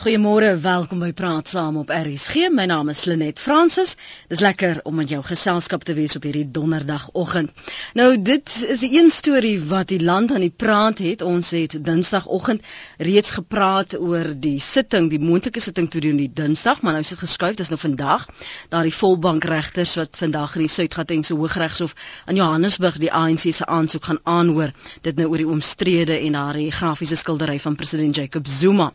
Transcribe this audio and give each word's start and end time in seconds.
Goeiemôre, 0.00 0.54
welkom 0.56 1.02
by 1.04 1.10
Praat 1.12 1.50
Saam 1.52 1.76
op 1.76 1.90
RSG. 1.92 2.46
My 2.56 2.64
naam 2.64 2.88
is 2.88 3.02
Lenet 3.04 3.36
Fransis. 3.36 3.98
Dis 4.32 4.40
lekker 4.40 4.78
om 4.88 4.94
met 4.96 5.10
jou 5.12 5.18
geselskap 5.20 5.82
te 5.84 5.92
wees 5.92 6.16
op 6.16 6.24
hierdie 6.24 6.46
donderdagoggend. 6.48 7.50
Nou, 7.92 8.14
dit 8.16 8.54
is 8.64 8.80
die 8.80 8.94
een 8.96 9.10
storie 9.12 9.58
wat 9.60 9.90
die 9.92 10.00
land 10.00 10.32
aan 10.32 10.40
die 10.40 10.54
praat 10.56 11.02
het. 11.04 11.20
Ons 11.20 11.50
het 11.52 11.76
Dinsdagoggend 11.84 12.64
reeds 12.96 13.34
gepraat 13.36 13.98
oor 13.98 14.30
die 14.40 14.54
sitting, 14.64 15.10
die 15.12 15.20
moontlike 15.20 15.60
sitting 15.60 15.90
toe 15.92 16.00
doen 16.00 16.16
die 16.16 16.30
Dinsdag, 16.32 16.80
maar 16.80 16.96
nou 16.96 17.04
is 17.04 17.12
dit 17.12 17.20
geskuif, 17.20 17.60
dis 17.60 17.68
nou 17.68 17.80
vandag. 17.82 18.24
Daar 18.72 18.88
die 18.88 18.96
volbankregters 18.96 19.98
wat 20.00 20.16
vandag 20.16 20.56
in 20.56 20.64
die 20.64 20.72
Suid-Gautengse 20.78 21.36
Hooggeregshof 21.36 21.92
in 22.24 22.40
Johannesburg 22.40 22.96
die 23.04 23.12
ANC 23.12 23.50
se 23.52 23.68
aansoek 23.68 24.08
gaan 24.08 24.24
aanhoor. 24.24 24.72
Dit 25.04 25.20
nou 25.20 25.28
oor 25.28 25.44
die 25.44 25.52
omstrede 25.58 26.16
en 26.16 26.40
daar 26.40 26.56
die 26.56 26.72
grafiese 26.72 27.20
skildery 27.20 27.60
van 27.60 27.76
president 27.76 28.16
Jacob 28.16 28.48
Zuma. 28.48 28.92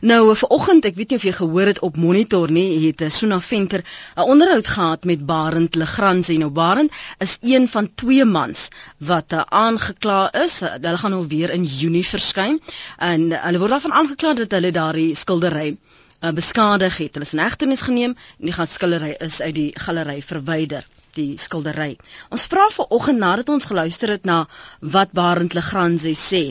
Nou 0.00 0.22
Vanoggend, 0.44 0.84
ek 0.84 0.96
weet 0.98 1.12
nie 1.12 1.16
of 1.16 1.22
jy 1.24 1.30
gehoor 1.32 1.68
het 1.70 1.78
op 1.86 1.94
Monitor 1.96 2.50
nie, 2.52 2.76
het 2.82 3.00
eh, 3.00 3.08
Suna 3.08 3.38
Venker 3.40 3.80
'n 3.80 4.26
onderhoud 4.32 4.66
gehad 4.68 5.04
met 5.08 5.22
Barend 5.26 5.74
Legrand. 5.74 6.28
Nou 6.28 6.50
Barend 6.50 6.92
is 7.18 7.38
een 7.40 7.68
van 7.68 7.88
twee 7.94 8.24
mans 8.24 8.68
wat 8.98 9.32
uh, 9.32 9.40
aangekla 9.48 10.32
is. 10.42 10.60
Uh, 10.62 10.72
hulle 10.72 11.00
gaan 11.00 11.14
nou 11.16 11.24
weer 11.28 11.50
in 11.50 11.64
Junie 11.64 12.04
verskyn 12.04 12.60
en 12.98 13.24
uh, 13.30 13.40
hulle 13.46 13.58
word 13.62 13.70
daarvan 13.70 13.96
aangekla 14.00 14.34
dat 14.42 14.50
hulle 14.50 14.70
daardie 14.70 15.14
skildery 15.16 15.70
uh, 15.70 16.32
beskadig 16.40 16.96
het. 16.96 17.16
Hulle 17.16 17.24
is 17.24 17.32
in 17.32 17.44
hegtenis 17.46 17.86
geneem 17.88 18.12
en 18.12 18.50
die 18.50 18.66
skildery 18.74 19.14
is 19.18 19.40
uit 19.40 19.54
die 19.54 19.70
galery 19.86 20.20
verwyder 20.22 20.84
die 21.16 21.38
skildery. 21.38 21.96
Ons 22.28 22.44
vra 22.52 22.68
vanoggend 22.68 23.18
nadat 23.18 23.48
ons 23.48 23.72
geluister 23.72 24.12
het 24.18 24.28
na 24.28 24.44
wat 24.80 25.16
Barend 25.16 25.56
Legrand 25.56 26.04
sê 26.04 26.44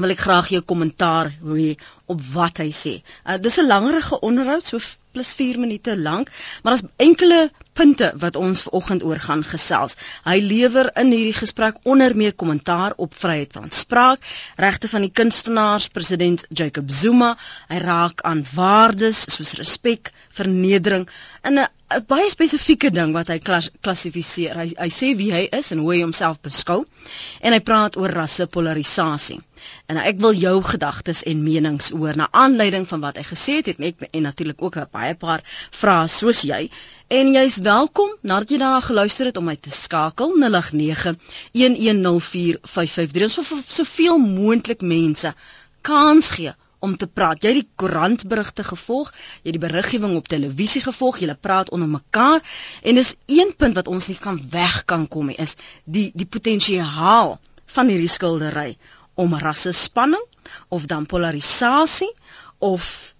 wil 0.00 0.12
ek 0.14 0.24
graag 0.24 0.48
jou 0.54 0.62
kommentaar 0.64 1.28
hê 1.44 1.74
op 2.10 2.22
wat 2.34 2.58
hy 2.62 2.70
sê. 2.74 2.92
Uh, 3.24 3.36
dis 3.38 3.58
'n 3.60 3.66
langerige 3.66 4.20
onderhoud, 4.20 4.66
so 4.66 4.78
plus 5.12 5.32
4 5.34 5.58
minute 5.58 5.96
lank, 5.98 6.30
maar 6.62 6.72
daar's 6.76 6.90
enkele 6.96 7.50
punte 7.72 8.12
wat 8.16 8.36
ons 8.36 8.62
vanoggend 8.62 9.02
oor 9.02 9.18
gaan 9.18 9.44
gesels. 9.44 9.96
Hy 10.24 10.38
lewer 10.40 10.90
in 11.02 11.10
hierdie 11.12 11.36
gesprek 11.36 11.78
onder 11.82 12.16
meer 12.16 12.34
kommentaar 12.34 12.92
op 12.96 13.14
vryheid 13.14 13.52
van 13.52 13.70
spraak, 13.70 14.20
regte 14.56 14.88
van 14.88 15.00
die 15.06 15.12
kunstenaars, 15.12 15.88
president 15.88 16.46
Jacob 16.48 16.90
Zuma. 16.90 17.36
Hy 17.68 17.78
raak 17.78 18.20
aan 18.22 18.44
waardes 18.54 19.24
soos 19.36 19.52
respek, 19.52 20.12
vernedering 20.30 21.08
in 21.42 21.58
'n 21.58 21.68
'n 21.90 22.04
baie 22.06 22.30
spesifieke 22.30 22.86
ding 22.94 23.10
wat 23.16 23.32
hy 23.32 23.40
klassifiseer. 23.42 24.54
Hy 24.60 24.68
hy 24.78 24.86
sê 24.96 25.08
wie 25.18 25.32
hy 25.34 25.40
is 25.58 25.70
en 25.74 25.80
hoe 25.82 25.88
hy 25.92 25.98
homself 26.04 26.36
beskou 26.44 26.84
en 27.40 27.56
hy 27.56 27.60
praat 27.70 27.96
oor 27.98 28.12
rassepolarisasie. 28.18 29.38
En 29.88 29.94
nou, 29.98 30.04
ek 30.10 30.18
wil 30.22 30.34
jou 30.38 30.56
gedagtes 30.68 31.20
en 31.32 31.42
menings 31.42 31.86
oor 31.96 32.14
na 32.20 32.26
aanleiding 32.42 32.86
van 32.92 33.00
wat 33.06 33.16
hy 33.18 33.24
gesê 33.32 33.52
het, 33.58 33.66
het 33.72 33.80
net 33.82 33.96
en 34.10 34.22
natuurlik 34.28 34.60
ook 34.62 34.76
baie 34.94 35.14
paar 35.24 35.42
vrae 35.80 36.06
soos 36.14 36.40
jy. 36.46 36.62
En 37.10 37.26
jy's 37.34 37.58
welkom 37.66 38.10
nadat 38.22 38.48
jy 38.54 38.58
daarna 38.62 38.82
geluister 38.86 39.24
het 39.32 39.40
om 39.42 39.46
my 39.50 39.58
te 39.58 39.74
skakel 39.74 40.30
0891104553 40.46 43.34
so 43.34 43.42
soveel 43.66 44.22
moontlik 44.22 44.86
mense 44.94 45.34
kans 45.82 46.30
gee 46.38 46.54
om 46.80 46.96
te 46.96 47.06
praat. 47.06 47.42
Jy 47.42 47.52
het 47.52 47.60
die 47.60 47.70
koerantberigte 47.80 48.64
gevolg, 48.64 49.12
jy 49.42 49.52
het 49.52 49.58
die 49.58 49.62
beriggewing 49.62 50.16
op 50.16 50.28
televisie 50.28 50.82
gevolg, 50.84 51.20
jy 51.20 51.34
praat 51.36 51.70
onder 51.76 51.88
mekaar 51.88 52.40
en 52.82 53.00
dis 53.00 53.14
een 53.28 53.52
punt 53.56 53.76
wat 53.78 53.88
ons 53.88 54.08
nie 54.08 54.18
kan 54.20 54.40
weg 54.50 54.82
kan 54.88 55.06
kom 55.08 55.30
nie 55.30 55.38
is 55.40 55.56
die 55.84 56.08
die 56.14 56.26
potensiaal 56.26 57.36
van 57.74 57.92
hierdie 57.92 58.10
skildery 58.10 58.74
om 59.20 59.36
rassespanning 59.36 60.24
of 60.68 60.86
dan 60.90 61.06
polarisasie 61.06 62.10
of 62.58 63.14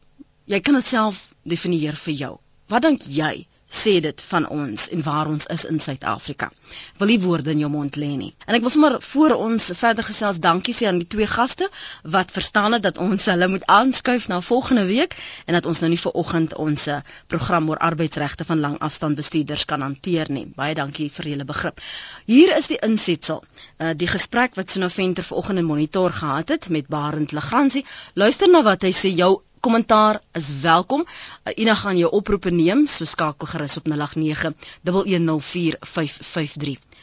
jy 0.51 0.61
kan 0.65 0.75
dit 0.81 0.87
self 0.87 1.29
definieer 1.47 1.97
vir 2.01 2.15
jou. 2.25 2.35
Wat 2.71 2.83
dink 2.83 3.05
jy? 3.07 3.47
Sê 3.71 4.01
dit 4.03 4.23
van 4.29 4.47
ons 4.51 4.89
en 4.91 5.03
waar 5.07 5.29
ons 5.31 5.47
is 5.47 5.65
in 5.65 5.79
Suid-Afrika. 5.81 6.51
Wil 6.99 7.13
nie 7.13 7.21
woorde 7.23 7.53
in 7.55 7.63
jou 7.63 7.71
mond 7.71 7.97
lê 7.97 8.11
nie. 8.19 8.33
En 8.47 8.57
ek 8.59 8.65
wil 8.67 8.73
sommer 8.75 8.97
voor 9.13 9.37
ons 9.39 9.71
verder 9.79 10.05
gesels 10.05 10.41
dankie 10.43 10.75
sê 10.75 10.89
aan 10.91 10.99
die 10.99 11.07
twee 11.07 11.29
gaste 11.31 11.69
wat 12.03 12.35
verstaan 12.35 12.77
het 12.77 12.83
dat 12.83 12.99
ons 12.99 13.29
hulle 13.31 13.49
moet 13.49 13.67
aanskuif 13.71 14.27
na 14.29 14.41
volgende 14.41 14.87
week 14.91 15.15
en 15.47 15.55
dat 15.55 15.67
ons 15.71 15.81
nou 15.81 15.91
nie 15.93 16.01
vir 16.03 16.19
oggend 16.23 16.57
ons 16.59 16.87
eh, 16.91 16.99
program 17.31 17.71
oor 17.71 17.79
arbeidsregte 17.79 18.45
van 18.49 18.61
langafstand 18.61 19.17
bestuurders 19.17 19.65
kan 19.71 19.87
hanteer 19.87 20.31
nie. 20.35 20.47
Baie 20.57 20.75
dankie 20.75 21.11
vir 21.15 21.31
julle 21.35 21.47
begrip. 21.47 21.81
Hier 22.27 22.57
is 22.57 22.67
die 22.73 22.79
insetsel. 22.83 23.45
Uh, 23.79 23.93
die 23.97 24.09
gesprek 24.11 24.57
wat 24.59 24.71
Sinoventer 24.71 25.25
vanoggend 25.25 25.63
in 25.63 25.65
monitor 25.69 26.11
gehad 26.13 26.49
het 26.49 26.69
met 26.69 26.89
Barend 26.89 27.33
Legrandsie. 27.33 27.85
Luister 28.15 28.51
na 28.51 28.63
wat 28.67 28.83
hy 28.83 28.93
sê 28.97 29.15
jou 29.15 29.41
kommentaar 29.61 30.21
is 30.33 30.61
welkom. 30.61 31.05
Uh, 31.05 31.53
Ina 31.55 31.75
gaan 31.75 31.97
jou 31.97 32.11
oproepe 32.13 32.51
neem, 32.51 32.87
so 32.87 33.05
skakel 33.05 33.47
gerus 33.47 33.77
op 33.77 33.89
0891104553. 33.89 33.95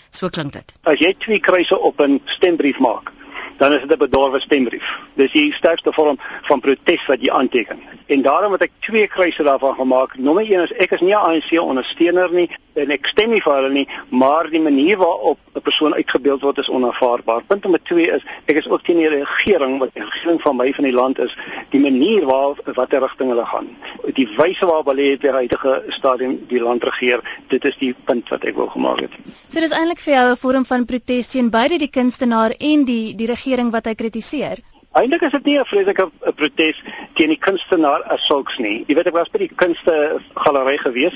So 0.10 0.30
klink 0.30 0.54
dit. 0.54 0.74
As 0.84 1.00
jy 1.00 1.14
twee 1.18 1.40
kruise 1.40 1.80
op 1.80 2.02
'n 2.02 2.22
stembrief 2.26 2.80
maak, 2.80 3.12
dan 3.58 3.74
is 3.74 3.82
dit 3.82 3.92
'n 3.92 3.98
bedorwe 3.98 4.40
stembrief. 4.40 4.98
Dis 5.16 5.32
die 5.32 5.54
sterkste 5.54 5.94
vorm 5.94 6.18
van 6.42 6.60
protes 6.60 7.06
wat 7.06 7.22
jy 7.22 7.30
aanteken. 7.32 7.80
En 8.08 8.22
daarom 8.22 8.52
het 8.52 8.62
ek 8.62 8.72
twee 8.80 9.08
kruise 9.08 9.44
daarvan 9.44 9.76
gemaak. 9.76 10.16
Nommer 10.18 10.44
1 10.44 10.62
is 10.62 10.72
ek 10.80 10.92
is 10.96 11.02
nie 11.02 11.14
'n 11.14 11.26
ANC 11.28 11.60
ondersteuner 11.60 12.32
nie 12.32 12.50
en 12.74 12.92
ek 12.92 13.06
stem 13.06 13.30
nie 13.30 13.42
vir 13.42 13.54
hulle 13.54 13.70
nie, 13.70 13.88
maar 14.10 14.50
die 14.50 14.62
manier 14.62 14.98
waarop 14.98 15.40
'n 15.56 15.62
persoon 15.62 15.94
uitgebeeld 15.94 16.42
word 16.42 16.58
is 16.58 16.70
onaanvaarbaar. 16.70 17.44
Punt 17.48 17.64
nommer 17.64 17.84
2 17.84 18.08
is 18.16 18.24
ek 18.46 18.56
is 18.56 18.70
ook 18.70 18.84
teen 18.84 18.98
die 18.98 19.10
regering 19.10 19.80
wat 19.80 19.94
die 19.94 20.04
regering 20.04 20.42
van 20.42 20.56
my 20.56 20.74
van 20.74 20.84
die 20.84 20.94
land 20.94 21.20
is, 21.20 21.38
die 21.70 21.80
manier 21.80 22.26
waarop 22.26 22.62
watter 22.76 23.00
rigting 23.00 23.30
hulle 23.30 23.46
gaan. 23.46 23.68
Die 24.14 24.30
wyse 24.38 24.66
waarop 24.66 24.86
hulle 24.86 25.18
die 25.18 25.32
huidige 25.32 25.84
stadium 25.88 26.46
die 26.48 26.62
land 26.62 26.84
regeer, 26.84 27.20
dit 27.48 27.66
is 27.66 27.78
die 27.78 27.96
punt 28.06 28.30
wat 28.30 28.44
ek 28.44 28.56
wou 28.56 28.70
gemaak 28.70 29.00
het. 29.00 29.12
So 29.48 29.60
dis 29.60 29.72
eintlik 29.72 30.00
vir 30.00 30.14
jou 30.14 30.32
'n 30.32 30.38
vorm 30.38 30.66
van 30.66 30.86
protes 30.86 31.28
teen 31.28 31.50
beide 31.50 31.78
die 31.78 31.92
kunstenaar 31.92 32.56
en 32.58 32.86
die 32.86 33.16
die 33.16 33.28
regering 33.28 33.72
wat 33.72 33.86
hy 33.86 33.96
kritiseer. 33.96 34.58
Eintlik 34.98 35.22
is 35.22 35.32
dit 35.32 35.44
nie 35.46 35.58
'n 35.60 35.66
vreeslike 35.66 36.06
protes 36.36 36.78
teen 37.14 37.30
die 37.30 37.38
kunstenaar 37.38 38.04
as 38.14 38.26
sulks 38.26 38.58
nie. 38.58 38.84
Jy 38.88 38.96
weet 38.96 39.08
ek 39.08 39.14
was 39.14 39.30
by 39.30 39.38
die 39.38 39.56
kunste 39.56 40.22
galery 40.34 40.78
gewees. 40.78 41.14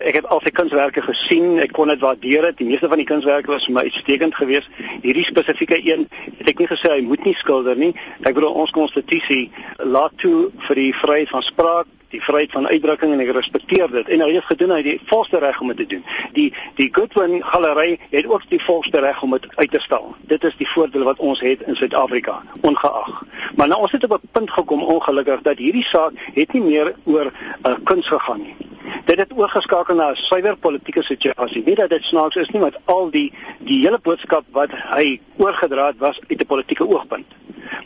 Ek 0.00 0.14
het 0.14 0.26
al 0.26 0.40
sy 0.40 0.50
kunswerke 0.50 1.02
gesien. 1.02 1.60
Ek 1.60 1.72
kon 1.72 1.88
dit 1.88 2.00
waardeer. 2.00 2.52
Die 2.56 2.66
meeste 2.66 2.88
van 2.88 2.98
die 2.98 3.06
kunswerke 3.06 3.46
was 3.52 3.64
vir 3.64 3.74
my 3.74 3.82
uitstekend 3.82 4.34
geweest. 4.34 4.68
Hierdie 5.02 5.24
spesifieke 5.24 5.78
een 5.78 6.08
het 6.38 6.48
ek 6.48 6.58
nie 6.58 6.66
gesê 6.66 6.90
hy 6.90 7.00
moet 7.02 7.24
nie 7.24 7.34
skilder 7.34 7.76
nie. 7.76 7.94
Ek 8.24 8.34
bedoel 8.34 8.52
ons 8.52 8.70
konstitusie 8.70 9.50
laat 9.78 10.12
toe 10.16 10.50
vir 10.66 10.74
die 10.74 10.92
vryheid 10.92 11.28
van 11.28 11.42
spraak 11.42 11.86
die 12.10 12.22
vryheid 12.22 12.52
van 12.52 12.66
uitdrukking 12.68 13.12
en 13.12 13.20
ek 13.20 13.32
respekteer 13.34 13.90
dit 13.90 14.08
en 14.08 14.20
hy 14.24 14.30
het 14.34 14.44
gedoen 14.44 14.70
hy 14.74 14.80
het 14.82 14.88
die 14.88 15.08
volste 15.10 15.38
reg 15.38 15.60
om 15.60 15.72
dit 15.72 15.76
te 15.82 15.86
doen. 15.94 16.04
Die 16.32 16.48
die 16.78 16.88
Goodwin 16.92 17.42
galery 17.42 17.98
het 18.10 18.26
ook 18.26 18.48
die 18.48 18.62
volste 18.62 19.00
reg 19.00 19.22
om 19.22 19.36
dit 19.36 19.46
uit 19.56 19.70
te 19.70 19.80
stal. 19.80 20.14
Dit 20.32 20.44
is 20.44 20.56
die 20.56 20.68
voordeel 20.68 21.06
wat 21.08 21.18
ons 21.18 21.40
het 21.40 21.62
in 21.66 21.76
Suid-Afrika 21.76 22.42
ongeag. 22.60 23.22
Maar 23.56 23.68
nou 23.68 23.80
ons 23.80 23.92
het 23.92 24.04
op 24.04 24.18
'n 24.22 24.28
punt 24.32 24.50
gekom 24.50 24.82
ongelukkig 24.82 25.42
dat 25.42 25.58
hierdie 25.58 25.84
saak 25.84 26.12
het 26.34 26.52
nie 26.52 26.62
meer 26.62 26.94
oor 27.04 27.32
uh, 27.66 27.74
kuns 27.84 28.08
gegaan 28.08 28.42
nie. 28.42 28.56
Dit 29.04 29.18
het 29.18 29.32
oorgeskakel 29.36 29.94
na 29.94 30.10
'n 30.10 30.16
suiwer 30.16 30.56
politieke 30.56 31.02
situasie. 31.02 31.62
Nie 31.64 31.74
dat 31.74 31.90
dit 31.90 32.04
snaaks 32.04 32.36
is 32.36 32.48
nie, 32.48 32.60
want 32.60 32.76
al 32.84 33.10
die 33.10 33.32
die 33.58 33.80
hele 33.84 33.98
boodskap 34.02 34.44
wat 34.50 34.70
hy 34.72 35.20
oorgedra 35.36 35.86
het 35.86 35.98
was 35.98 36.20
uit 36.28 36.40
'n 36.40 36.46
politieke 36.46 36.88
oogpunt. 36.88 37.26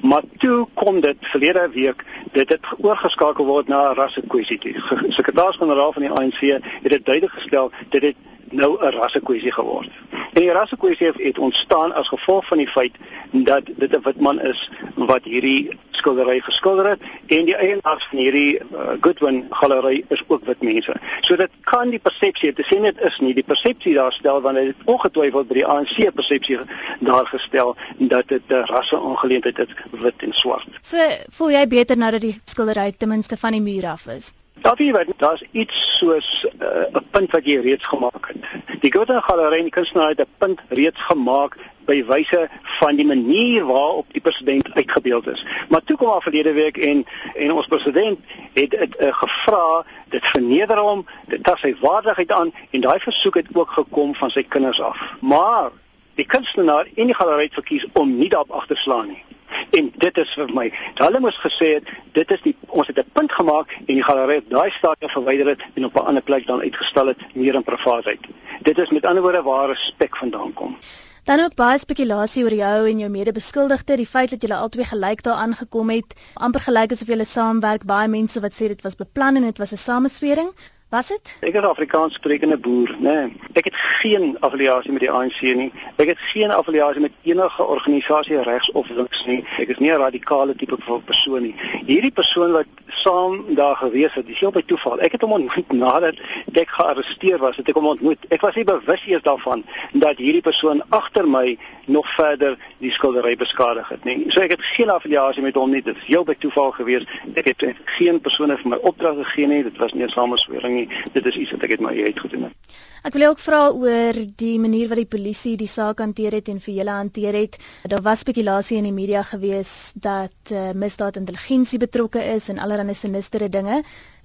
Maar 0.00 0.22
toe 0.38 0.66
kom 0.74 1.00
dit 1.00 1.16
verlede 1.20 1.68
week 1.72 2.04
dit 2.32 2.48
het 2.48 2.66
oorgeskakel 2.78 3.46
word 3.46 3.68
na 3.68 3.90
'n 3.90 3.94
rassekwessie. 4.14 4.58
Die 4.58 4.76
sekretaris-generaal 5.18 5.92
van 5.92 6.02
die 6.02 6.10
ANC 6.10 6.40
het 6.40 6.90
dit 6.96 7.04
duidelik 7.06 7.34
gestel 7.34 7.72
dit 7.88 8.02
het 8.02 8.16
nou 8.54 8.78
'n 8.80 8.96
rassekwessie 8.98 9.52
geword. 9.52 9.90
En 10.10 10.40
die 10.40 10.52
rassekwessie 10.52 11.06
het, 11.06 11.22
het 11.22 11.38
ontstaan 11.38 11.94
as 11.94 12.08
gevolg 12.08 12.46
van 12.46 12.58
die 12.58 12.68
feit 12.68 12.94
dat 13.30 13.62
dit 13.76 13.96
'n 13.96 14.02
wit 14.02 14.20
man 14.20 14.40
is 14.40 14.70
wat 14.94 15.24
hierdie 15.24 15.78
skildery 15.90 16.40
geskilder 16.40 16.88
het 16.88 17.00
en 17.26 17.44
die 17.44 17.56
eienaars 17.56 18.06
van 18.10 18.18
hierdie 18.18 18.58
uh, 18.58 18.90
Goodwin 19.00 19.46
galery 19.50 20.04
is 20.08 20.22
ook 20.26 20.44
wit 20.44 20.62
mense. 20.62 20.96
So 21.20 21.36
dit 21.36 21.50
kan 21.60 21.90
die 21.90 21.98
persepsie, 21.98 22.52
dit 22.52 22.66
sê 22.66 22.80
net 22.80 23.00
is 23.00 23.18
nie 23.18 23.34
die 23.34 23.46
persepsie 23.46 23.94
daar 23.94 24.12
stel 24.12 24.40
wanneer 24.40 24.64
dit 24.72 24.84
ongetwyfeld 24.84 25.48
by 25.48 25.54
die 25.54 25.66
ANC 25.66 26.14
persepsie 26.14 26.58
daar 27.00 27.26
gestel 27.26 27.76
dat 27.98 28.28
dit 28.28 28.42
'n 28.48 28.64
rasseaangeleentheid 28.70 29.58
is 29.58 29.74
wit 29.90 30.22
en 30.22 30.32
swart. 30.32 30.68
So 30.82 30.98
voel 31.28 31.50
jy 31.50 31.66
beter 31.66 31.96
nou 31.96 32.10
dat 32.10 32.20
die 32.20 32.36
skildery 32.44 32.92
ten 32.92 33.08
minste 33.08 33.36
van 33.36 33.52
die 33.52 33.62
muur 33.62 33.86
af 33.86 34.06
is? 34.06 34.34
Daar 34.60 34.76
wie 34.76 34.92
weet, 34.92 35.12
daar's 35.16 35.42
iets 35.50 35.96
soos 35.98 36.46
uh, 36.60 36.68
'n 36.68 36.96
uh, 36.96 37.02
punt 37.10 37.30
wat 37.30 37.46
jy 37.46 37.60
reeds 37.60 37.84
gemaak 37.84 38.26
het. 38.28 38.80
Die 38.80 38.92
Goethe 38.92 39.20
Galerie 39.22 39.62
en 39.62 39.70
kunstenaar 39.70 40.08
het 40.08 40.20
'n 40.20 40.34
punt 40.38 40.60
reeds 40.68 41.00
gemaak 41.00 41.56
by 41.84 42.04
wyse 42.04 42.48
van 42.62 42.96
die 42.96 43.06
manier 43.06 43.64
waarop 43.64 44.06
die 44.12 44.20
president 44.20 44.72
uitgebeeld 44.72 45.26
is. 45.26 45.46
Maar 45.68 45.84
toe 45.84 45.96
kom 45.96 46.08
al 46.08 46.20
verlede 46.20 46.52
week 46.52 46.76
en 46.76 47.06
en 47.34 47.52
ons 47.52 47.66
president 47.66 48.18
het 48.52 48.70
dit 48.70 49.00
uh, 49.00 49.14
gevra, 49.14 49.84
dit 50.08 50.26
verneder 50.26 50.78
hom, 50.78 51.06
dit 51.26 51.42
tas 51.44 51.60
sy 51.60 51.74
waardigheid 51.80 52.32
aan 52.32 52.52
en 52.70 52.80
daai 52.80 53.00
versoek 53.00 53.34
het 53.34 53.46
ook 53.52 53.70
gekom 53.70 54.14
van 54.14 54.30
sy 54.30 54.42
kinders 54.42 54.80
af. 54.80 55.14
Maar 55.20 55.70
die 56.14 56.26
kunstenaar 56.26 56.86
en 56.94 57.06
die 57.06 57.14
galerie 57.14 57.44
het 57.50 57.54
verkies 57.54 57.86
om 57.92 58.16
nie 58.16 58.28
daarop 58.28 58.50
agter 58.50 58.76
te 58.76 58.82
slaan 58.82 59.06
nie. 59.08 59.24
En 59.70 59.92
dit 59.96 60.18
is 60.18 60.34
vir 60.34 60.52
my. 60.54 60.72
Hulle 60.94 61.20
moes 61.20 61.38
gesê 61.46 61.74
het 61.74 61.88
dit 62.12 62.30
is 62.30 62.42
die 62.42 62.56
ons 62.66 62.86
het 62.86 62.98
'n 62.98 63.10
punt 63.12 63.32
gemaak 63.32 63.70
en 63.86 63.94
die 63.94 64.02
galery 64.02 64.34
het 64.34 64.50
daai 64.50 64.70
stadium 64.70 65.10
verwyder 65.10 65.46
het 65.46 65.62
en 65.74 65.84
op 65.84 65.94
'n 65.94 66.06
ander 66.10 66.22
plek 66.22 66.46
dan 66.46 66.60
uitgestel 66.60 67.06
het 67.06 67.34
meer 67.34 67.54
in 67.54 67.64
privaatheid. 67.64 68.20
Dit 68.62 68.78
is 68.78 68.90
met 68.90 69.06
ander 69.06 69.22
woorde 69.22 69.42
waar 69.42 69.68
respek 69.68 70.16
vandaan 70.16 70.52
kom. 70.52 70.76
Dan 71.24 71.40
ook 71.40 71.54
baie 71.54 71.78
spekulasie 71.78 72.42
oor 72.44 72.52
jou 72.52 72.88
en 72.88 72.98
jou 72.98 73.10
mede-beskuldigde, 73.10 73.96
die 73.96 74.06
feit 74.06 74.30
dat 74.30 74.42
julle 74.44 74.58
albei 74.60 74.84
gelyk 74.84 75.22
daaraan 75.22 75.54
gekom 75.56 75.90
het, 75.90 76.14
amper 76.34 76.60
gelyk 76.60 76.92
asof 76.92 77.08
julle 77.08 77.24
saamwerk, 77.24 77.86
baie 77.88 78.08
mense 78.12 78.40
wat 78.44 78.52
sê 78.52 78.68
dit 78.68 78.82
was 78.84 78.98
beplan 79.00 79.40
en 79.40 79.46
dit 79.48 79.58
was 79.58 79.72
'n 79.72 79.80
sameswering. 79.80 80.50
Was 80.94 81.06
dit? 81.06 81.36
Ek 81.40 81.56
is 81.58 81.64
Afrikaans 81.66 82.14
sprekende 82.14 82.58
boer, 82.58 82.92
né? 83.02 83.14
Nee. 83.14 83.36
Ek 83.58 83.64
het 83.64 83.74
geen 83.74 84.36
affiliasie 84.46 84.92
met 84.94 85.02
die 85.02 85.10
ANC 85.10 85.40
nie. 85.42 85.72
Ek 85.98 86.12
het 86.12 86.20
geen 86.30 86.52
affiliasie 86.54 87.00
met 87.02 87.16
enige 87.26 87.66
organisasie 87.66 88.42
regs 88.42 88.70
of 88.78 88.88
links 88.94 89.24
nie. 89.26 89.40
Ek 89.58 89.72
is 89.74 89.80
nie 89.82 89.90
'n 89.90 89.98
radikale 89.98 90.54
tipe 90.54 90.76
van 90.78 91.02
persoon 91.04 91.42
nie. 91.42 91.54
Hierdie 91.86 92.12
persoon 92.12 92.52
wat 92.52 92.70
saam 92.88 93.54
daar 93.54 93.76
gewees 93.76 94.14
het, 94.14 94.26
dis 94.26 94.42
op 94.42 94.54
by 94.54 94.62
toeval. 94.62 95.00
Ek 95.00 95.12
het 95.12 95.20
hom 95.20 95.32
ontmoet 95.32 95.72
nadat 95.72 96.14
ek 96.52 96.68
gearresteer 96.68 97.38
was, 97.38 97.56
het 97.56 97.68
ek 97.68 97.74
hom 97.74 97.86
ontmoet. 97.86 98.18
Ek 98.28 98.40
was 98.40 98.54
nie 98.54 98.64
bewus 98.64 99.06
eers 99.06 99.22
daarvan 99.22 99.64
dat 99.92 100.16
hierdie 100.16 100.42
persoon 100.42 100.82
agter 100.88 101.28
my 101.28 101.58
nog 101.86 102.14
verder 102.14 102.56
die 102.78 102.90
skildery 102.90 103.36
beskadig 103.36 103.88
het 103.88 104.04
nie. 104.04 104.30
So 104.30 104.40
ek 104.40 104.50
het 104.50 104.62
geen 104.62 104.90
affiliasie 104.90 105.42
met 105.42 105.54
hom 105.54 105.70
nie. 105.70 105.82
Dit 105.82 105.96
is 105.96 106.06
heel 106.06 106.24
by 106.24 106.34
toeval 106.34 106.70
gewees. 106.70 107.04
Ek 107.34 107.44
het 107.44 107.64
geen 107.84 108.20
persone 108.20 108.56
vir 108.56 108.68
my 108.68 108.76
opdrag 108.76 109.16
gegee 109.24 109.46
nie. 109.46 109.62
Dit 109.62 109.76
was 109.76 109.92
nie 109.92 110.04
'n 110.04 110.08
sameswering 110.08 110.74
nie 110.74 110.83
nie. 110.84 111.04
Dit 111.12 111.26
is 111.26 111.36
iets 111.36 111.54
wat 111.56 111.66
ek 111.66 111.76
uit 111.76 111.84
my 111.84 111.94
uit 112.04 112.20
gedoen 112.20 112.48
het. 112.48 112.78
Ek 113.04 113.12
wil 113.18 113.26
ook 113.28 113.40
vra 113.44 113.58
oor 113.68 114.16
die 114.40 114.54
manier 114.60 114.88
wat 114.88 114.96
die 114.96 115.10
polisie 115.14 115.58
die 115.60 115.68
saak 115.68 115.98
hanteer 116.00 116.38
het 116.38 116.48
en 116.48 116.60
vir 116.64 116.74
julle 116.78 116.94
hanteer 116.96 117.36
het. 117.36 117.58
Daar 117.92 118.00
was 118.06 118.22
spekulasie 118.24 118.78
in 118.80 118.88
die 118.88 118.94
media 118.96 119.20
gewees 119.28 119.92
dat 119.94 120.52
uh, 120.52 120.70
misdaadintelligensie 120.72 121.78
betrokke 121.82 122.22
is 122.32 122.48
en 122.48 122.62
allerlei 122.64 122.96
sinistere 122.96 123.50
dinge. 123.52 123.82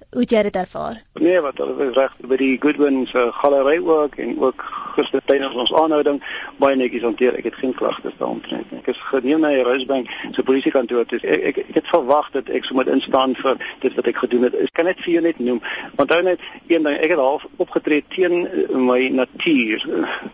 Hoe 0.09 0.21
het 0.21 0.31
jy 0.33 0.41
dit 0.41 0.56
ervaar? 0.56 0.95
Nee, 1.21 1.41
wat 1.45 1.59
hulle 1.61 1.85
is 1.85 1.94
reg 1.94 2.13
by 2.31 2.38
die 2.41 2.56
Goodwin 2.57 3.03
se 3.07 3.27
galery 3.38 3.75
ook 3.85 4.15
en 4.17 4.39
ook 4.41 4.63
gister 4.95 5.21
tydens 5.29 5.53
ons 5.53 5.73
aanhouding 5.73 6.17
baie 6.57 6.75
netjies 6.79 7.06
hanteer. 7.06 7.38
Ek 7.38 7.45
het 7.45 7.59
geen 7.61 7.75
klagtes 7.77 8.15
daaroor 8.17 8.41
nie. 8.50 8.79
Ek 8.79 8.89
is 8.89 9.03
geneem 9.11 9.45
na 9.45 9.51
die 9.53 9.61
Rosebank 9.67 10.09
se 10.33 10.44
polisiekantoor 10.47 11.06
toe. 11.11 11.19
Ek, 11.21 11.44
ek 11.51 11.61
ek 11.61 11.77
het 11.77 11.91
verwag 11.94 12.31
dat 12.33 12.50
ek 12.50 12.65
sou 12.65 12.79
moet 12.79 12.89
instaan 12.89 13.38
vir 13.38 13.61
dit 13.85 14.00
wat 14.01 14.09
ek 14.09 14.21
gedoen 14.23 14.47
het. 14.50 14.57
Ek 14.65 14.73
kan 14.79 14.89
net 14.89 15.06
vir 15.06 15.13
jou 15.13 15.23
net 15.27 15.45
noem. 15.45 15.61
Onthou 16.01 16.21
net 16.25 16.41
een 16.71 16.89
ding, 16.89 16.95
ek 16.97 17.13
het 17.13 17.21
half 17.21 17.45
opgetree 17.61 18.01
teen 18.09 18.47
my 18.89 19.11
natuur. 19.13 19.85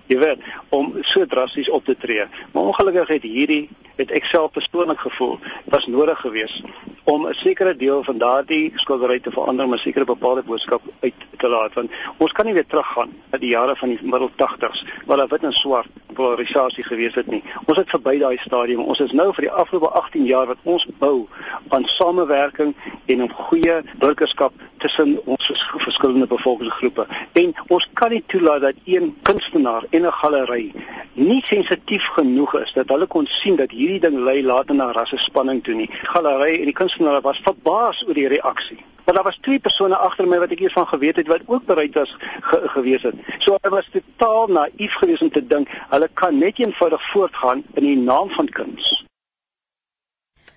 Jy 0.08 0.22
weet, 0.24 0.52
om 0.72 0.94
so 1.04 1.28
drasties 1.28 1.68
op 1.68 1.84
te 1.84 1.98
tree. 2.00 2.30
Maar 2.54 2.72
ongelukkig 2.72 3.18
het 3.18 3.28
hierdie 3.28 3.66
het 3.96 4.12
ek 4.12 4.26
self 4.26 4.52
persoonlik 4.52 5.00
gevoel 5.00 5.40
was 5.66 5.88
nodig 5.88 6.20
geweest 6.20 6.62
om 7.04 7.28
'n 7.28 7.34
sekere 7.34 7.76
deel 7.76 8.04
van 8.04 8.18
daardie 8.18 8.72
skildery 8.76 9.20
te 9.20 9.32
verander 9.32 9.66
om 9.66 9.74
'n 9.74 9.78
sekere 9.78 10.06
bepaalde 10.06 10.44
boodskap 10.44 10.82
uit 11.00 11.14
te 11.38 11.48
laat 11.48 11.74
want 11.74 11.92
ons 12.18 12.32
kan 12.32 12.46
nie 12.46 12.54
weer 12.54 12.68
teruggaan 12.68 13.14
na 13.32 13.38
die 13.38 13.50
jare 13.50 13.76
van 13.76 13.90
die 13.90 14.00
middel 14.02 14.30
80s 14.30 14.86
waar 15.06 15.18
daar 15.18 15.28
wit 15.28 15.44
en 15.44 15.54
swart 15.54 15.88
polarisasie 16.18 16.84
gewees 16.84 17.16
het 17.16 17.28
nie. 17.32 17.42
Ons 17.66 17.78
het 17.78 17.90
verby 17.94 18.18
daai 18.20 18.38
stadium. 18.44 18.84
Ons 18.84 19.04
is 19.06 19.14
nou 19.16 19.32
vir 19.38 19.48
die 19.48 19.52
afgelope 19.52 19.92
18 20.02 20.26
jaar 20.26 20.48
wat 20.52 20.64
ons 20.64 20.88
bou 21.00 21.28
aan 21.76 21.86
samewerking 21.86 22.74
en 23.06 23.22
'n 23.22 23.32
goeie 23.48 23.82
burgerskap 24.00 24.54
tussen 24.78 25.20
ons 25.26 25.52
verskillende 25.78 26.28
bevolkingsgroepe. 26.28 27.08
En 27.34 27.54
ons 27.68 27.88
kan 27.94 28.10
nie 28.10 28.24
toelaat 28.28 28.62
dat 28.62 28.76
een 28.86 29.16
kunstenaar 29.22 29.84
en 29.90 30.06
'n 30.06 30.12
galery 30.22 30.74
nie 31.14 31.44
sensitief 31.46 32.08
genoeg 32.18 32.56
is 32.60 32.74
dat 32.74 32.90
hulle 32.90 33.08
kon 33.08 33.28
sien 33.28 33.56
dat 33.56 33.72
hierdie 33.72 34.00
ding 34.00 34.18
lei 34.18 34.44
later 34.44 34.76
na 34.76 34.92
rasse 34.92 35.18
spanning 35.18 35.64
toe 35.64 35.76
nie. 35.76 35.90
Galery 35.92 36.60
en 36.60 36.66
die 36.66 36.74
kunstenaar 36.74 37.22
was 37.22 37.40
verbaas 37.44 38.04
oor 38.08 38.14
die 38.14 38.28
reaksie. 38.28 38.84
Maar 39.06 39.16
daar 39.16 39.24
was 39.24 39.38
twee 39.42 39.60
persone 39.60 39.96
agter 39.96 40.28
my 40.28 40.40
wat 40.40 40.52
ek 40.52 40.60
hiervan 40.66 40.88
geweet 40.88 41.16
het 41.22 41.28
wat 41.28 41.42
ook 41.46 41.66
bereid 41.66 41.94
was 41.94 42.16
ge 42.20 42.62
gewees 42.76 43.02
het. 43.02 43.16
So 43.38 43.58
hulle 43.62 43.76
was 43.76 43.90
totaal 43.92 44.48
naïef 44.48 44.94
geweest 45.02 45.22
om 45.22 45.32
te 45.32 45.48
dink 45.48 45.70
hulle 45.90 46.10
kan 46.14 46.38
net 46.38 46.60
eenvoudig 46.60 47.10
voortgaan 47.12 47.64
in 47.74 47.84
die 47.84 47.98
naam 47.98 48.30
van 48.30 48.50
kuns. 48.50 49.06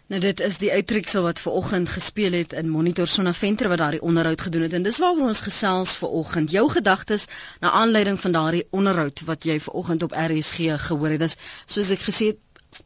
Nou 0.09 0.21
dit 0.25 0.41
is 0.41 0.57
die 0.57 0.71
uittreksel 0.73 1.23
wat 1.23 1.41
ver 1.45 1.53
oggend 1.53 1.91
gespeel 1.93 2.33
het 2.33 2.55
in 2.57 2.71
Monitor 2.73 3.07
Sonna 3.07 3.35
Venter 3.37 3.69
wat 3.69 3.79
daardie 3.83 4.01
onderhoud 4.01 4.41
gedoen 4.41 4.63
het 4.65 4.73
en 4.79 4.87
dis 4.87 4.99
waaroor 5.03 5.29
ons 5.33 5.43
gesels 5.45 5.93
ver 6.01 6.15
oggend. 6.21 6.51
Jou 6.51 6.63
gedagtes 6.73 7.27
na 7.61 7.71
aanleiding 7.71 8.17
van 8.21 8.33
daardie 8.33 8.65
onderhoud 8.71 9.21
wat 9.29 9.45
jy 9.45 9.59
ver 9.61 9.77
oggend 9.83 10.07
op 10.07 10.17
RSG 10.17 10.79
gehoor 10.87 11.13
het. 11.13 11.27
Dis 11.27 11.37
soos 11.67 11.93
ek 11.93 12.07
gesê 12.09 12.31
het 12.33 12.41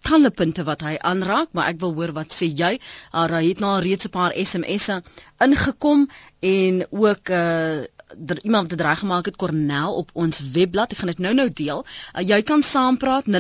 talle 0.07 0.31
punte 0.31 0.65
wat 0.65 0.81
hy 0.87 0.97
aanraak, 1.11 1.49
maar 1.53 1.69
ek 1.73 1.81
wil 1.83 1.93
hoor 1.97 2.13
wat 2.17 2.33
sê 2.35 2.47
jy. 2.61 2.79
Hy 3.13 3.43
het 3.49 3.61
nou 3.61 3.81
reeds 3.83 4.07
'n 4.07 4.15
paar 4.17 4.33
SMS'e 4.37 5.03
ingekom 5.47 6.09
en 6.41 6.87
ook 6.91 7.29
uh, 7.29 7.83
der 8.17 8.39
iemand 8.43 8.71
het 8.71 8.81
reg 8.81 8.99
gemaak 8.99 9.25
het 9.25 9.37
Cornel 9.37 9.95
op 9.95 10.11
ons 10.13 10.41
webblad. 10.53 10.93
Ek 10.93 10.99
gaan 10.99 11.13
dit 11.15 11.19
nou-nou 11.19 11.53
deel. 11.53 11.85
Uh, 11.85 12.23
jy 12.29 12.43
kan 12.43 12.63
saampraat 12.63 13.25
0891104553. 13.27 13.33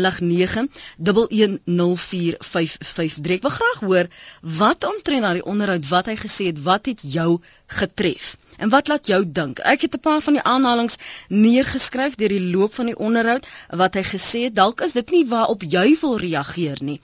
Ek 3.38 3.42
wil 3.42 3.56
graag 3.58 3.80
hoor 3.80 4.06
wat 4.40 4.84
omtrent 4.84 5.20
na 5.20 5.32
die 5.32 5.44
onderhoud 5.44 5.88
wat 5.88 6.06
hy 6.06 6.16
gesê 6.16 6.44
het, 6.52 6.62
wat 6.62 6.86
het 6.86 7.00
jou 7.02 7.40
getref? 7.66 8.36
En 8.62 8.70
wat 8.70 8.88
laat 8.88 9.08
jou 9.10 9.22
dink? 9.26 9.58
Ek 9.58 9.80
het 9.86 9.96
'n 9.96 10.04
paar 10.06 10.22
van 10.26 10.38
die 10.38 10.46
aanhalings 10.54 10.98
neergeskryf 11.28 12.14
deur 12.14 12.28
die 12.28 12.50
loop 12.54 12.74
van 12.74 12.86
die 12.86 12.98
onderhoud 13.08 13.46
wat 13.82 13.98
hy 13.98 14.04
gesê 14.14 14.40
het. 14.46 14.54
Dalk 14.54 14.80
is 14.86 14.92
dit 14.92 15.10
nie 15.10 15.26
waarop 15.26 15.62
jy 15.62 15.86
wil 16.00 16.18
reageer 16.18 16.78
nie. 16.80 17.00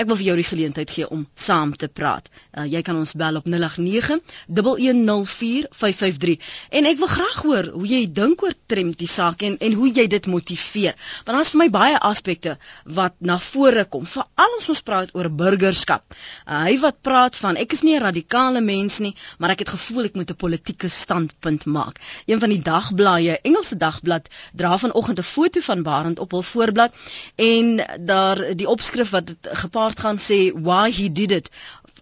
Ek 0.00 0.08
wil 0.08 0.16
vir 0.16 0.30
jou 0.30 0.36
die 0.38 0.46
geleentheid 0.48 0.90
gee 0.90 1.06
om 1.12 1.26
saam 1.34 1.76
te 1.76 1.88
praat. 1.88 2.28
Uh, 2.56 2.64
jy 2.64 2.82
kan 2.86 2.96
ons 2.96 3.14
bel 3.18 3.36
op 3.36 3.46
0891104553 3.52 6.36
en 6.78 6.86
ek 6.88 6.98
wil 7.02 7.10
graag 7.10 7.42
hoor 7.42 7.66
hoe 7.74 7.88
jy 7.88 8.12
dink 8.20 8.42
oor 8.46 8.54
Trem 8.70 8.92
die 8.96 9.08
saak 9.10 9.42
en 9.42 9.56
en 9.60 9.72
hoe 9.76 9.90
jy 9.90 10.06
dit 10.06 10.26
motiveer. 10.30 10.94
Want 11.26 11.36
daar's 11.36 11.50
vir 11.52 11.58
my 11.64 11.70
baie 11.74 11.98
aspekte 11.98 12.56
wat 12.84 13.14
na 13.18 13.38
vore 13.50 13.84
kom, 13.84 14.06
veral 14.06 14.52
as 14.60 14.68
ons 14.72 14.82
praat 14.86 15.10
oor 15.18 15.28
burgerskap. 15.42 16.02
Uh, 16.46 16.62
hy 16.68 16.74
wat 16.86 16.96
praat 17.02 17.34
van 17.42 17.56
ek 17.60 17.72
is 17.76 17.82
nie 17.82 17.96
'n 17.98 18.02
radikale 18.06 18.60
mens 18.60 18.98
nie, 19.04 19.14
maar 19.38 19.50
ek 19.50 19.58
het 19.66 19.72
gevoel 19.76 20.04
ek 20.04 20.16
moet 20.16 20.30
'n 20.30 20.42
politieke 20.46 20.88
standpunt 21.00 21.64
maak. 21.64 22.00
Een 22.26 22.40
van 22.40 22.52
die 22.52 22.62
dagblaaie, 22.62 23.38
Engelse 23.42 23.76
dagblad, 23.76 24.28
dra 24.52 24.78
vanoggend 24.78 25.18
'n 25.18 25.30
foto 25.32 25.60
van 25.60 25.82
Barend 25.82 26.18
op 26.18 26.30
hul 26.30 26.42
voorblad 26.42 26.94
en 27.36 27.66
daar 28.12 28.54
die 28.56 28.68
opskrif 28.68 29.10
wat 29.10 29.36
gepaard 29.42 30.00
gaan 30.00 30.18
sê 30.18 30.40
why 30.54 30.92
he 30.92 31.12
did 31.12 31.30
it. 31.30 31.50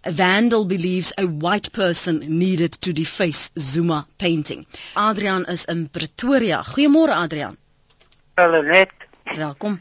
Vandal 0.02 0.66
believes 0.66 1.12
a 1.18 1.26
white 1.26 1.70
person 1.70 2.22
needed 2.38 2.80
to 2.80 2.92
deface 2.92 3.50
Zuma 3.54 4.06
painting. 4.16 4.66
Adrian 4.94 5.44
is 5.44 5.64
in 5.64 5.88
Pretoria. 5.90 6.62
Goeiemôre 6.62 7.12
Adrian. 7.12 7.56
Hallo 8.34 8.62
net. 8.62 8.90
Welkom. 9.36 9.80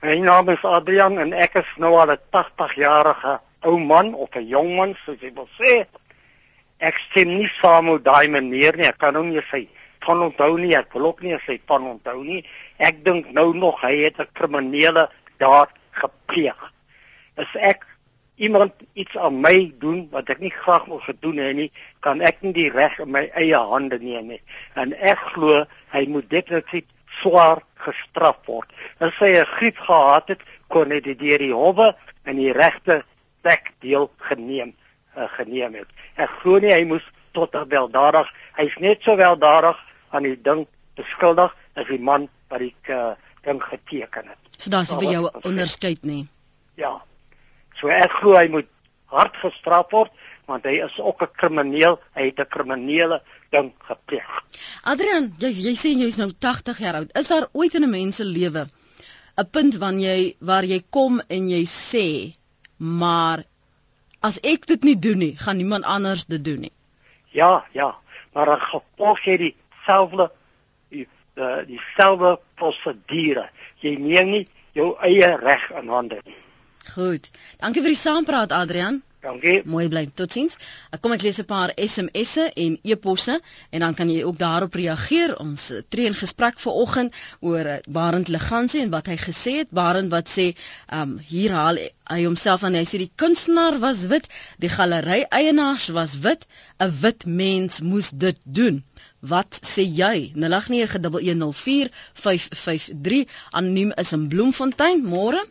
My 0.00 0.18
naam 0.18 0.48
is 0.48 0.62
Adrian 0.62 1.18
en 1.18 1.32
ek 1.32 1.54
is 1.54 1.70
nou 1.82 1.94
al 1.98 2.12
'n 2.12 2.20
80-jarige 2.30 3.40
ou 3.66 3.78
man 3.78 4.14
of 4.14 4.28
'n 4.36 4.46
jong 4.46 4.76
man 4.76 4.94
soos 5.04 5.20
jy 5.20 5.32
wil 5.34 5.48
sê. 5.58 5.86
Ek 6.78 6.98
stem 7.08 7.28
nie 7.38 7.48
saam 7.60 7.90
met 7.90 8.04
daai 8.04 8.28
meneer 8.28 8.76
nie. 8.76 8.86
Ek 8.86 8.98
kan 8.98 9.14
hom 9.14 9.30
nie 9.30 9.42
sê 9.50 9.66
van 10.06 10.22
onthou 10.22 10.56
nie. 10.58 10.74
Ek 10.76 10.92
wil 10.92 11.06
ook 11.06 11.22
nie 11.22 11.38
sê 11.46 11.58
van 11.66 11.86
onthou 11.96 12.22
nie. 12.22 12.44
Ek 12.78 13.04
dink 13.04 13.32
nou 13.32 13.52
nog 13.54 13.80
hy 13.82 14.04
het 14.04 14.20
'n 14.20 14.32
kriminele 14.32 15.08
daad 15.38 15.70
gepleeg 15.92 16.72
as 17.36 17.52
ek 17.60 17.84
iemand 18.36 18.72
iets 18.92 19.16
aan 19.16 19.40
my 19.40 19.72
doen 19.80 20.04
wat 20.12 20.28
ek 20.32 20.40
nie 20.44 20.52
graag 20.52 20.88
wil 20.90 21.00
gedoen 21.04 21.40
hê 21.40 21.52
nie, 21.56 21.70
kan 22.04 22.20
ek 22.24 22.42
nie 22.44 22.52
die 22.56 22.68
reg 22.72 22.98
in 23.00 23.12
my 23.12 23.24
eie 23.36 23.60
hande 23.72 23.98
neem 24.00 24.32
nie. 24.34 24.42
En 24.76 24.92
ek 24.96 25.20
glo 25.32 25.64
hy 25.94 26.04
moet 26.12 26.28
definitief 26.32 26.88
swaar 27.20 27.62
gestraf 27.80 28.42
word. 28.48 28.68
As 29.00 29.16
hy 29.20 29.36
'n 29.40 29.52
griep 29.56 29.78
gehad 29.88 30.28
het, 30.28 30.42
kon 30.68 30.90
hy 30.90 31.00
dit 31.00 31.18
deur 31.18 31.38
die 31.38 31.52
howe 31.52 31.94
in 32.26 32.36
die 32.36 32.52
regte 32.52 33.04
plek 33.42 33.72
deel 33.80 34.10
geneem 34.28 34.74
uh, 35.16 35.28
geneem 35.36 35.74
het. 35.74 35.88
Ek 36.14 36.30
glo 36.42 36.60
nie 36.62 36.72
hy 36.72 36.84
moes 36.84 37.04
tot 37.32 37.56
weldadig. 37.68 38.28
Hy's 38.56 38.76
net 38.80 39.02
so 39.04 39.16
weldadig 39.16 39.76
aan 40.10 40.22
die 40.22 40.36
ding 40.36 40.66
beskuldig 40.96 41.52
as 41.76 41.88
die 41.88 42.00
man 42.00 42.28
wat 42.48 42.62
die 42.64 42.74
uh, 42.94 43.14
ding 43.44 43.60
geteken 43.62 44.32
het. 44.32 44.40
So 44.58 44.70
daar's 44.70 44.94
vir 44.94 45.10
jou 45.12 45.26
onderskeid 45.44 46.04
nie. 46.08 46.26
Ja. 46.80 46.98
So 47.80 47.92
ek 47.92 48.14
glo 48.20 48.36
hy 48.38 48.48
moet 48.52 48.70
hard 49.12 49.36
gestraf 49.42 49.92
word 49.92 50.12
want 50.46 50.66
hy 50.68 50.76
is 50.84 50.94
ook 51.02 51.22
'n 51.22 51.34
krimineel, 51.34 51.98
hy 52.14 52.30
het 52.30 52.38
'n 52.38 52.46
kriminele 52.46 53.20
ding 53.50 53.72
gepleeg. 53.88 54.44
Adrian, 54.84 55.34
jy 55.38 55.50
jy 55.50 55.74
sê 55.74 55.90
jy's 55.90 56.18
nou 56.18 56.30
80 56.30 56.78
jaar 56.78 56.94
oud. 56.94 57.10
Is 57.18 57.28
daar 57.28 57.48
ooit 57.52 57.74
in 57.74 57.82
'n 57.82 57.90
mens 57.90 58.16
se 58.16 58.24
lewe 58.24 58.68
'n 59.36 59.50
punt 59.50 59.74
wanneer 59.76 60.16
jy 60.16 60.36
waar 60.40 60.64
jy 60.64 60.84
kom 60.90 61.20
en 61.28 61.48
jy 61.50 61.64
sê, 61.66 62.36
maar 62.76 63.44
as 64.26 64.40
ek 64.42 64.66
dit 64.66 64.84
nie 64.86 64.96
doen 64.98 65.18
nie, 65.22 65.34
gaan 65.38 65.56
niemand 65.60 65.84
anders 65.84 66.26
dit 66.26 66.44
doen 66.44 66.66
nie. 66.66 66.72
Ja, 67.36 67.66
ja, 67.76 67.94
maar 68.32 68.52
dan 68.52 68.60
gevolg 68.60 69.22
jy 69.24 69.36
dieselfde 69.42 70.30
die 70.94 71.06
eh, 71.34 71.62
dieselfde 71.68 72.36
prosedure. 72.54 73.48
Jy 73.84 73.96
neem 74.00 74.32
nie 74.32 74.44
jou 74.76 74.94
eie 75.04 75.34
reg 75.40 75.70
in 75.76 75.92
hande 75.92 76.20
nie. 76.24 76.36
Goed. 76.94 77.30
Dankie 77.60 77.82
vir 77.82 77.92
die 77.92 78.00
saampraat 78.00 78.54
Adrian. 78.54 79.02
Dankie. 79.26 79.64
Mooi 79.66 79.88
bly. 79.90 80.04
Totsiens. 80.14 80.54
Ek 80.94 81.00
kom 81.02 81.10
ek 81.16 81.24
lees 81.26 81.40
'n 81.42 81.50
paar 81.50 81.72
SMS'e 81.74 82.44
en 82.64 82.78
e-posse 82.92 83.34
en 83.74 83.80
dan 83.82 83.94
kan 83.98 84.08
jy 84.10 84.22
ook 84.22 84.38
daarop 84.38 84.74
reageer. 84.78 85.30
Ons 85.42 85.62
tree 85.90 86.06
in 86.06 86.14
gesprek 86.14 86.58
vanoggend 86.62 87.10
oor 87.40 87.66
eh, 87.66 87.82
Barend 87.98 88.28
Legansie 88.28 88.82
en 88.84 88.90
wat 88.94 89.06
hy 89.10 89.16
gesê 89.18 89.52
het. 89.62 89.70
Barend 89.70 90.10
wat 90.14 90.28
sê, 90.30 90.54
ehm 90.54 91.02
um, 91.02 91.18
hier 91.18 91.50
haal 91.58 91.76
hy 92.12 92.20
homself 92.22 92.62
aan. 92.62 92.74
Hy 92.78 92.86
sê 92.86 92.98
die 93.02 93.16
kunstenaar 93.22 93.78
was 93.82 94.06
wit, 94.06 94.26
die 94.62 94.70
galery 94.70 95.26
eienaars 95.30 95.88
was 95.98 96.12
wit, 96.22 96.46
'n 96.78 96.90
wit 97.02 97.26
mens 97.26 97.80
moes 97.80 98.10
dit 98.14 98.38
doen. 98.44 98.84
Wat 99.20 99.60
sê 99.74 99.82
jy? 99.82 100.32
0891104553 100.38 103.26
anoniem 103.50 103.92
is 103.96 104.12
in 104.12 104.28
Bloemfontein. 104.28 105.02
Môre? 105.02 105.46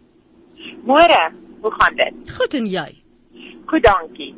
Môre. 0.86 1.32
Hoe 1.62 1.72
gaan 1.72 1.96
dit? 1.96 2.14
Goed 2.38 2.54
en 2.54 2.68
jy? 2.68 3.05
Goed, 3.66 3.84
dankie. 3.84 4.34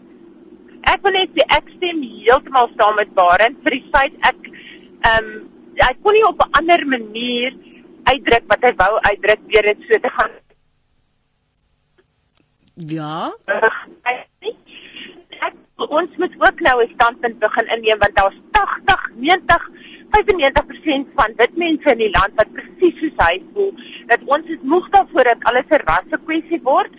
Ek 0.87 1.03
wil 1.03 1.15
net 1.17 1.33
sê 1.35 1.43
ek 1.57 1.69
stem 1.75 1.99
heeltemal 2.01 2.69
saam 2.77 2.95
met 2.99 3.13
Barend 3.17 3.59
vir 3.65 3.77
die 3.77 3.85
feit 3.93 4.15
ek 4.29 4.49
ehm 4.49 5.29
um, 5.29 5.31
hy 5.77 5.93
kon 6.01 6.15
nie 6.15 6.25
op 6.25 6.39
'n 6.41 6.53
ander 6.59 6.81
manier 6.89 7.53
uitdruk 8.09 8.45
wat 8.49 8.63
hy 8.65 8.71
wou 8.79 8.93
uitdruk 9.09 9.41
deur 9.51 9.67
dit 9.69 9.83
so 9.89 9.99
te 10.05 10.11
gaan. 10.15 10.33
Ja. 12.93 13.33
Ek, 15.47 15.53
ons 15.77 16.17
moet 16.17 16.33
ook 16.41 16.59
nou 16.67 16.75
'n 16.83 16.93
standpunt 16.95 17.39
begin 17.39 17.67
inneem 17.75 17.99
want 17.99 18.15
daar's 18.15 18.39
80, 18.51 19.11
90 19.15 19.69
95% 20.15 21.11
van 21.19 21.33
wit 21.41 21.55
mense 21.55 21.91
in 21.91 22.01
die 22.01 22.11
land 22.13 22.33
wat 22.39 22.53
presies 22.53 22.95
soos 23.01 23.19
hy 23.25 23.35
voel 23.53 23.73
dat 24.11 24.23
ons 24.37 24.53
is 24.55 24.63
moeg 24.73 24.87
daarvoor 24.95 25.29
dat 25.31 25.43
alles 25.49 25.67
'n 25.69 25.83
rasse 25.89 26.17
kwessie 26.25 26.61
word. 26.63 26.91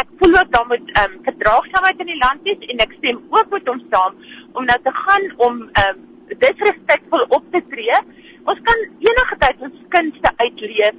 Ek 0.00 0.08
voel 0.18 0.38
ook 0.40 0.50
dan 0.52 0.66
moet 0.68 0.90
ehm 0.92 1.12
um, 1.12 1.22
verdraagsaamheid 1.28 2.00
in 2.00 2.12
die 2.12 2.22
land 2.24 2.42
wees 2.42 2.68
en 2.72 2.84
ek 2.86 2.96
stem 2.98 3.22
ook 3.30 3.48
met 3.50 3.68
hom 3.68 3.82
saam 3.90 4.14
om 4.52 4.64
nou 4.64 4.78
te 4.82 4.92
gaan 4.92 5.24
om 5.36 5.54
ehm 5.72 5.96
um, 5.96 6.04
disrespekvol 6.38 7.24
op 7.28 7.44
te 7.52 7.62
tree. 7.70 7.98
Ons 8.46 8.60
kan 8.62 8.82
enige 8.98 9.36
tyd 9.38 9.62
ons 9.68 9.78
kunste 9.94 10.30
uitleef 10.36 10.94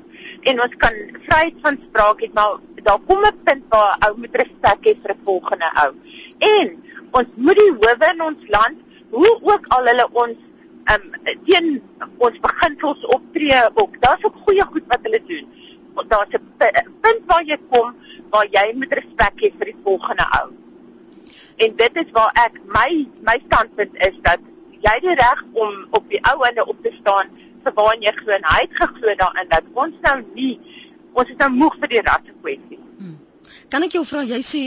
en 0.52 0.62
ons 0.62 0.76
kan 0.84 0.96
vryheid 1.28 1.62
van 1.62 1.78
spraak 1.88 2.24
hê, 2.24 2.30
maar 2.34 2.60
daar 2.88 3.00
kom 3.08 3.26
'n 3.26 3.44
punt 3.44 3.64
waar 3.70 3.96
ou 4.08 4.18
moet 4.18 4.36
respek 4.36 4.80
hê 4.88 4.94
vir 5.04 5.12
'n 5.12 5.24
volgende 5.24 5.70
ou. 5.84 5.92
En 6.40 6.68
ons 7.12 7.30
moet 7.36 7.56
die 7.56 7.72
howe 7.72 8.12
in 8.14 8.22
ons 8.22 8.44
land, 8.48 8.78
hoe 9.10 9.34
ook 9.42 9.66
al 9.68 9.86
hulle 9.86 10.08
ons 10.12 10.38
um, 10.94 11.36
teen 11.46 11.82
ons 12.18 12.40
beginsels 12.44 13.06
optree 13.06 13.62
ook. 13.74 14.02
Daar's 14.02 14.24
ook 14.24 14.38
goeie 14.46 14.66
goed 14.72 14.86
wat 14.88 15.00
hulle 15.08 15.22
doen. 15.28 15.48
Daar's 16.08 16.34
'n 16.34 16.44
punt 17.02 17.24
waar 17.26 17.44
jy 17.44 17.58
kom 17.70 17.96
waar 18.30 18.48
jy 18.52 18.74
moet 18.76 18.94
respek 18.94 19.42
hê 19.42 19.52
vir 19.58 19.66
die 19.72 19.82
volgende 19.84 20.26
ou. 20.42 20.52
En 21.58 21.76
dit 21.76 21.96
is 21.96 22.12
waar 22.12 22.32
ek 22.46 22.60
my 22.66 23.08
my 23.22 23.42
standpunt 23.46 23.96
is 23.96 24.16
dat 24.22 24.40
jy 24.86 25.00
die 25.02 25.16
reg 25.16 25.44
om 25.54 25.88
op 25.90 26.10
die 26.10 26.22
ou 26.32 26.44
ende 26.48 26.66
op 26.66 26.84
te 26.84 26.94
staan 27.00 27.32
vir 27.64 27.74
waar 27.74 27.98
jy 28.00 28.14
glo 28.20 28.34
en 28.34 28.46
hy 28.46 28.60
het 28.62 28.76
geglo 28.82 29.16
daarin 29.16 29.50
dat 29.50 29.64
ons 29.74 29.96
nou 30.02 30.18
nie 30.34 30.60
ons 31.14 31.30
is 31.30 31.40
nou 31.42 31.50
moeg 31.50 31.78
vir 31.82 31.90
die 31.96 32.04
rasse 32.06 32.34
kwessie. 32.42 32.80
Hmm. 32.98 33.18
Kan 33.70 33.84
ek 33.84 33.98
jou 33.98 34.06
vra 34.06 34.22
jy 34.24 34.42
sê 34.46 34.62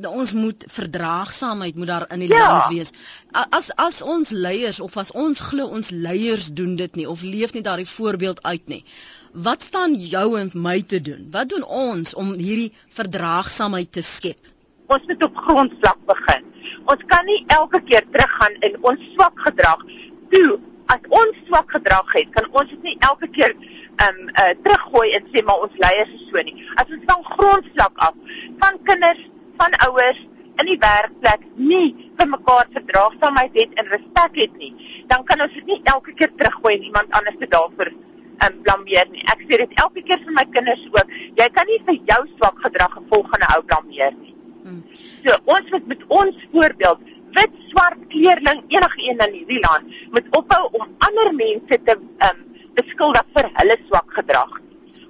ons 0.00 0.32
moet 0.32 0.64
verdraagsaamheid 0.66 1.74
moet 1.76 1.86
daar 1.86 2.06
in 2.08 2.18
die 2.18 2.28
ja. 2.28 2.46
land 2.48 2.72
wees. 2.72 2.92
As 3.32 3.70
as 3.76 4.02
ons 4.02 4.30
leiers 4.30 4.80
of 4.80 4.96
as 4.96 5.12
ons 5.12 5.40
glo 5.40 5.66
ons 5.66 5.90
leiers 5.90 6.52
doen 6.52 6.76
dit 6.76 6.94
nie 6.96 7.08
of 7.08 7.22
leef 7.22 7.52
nie 7.52 7.62
daardie 7.62 7.88
voorbeeld 7.88 8.42
uit 8.42 8.68
nie. 8.68 8.84
Wat 9.32 9.62
staan 9.62 9.94
jou 9.94 10.38
en 10.38 10.50
my 10.54 10.82
te 10.82 11.00
doen? 11.00 11.28
Wat 11.30 11.48
doen 11.48 11.64
ons 11.64 12.14
om 12.14 12.32
hierdie 12.32 12.72
verdraagsaamheid 12.88 13.92
te 13.92 14.02
skep? 14.02 14.50
Ons 14.86 15.04
moet 15.08 15.22
op 15.22 15.36
grondvlak 15.36 16.00
begin. 16.08 16.44
Ons 16.84 17.04
kan 17.06 17.24
nie 17.26 17.44
elke 17.46 17.80
keer 17.88 18.04
teruggaan 18.12 18.58
in 18.60 18.76
ons 18.80 19.00
swak 19.14 19.40
gedrag 19.40 19.84
toe. 20.32 20.60
As 20.92 21.04
ons 21.08 21.36
swak 21.46 21.70
gedrag 21.72 22.12
het, 22.12 22.28
kan 22.34 22.48
ons 22.52 22.68
dit 22.68 22.82
nie 22.82 22.96
elke 23.00 23.28
keer 23.28 23.52
ehm 23.52 24.08
um, 24.08 24.28
uh, 24.40 24.52
teruggooi 24.64 25.12
en 25.16 25.28
sê 25.32 25.44
maar 25.44 25.64
ons 25.64 25.76
leiers 25.84 26.12
is 26.16 26.24
so 26.30 26.44
nie. 26.48 26.56
As 26.80 26.88
ons 26.88 27.04
van 27.08 27.24
grondvlak 27.28 28.04
af 28.08 28.40
van 28.60 28.80
kinders 28.88 29.28
van 29.62 29.74
ouers 29.86 30.20
in 30.60 30.68
die 30.68 30.78
werkplek 30.82 31.44
nie 31.70 31.88
vir 32.18 32.28
mekaar 32.30 32.70
verdraagsaamheid 32.76 33.54
het 33.60 33.76
en 33.80 33.90
respek 33.94 34.40
het 34.42 34.56
nie, 34.60 34.72
dan 35.10 35.22
kan 35.28 35.44
ons 35.44 35.54
dit 35.58 35.68
nie 35.70 35.78
elke 35.92 36.14
keer 36.18 36.32
teruggooi 36.38 36.74
en 36.76 36.88
iemand 36.88 37.14
anders 37.18 37.38
te 37.40 37.48
daarvoor 37.54 37.90
um, 37.92 38.58
blameer 38.66 39.08
nie. 39.12 39.22
Ek 39.32 39.44
sê 39.46 39.60
dit 39.62 39.76
elke 39.84 40.02
keer 40.08 40.20
vir 40.24 40.36
my 40.38 40.44
kinders 40.56 40.82
ook. 40.90 41.14
Jy 41.38 41.48
kan 41.56 41.70
nie 41.70 41.78
vir 41.86 42.00
jou 42.10 42.20
swak 42.34 42.58
gedrag 42.66 42.98
'n 42.98 43.08
volgende 43.12 43.50
ou 43.56 43.60
blameer 43.70 44.16
nie. 44.18 44.34
Hmm. 44.64 44.82
So 45.24 45.38
ons 45.56 45.70
moet 45.74 45.86
met 45.94 46.02
ons 46.08 46.48
voorbeeld 46.52 47.06
wit, 47.38 47.54
swart, 47.70 48.00
kleurling, 48.14 48.64
enige 48.68 49.00
een 49.06 49.24
in 49.26 49.38
hierdie 49.38 49.62
land 49.68 49.94
moet 50.16 50.26
ophou 50.40 50.62
om 50.72 50.90
ander 51.06 51.32
mense 51.34 51.78
te 51.86 51.96
um 52.28 52.42
beskuldig 52.74 53.32
vir 53.36 53.48
hulle 53.60 53.78
swak 53.86 54.12
gedrag. 54.18 54.60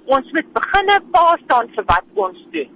Ons 0.05 0.31
moet 0.31 0.53
beginne 0.53 1.01
pa 1.11 1.27
staan 1.43 1.69
vir 1.75 1.85
wat 1.89 2.23
ons 2.27 2.47
doen 2.55 2.71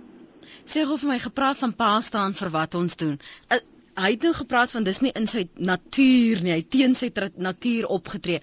sê 0.66 0.86
hoef 0.88 1.04
my 1.08 1.20
gepraat 1.20 1.60
van 1.63 1.74
pa 1.74 1.98
staan 2.01 2.36
vir 2.38 2.51
wat 2.54 2.75
ons 2.80 2.96
doen. 3.00 3.16
Uh, 3.54 3.60
hy 3.98 4.12
het 4.13 4.25
nou 4.27 4.34
gepraat 4.38 4.72
van 4.72 4.86
dis 4.86 5.00
nie 5.01 5.13
in 5.18 5.27
sy 5.27 5.48
natuur 5.56 6.44
nie, 6.46 6.54
hy 6.54 6.63
teen 6.75 6.96
sy 6.96 7.12
natuur 7.36 7.88
opgetree. 7.98 8.42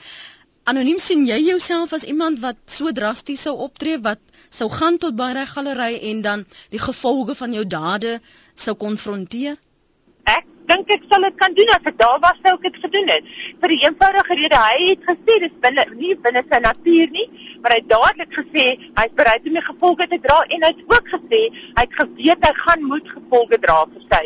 Anoniem 0.64 0.98
sien 0.98 1.26
jy 1.28 1.36
jouself 1.44 1.92
as 1.92 2.06
iemand 2.08 2.40
wat 2.40 2.56
so 2.72 2.92
drasties 2.96 3.44
sou 3.46 3.52
optree 3.66 3.98
wat 4.06 4.22
sou 4.48 4.70
gaan 4.72 4.96
tot 4.98 5.16
by 5.18 5.32
die 5.36 5.44
galery 5.50 5.98
en 6.10 6.22
dan 6.24 6.46
die 6.72 6.80
gevolge 6.80 7.36
van 7.36 7.52
jou 7.52 7.66
dade 7.68 8.16
sou 8.56 8.74
konfronteer? 8.80 9.58
Ek 10.24 10.48
dink 10.68 10.90
ek 10.94 11.04
sal 11.10 11.24
dit 11.26 11.36
kan 11.40 11.54
doen 11.56 11.70
as 11.74 11.88
ek 11.90 11.98
daar 12.00 12.20
was 12.22 12.38
sou 12.44 12.54
ek 12.56 12.66
dit 12.66 12.78
gedoen 12.84 13.10
het. 13.12 13.28
Vir 13.62 13.72
die 13.74 13.80
eenvoudige 13.84 14.36
rede 14.40 14.60
hy 14.60 14.78
het 14.82 15.04
gesê 15.10 15.36
dis 15.44 15.56
binne 15.64 15.84
nie 15.92 16.14
binne 16.26 16.42
sy 16.48 16.60
natuur 16.64 17.12
nie, 17.16 17.26
maar 17.60 17.74
hy 17.74 17.80
het 17.82 17.90
dadelik 17.92 18.38
gesê 18.38 18.66
hy's 19.00 19.16
bereid 19.20 19.48
om 19.50 19.58
die 19.58 19.66
gevolge 19.68 20.08
te 20.12 20.20
dra 20.26 20.38
en 20.48 20.66
hy 20.66 20.72
het 20.72 20.82
ook 20.94 21.12
gesê 21.16 21.42
hy 21.52 21.84
het 21.84 21.98
geweet 22.00 22.48
hy 22.48 22.54
gaan 22.62 22.88
moet 22.92 23.12
gevolge 23.16 23.60
dra 23.66 23.78
vir 23.92 24.08
sy 24.14 24.24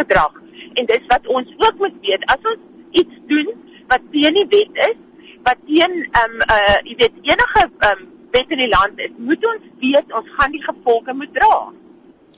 gedrag. 0.00 0.40
En 0.74 0.90
dis 0.90 1.06
wat 1.12 1.30
ons 1.36 1.54
ook 1.66 1.84
moet 1.84 2.00
weet 2.08 2.26
as 2.36 2.50
ons 2.54 2.98
iets 3.02 3.22
doen 3.30 3.54
wat 3.92 4.10
teen 4.14 4.40
die 4.40 4.48
wet 4.56 4.82
is, 4.88 4.98
wat 5.44 5.62
teen 5.68 6.00
ehm 6.02 6.40
um, 6.40 6.42
uh 6.48 6.80
jy 6.88 6.98
weet 7.04 7.22
enige 7.30 7.64
ehm 7.68 7.92
um, 7.92 8.10
wet 8.34 8.50
in 8.50 8.64
die 8.64 8.72
land 8.72 8.98
is, 8.98 9.12
moet 9.30 9.44
ons 9.46 9.70
weet 9.82 10.18
ons 10.18 10.34
gaan 10.38 10.54
die 10.54 10.64
gevolge 10.64 11.14
moet 11.14 11.30
dra. 11.36 11.54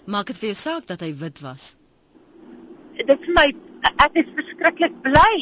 Maak 0.05 0.29
dit 0.31 0.39
vir 0.43 0.53
jou 0.53 0.59
saak 0.67 0.87
dat 0.91 1.01
hy 1.01 1.15
wit 1.23 1.41
was 1.41 1.75
dit 2.97 3.25
vir 3.27 3.35
my 3.39 3.47
ek 4.03 4.21
is 4.23 4.29
verskriklik 4.37 4.95
bly 5.05 5.35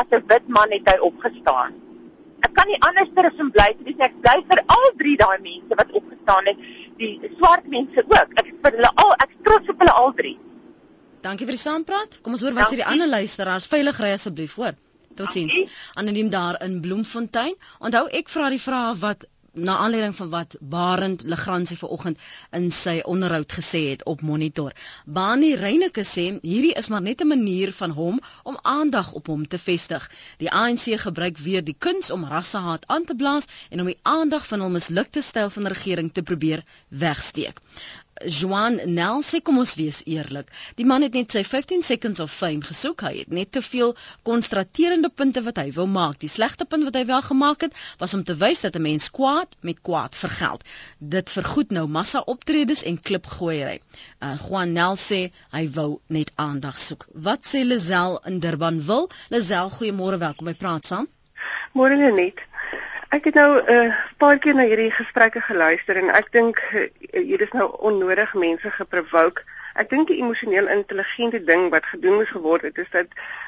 as 0.00 0.06
'n 0.12 0.24
wit 0.32 0.48
man 0.48 0.74
het 0.76 0.88
hy 0.88 0.98
opgestaan. 1.10 1.76
Ek 2.46 2.52
kan 2.54 2.68
nie 2.68 2.78
anders 2.88 3.10
as 3.32 3.40
om 3.40 3.50
bly 3.50 3.72
te 3.78 3.84
wees 3.84 4.02
ek 4.08 4.20
bly 4.22 4.36
vir 4.50 4.60
al 4.66 4.90
drie 4.98 5.16
daai 5.16 5.38
mense 5.42 5.78
wat 5.80 5.90
opgestaan 5.92 6.46
het, 6.46 6.58
die 6.98 7.14
swart 7.38 7.66
mense 7.66 8.04
ook. 8.04 8.36
Ek 8.38 8.52
vir 8.62 8.76
hulle 8.76 8.92
al 9.04 9.12
ek 9.18 9.30
trots 9.42 9.68
op 9.68 9.78
hulle 9.78 9.96
al 10.02 10.12
drie. 10.12 10.38
Dankie 11.22 11.46
vir 11.46 11.56
die 11.56 11.64
saampraat. 11.64 12.20
Kom 12.22 12.36
ons 12.36 12.44
hoor 12.46 12.54
wat 12.54 12.70
sê 12.70 12.78
die 12.78 12.86
ander 12.86 13.08
luisteraars. 13.08 13.66
Veilig 13.66 13.98
ry 14.00 14.12
asseblief, 14.14 14.54
hoor. 14.54 14.76
Totsiens. 15.18 15.56
Anoniem 15.98 16.30
daar 16.30 16.60
in 16.62 16.80
Bloemfontein. 16.80 17.56
Onthou 17.82 18.06
ek 18.20 18.30
vra 18.30 18.50
die 18.54 18.62
vrae 18.62 18.94
wat 19.02 19.26
na 19.58 19.76
aanleiding 19.76 20.16
van 20.16 20.28
wat 20.28 20.56
Barend 20.60 21.22
Legrandsie 21.22 21.78
vanoggend 21.78 22.18
in 22.50 22.70
sy 22.70 23.00
onderhoud 23.04 23.52
gesê 23.52 23.80
het 23.90 24.04
op 24.04 24.22
monitor. 24.22 24.72
Bani 25.04 25.54
Reyneke 25.54 26.04
sê 26.04 26.24
hierdie 26.42 26.74
is 26.80 26.88
maar 26.88 27.02
net 27.02 27.20
'n 27.20 27.26
manier 27.26 27.72
van 27.72 27.90
hom 27.90 28.20
om 28.42 28.58
aandag 28.62 29.12
op 29.12 29.26
hom 29.26 29.48
te 29.48 29.58
vestig. 29.58 30.10
Die 30.38 30.50
ANC 30.50 31.00
gebruik 31.00 31.38
weer 31.38 31.64
die 31.64 31.76
kuns 31.78 32.10
om 32.10 32.24
rassehaat 32.24 32.86
aan 32.86 33.04
te 33.04 33.14
blaas 33.14 33.46
en 33.70 33.80
om 33.80 33.86
die 33.86 33.98
aandag 34.02 34.46
van 34.46 34.60
hul 34.60 34.70
mislukte 34.70 35.22
styl 35.22 35.50
van 35.50 35.66
regering 35.66 36.12
te 36.12 36.22
probeer 36.22 36.64
wegsteek. 36.88 37.60
Joan 38.26 38.80
Nel 38.94 39.22
sê 39.22 39.40
kom 39.44 39.58
ons 39.62 39.74
wees 39.78 40.00
eerlik. 40.06 40.48
Die 40.78 40.86
man 40.86 41.04
het 41.04 41.14
net 41.14 41.34
sy 41.34 41.42
15 41.46 41.84
seconds 41.86 42.20
of 42.20 42.32
fame 42.32 42.64
gesoek. 42.66 43.04
Hy 43.06 43.12
het 43.20 43.34
net 43.34 43.52
te 43.52 43.62
veel 43.62 43.94
konstraterende 44.26 45.10
punte 45.10 45.42
wat 45.46 45.60
hy 45.62 45.68
wou 45.76 45.86
maak. 45.90 46.18
Die 46.22 46.30
slegste 46.32 46.66
punt 46.66 46.88
wat 46.88 46.98
hy 46.98 47.04
wel 47.10 47.22
gemaak 47.22 47.66
het, 47.66 47.76
was 48.02 48.14
om 48.18 48.24
te 48.24 48.36
wys 48.40 48.64
dat 48.64 48.76
'n 48.76 48.82
mens 48.82 49.10
kwaad 49.10 49.54
met 49.60 49.82
kwaad 49.82 50.16
vergeld. 50.16 50.64
Dit 50.98 51.30
vergoed 51.30 51.70
nou 51.70 51.86
massa 51.86 52.22
optredes 52.34 52.82
en 52.82 53.00
klipgooiery. 53.00 53.80
Uh, 54.22 54.34
Juan 54.48 54.72
Nel 54.72 54.96
sê 54.96 55.30
hy 55.50 55.64
wou 55.70 56.00
net 56.06 56.32
aandag 56.34 56.78
soek. 56.78 57.06
Wat 57.14 57.44
sê 57.44 57.64
Lazel 57.64 58.20
in 58.24 58.40
Durban 58.40 58.82
wil? 58.84 59.10
Lazel, 59.28 59.70
goeiemôre, 59.70 60.18
welkom 60.18 60.46
by 60.46 60.54
Praat 60.54 60.86
saam. 60.86 61.08
Môre 61.72 61.96
net. 61.96 62.40
Ek 63.08 63.24
het 63.24 63.34
nou 63.34 63.60
'n 63.60 63.72
uh, 63.72 63.94
paar 64.16 64.38
keer 64.38 64.54
na 64.54 64.64
hierdie 64.68 64.90
gesprekke 64.92 65.40
geluister 65.40 65.96
en 65.96 66.10
ek 66.12 66.26
dink 66.32 66.58
uh, 66.72 66.88
hier 67.10 67.40
is 67.40 67.52
nou 67.56 67.68
onnodig 67.78 68.34
mense 68.34 68.70
geprovoke. 68.70 69.42
Ek 69.74 69.88
dink 69.88 70.08
die 70.08 70.18
emosioneel 70.20 70.68
intelligente 70.68 71.44
ding 71.44 71.70
wat 71.70 71.86
gedoen 71.86 72.14
moes 72.14 72.28
geword 72.28 72.62
het 72.62 72.78
is 72.78 72.90
dat 72.90 73.06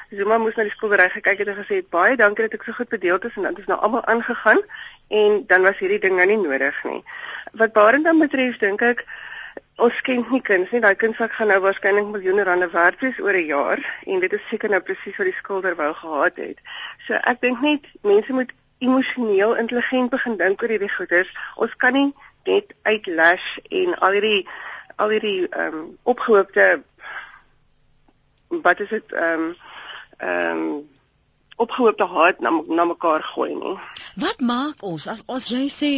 Zuma 0.09 0.37
moes 0.37 0.55
na 0.55 0.63
die 0.63 0.73
skildery 0.73 1.09
gekyk 1.09 1.37
het 1.37 1.47
en 1.47 1.59
gesê 1.61 1.75
het 1.75 1.89
baie 1.89 2.17
dankie 2.17 2.47
dat 2.47 2.53
ek 2.57 2.63
so 2.63 2.71
goed 2.71 2.89
bedeeld 2.89 3.25
is 3.25 3.35
en 3.35 3.41
dan 3.43 3.51
het 3.51 3.59
ons 3.61 3.67
nou 3.67 3.79
almal 3.79 4.05
aangegaan 4.05 4.61
en 5.07 5.43
dan 5.47 5.61
was 5.61 5.77
hierdie 5.77 5.99
ding 5.99 6.15
nou 6.15 6.25
nie 6.25 6.41
nodig 6.41 6.83
nie. 6.83 7.03
Wat 7.53 7.73
Barend 7.73 8.05
dan 8.05 8.19
betref 8.19 8.57
dink 8.57 8.81
ek 8.81 9.05
ons 9.77 10.01
ken 10.01 10.25
nie 10.31 10.41
kuns 10.41 10.71
nie. 10.71 10.81
Daai 10.81 10.95
kunswerk 10.95 11.37
gaan 11.37 11.53
nou 11.53 11.59
waarskynlik 11.61 12.09
miljoene 12.09 12.47
rande 12.49 12.69
werd 12.73 12.99
wees 13.05 13.19
oor 13.19 13.37
'n 13.37 13.45
jaar 13.45 13.85
en 14.05 14.19
dit 14.19 14.33
is 14.33 14.49
seker 14.49 14.69
nou 14.69 14.81
presies 14.81 15.17
wat 15.17 15.29
die 15.29 15.37
skilder 15.37 15.75
wou 15.75 15.93
gehad 15.93 16.35
het. 16.35 16.57
So 17.05 17.13
ek 17.13 17.41
dink 17.41 17.61
net 17.61 17.85
mense 18.01 18.33
moet 18.33 18.51
emosioneel 18.81 19.55
intelligent 19.61 20.09
begin 20.13 20.37
dink 20.37 20.61
oor 20.61 20.73
hierdie 20.73 20.93
goeders. 20.95 21.31
Ons 21.55 21.75
kan 21.83 21.93
nie 21.97 22.09
net 22.49 22.73
uitlash 22.89 23.49
en 23.69 23.97
al 23.99 24.17
hierdie 24.17 24.47
al 25.01 25.13
hierdie 25.13 25.47
ehm 25.49 25.77
um, 25.81 25.85
opgehoopte 26.13 26.69
wat 28.65 28.81
is 28.85 28.89
dit 28.89 29.13
ehm 29.13 29.45
um, 29.45 29.55
ehm 30.17 30.65
um, 30.65 30.89
opgehoopte 31.61 32.07
haat 32.09 32.39
na 32.39 32.51
na 32.67 32.85
mekaar 32.89 33.23
gooi 33.23 33.53
nie. 33.55 33.77
Wat 34.25 34.39
maak 34.51 34.83
ons 34.91 35.07
as 35.07 35.23
as 35.37 35.49
jy 35.53 35.65
sê 35.69 35.93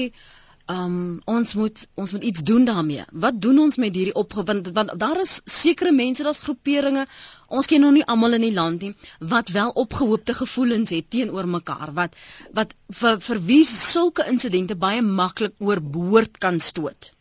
um 0.72 1.20
ons 1.26 1.54
moet 1.60 1.88
ons 2.00 2.12
moet 2.12 2.24
iets 2.24 2.44
doen 2.44 2.66
daarmee. 2.66 3.04
Wat 3.12 3.42
doen 3.42 3.60
ons 3.60 3.76
met 3.78 3.96
hierdie 3.96 4.16
opgewind 4.16 4.70
want 4.74 4.94
daar 5.00 5.20
is 5.20 5.42
sekere 5.46 5.92
mense, 5.92 6.24
daar's 6.24 6.40
groeperinge. 6.46 7.06
Ons 7.48 7.66
ken 7.68 7.82
nog 7.82 7.92
nie 7.92 8.06
almal 8.06 8.34
in 8.34 8.42
die 8.48 8.54
land 8.54 8.82
nie 8.82 8.94
wat 9.20 9.50
wel 9.50 9.70
opgehoopte 9.70 10.34
gevoelens 10.34 10.90
het 10.90 11.10
teenoor 11.10 11.48
mekaar 11.48 11.94
wat 11.94 12.16
wat 12.54 12.74
vir 13.02 13.20
vir 13.20 13.42
wie 13.50 13.66
sulke 13.66 14.28
insidente 14.32 14.76
baie 14.76 15.02
maklik 15.02 15.54
oorboord 15.60 16.38
kan 16.38 16.60
stoot. 16.60 17.12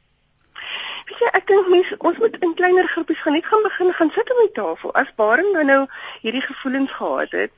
Weet 1.07 1.19
jy, 1.19 1.29
ek 1.35 1.47
dink 1.51 1.69
mense 1.73 1.97
ons 2.09 2.19
moet 2.23 2.37
in 2.47 2.53
kleiner 2.59 2.87
groepies 2.91 3.21
gaan 3.25 3.35
net 3.37 3.47
gaan 3.51 3.65
begin 3.67 3.93
gaan 3.99 4.11
sit 4.15 4.29
om 4.35 4.41
die 4.43 4.53
tafel. 4.59 4.93
As 5.01 5.09
Baring 5.19 5.49
nou 5.55 5.65
nou 5.67 5.79
hierdie 6.23 6.43
gevoelens 6.45 6.93
gehad 6.99 7.35
het, 7.39 7.55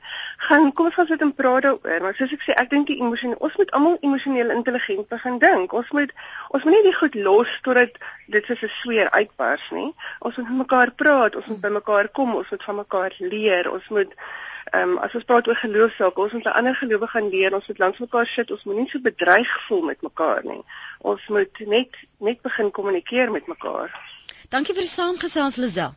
gaan 0.47 0.71
kom 0.73 0.89
ons 0.89 0.97
gaan 0.97 1.09
sit 1.11 1.25
en 1.25 1.33
praat 1.41 1.67
daaroor. 1.67 2.01
Maar 2.05 2.17
soos 2.17 2.33
ek 2.33 2.45
sê, 2.45 2.55
ek 2.57 2.71
dink 2.73 2.89
die 2.89 2.97
emosie, 3.03 3.33
ons 3.37 3.57
moet 3.61 3.73
almal 3.77 3.99
emosioneel 4.07 4.53
intelligent 4.55 5.09
begin 5.13 5.37
dink. 5.43 5.75
Ons 5.77 5.91
moet 5.97 6.15
ons 6.49 6.65
moet 6.65 6.77
nie 6.77 6.87
die 6.87 6.95
goed 6.97 7.19
los 7.27 7.53
totdat 7.67 8.01
dit 8.33 8.49
soos 8.49 8.65
'n 8.65 8.73
sweer 8.79 9.11
uitbars 9.13 9.69
nie. 9.77 9.91
Ons 10.19 10.41
moet 10.41 10.49
met 10.49 10.63
mekaar 10.65 10.95
praat, 11.03 11.35
ons 11.35 11.45
moet 11.53 11.61
by 11.61 11.73
mekaar 11.77 12.09
kom, 12.09 12.35
ons 12.35 12.49
moet 12.49 12.67
van 12.69 12.81
mekaar 12.81 13.15
leer. 13.19 13.71
Ons 13.71 13.89
moet 13.89 14.17
Ehm 14.73 14.95
um, 14.95 14.97
as 14.97 15.13
ons 15.13 15.25
praat 15.29 15.47
oor 15.47 15.57
geloofsake, 15.61 16.21
ons 16.21 16.31
moet 16.33 16.47
ander 16.51 16.75
gelowige 16.75 17.11
gaan 17.11 17.29
leer, 17.29 17.53
ons 17.53 17.67
moet 17.67 17.81
langs 17.83 17.99
mekaar 18.01 18.27
sit, 18.27 18.51
ons 18.51 18.63
moet 18.65 18.79
nie 18.79 18.89
so 18.89 18.99
bedreig 18.99 19.51
voel 19.67 19.83
met 19.91 20.01
mekaar 20.01 20.41
nie. 20.45 20.61
Ons 20.99 21.27
moet 21.29 21.59
net 21.73 21.99
net 22.17 22.41
begin 22.41 22.71
kommunikeer 22.71 23.31
met 23.31 23.47
mekaar. 23.47 23.93
Dankie 24.49 24.73
vir 24.73 24.87
die 24.87 24.93
saamgesels 24.93 25.59
Lisel. 25.61 25.93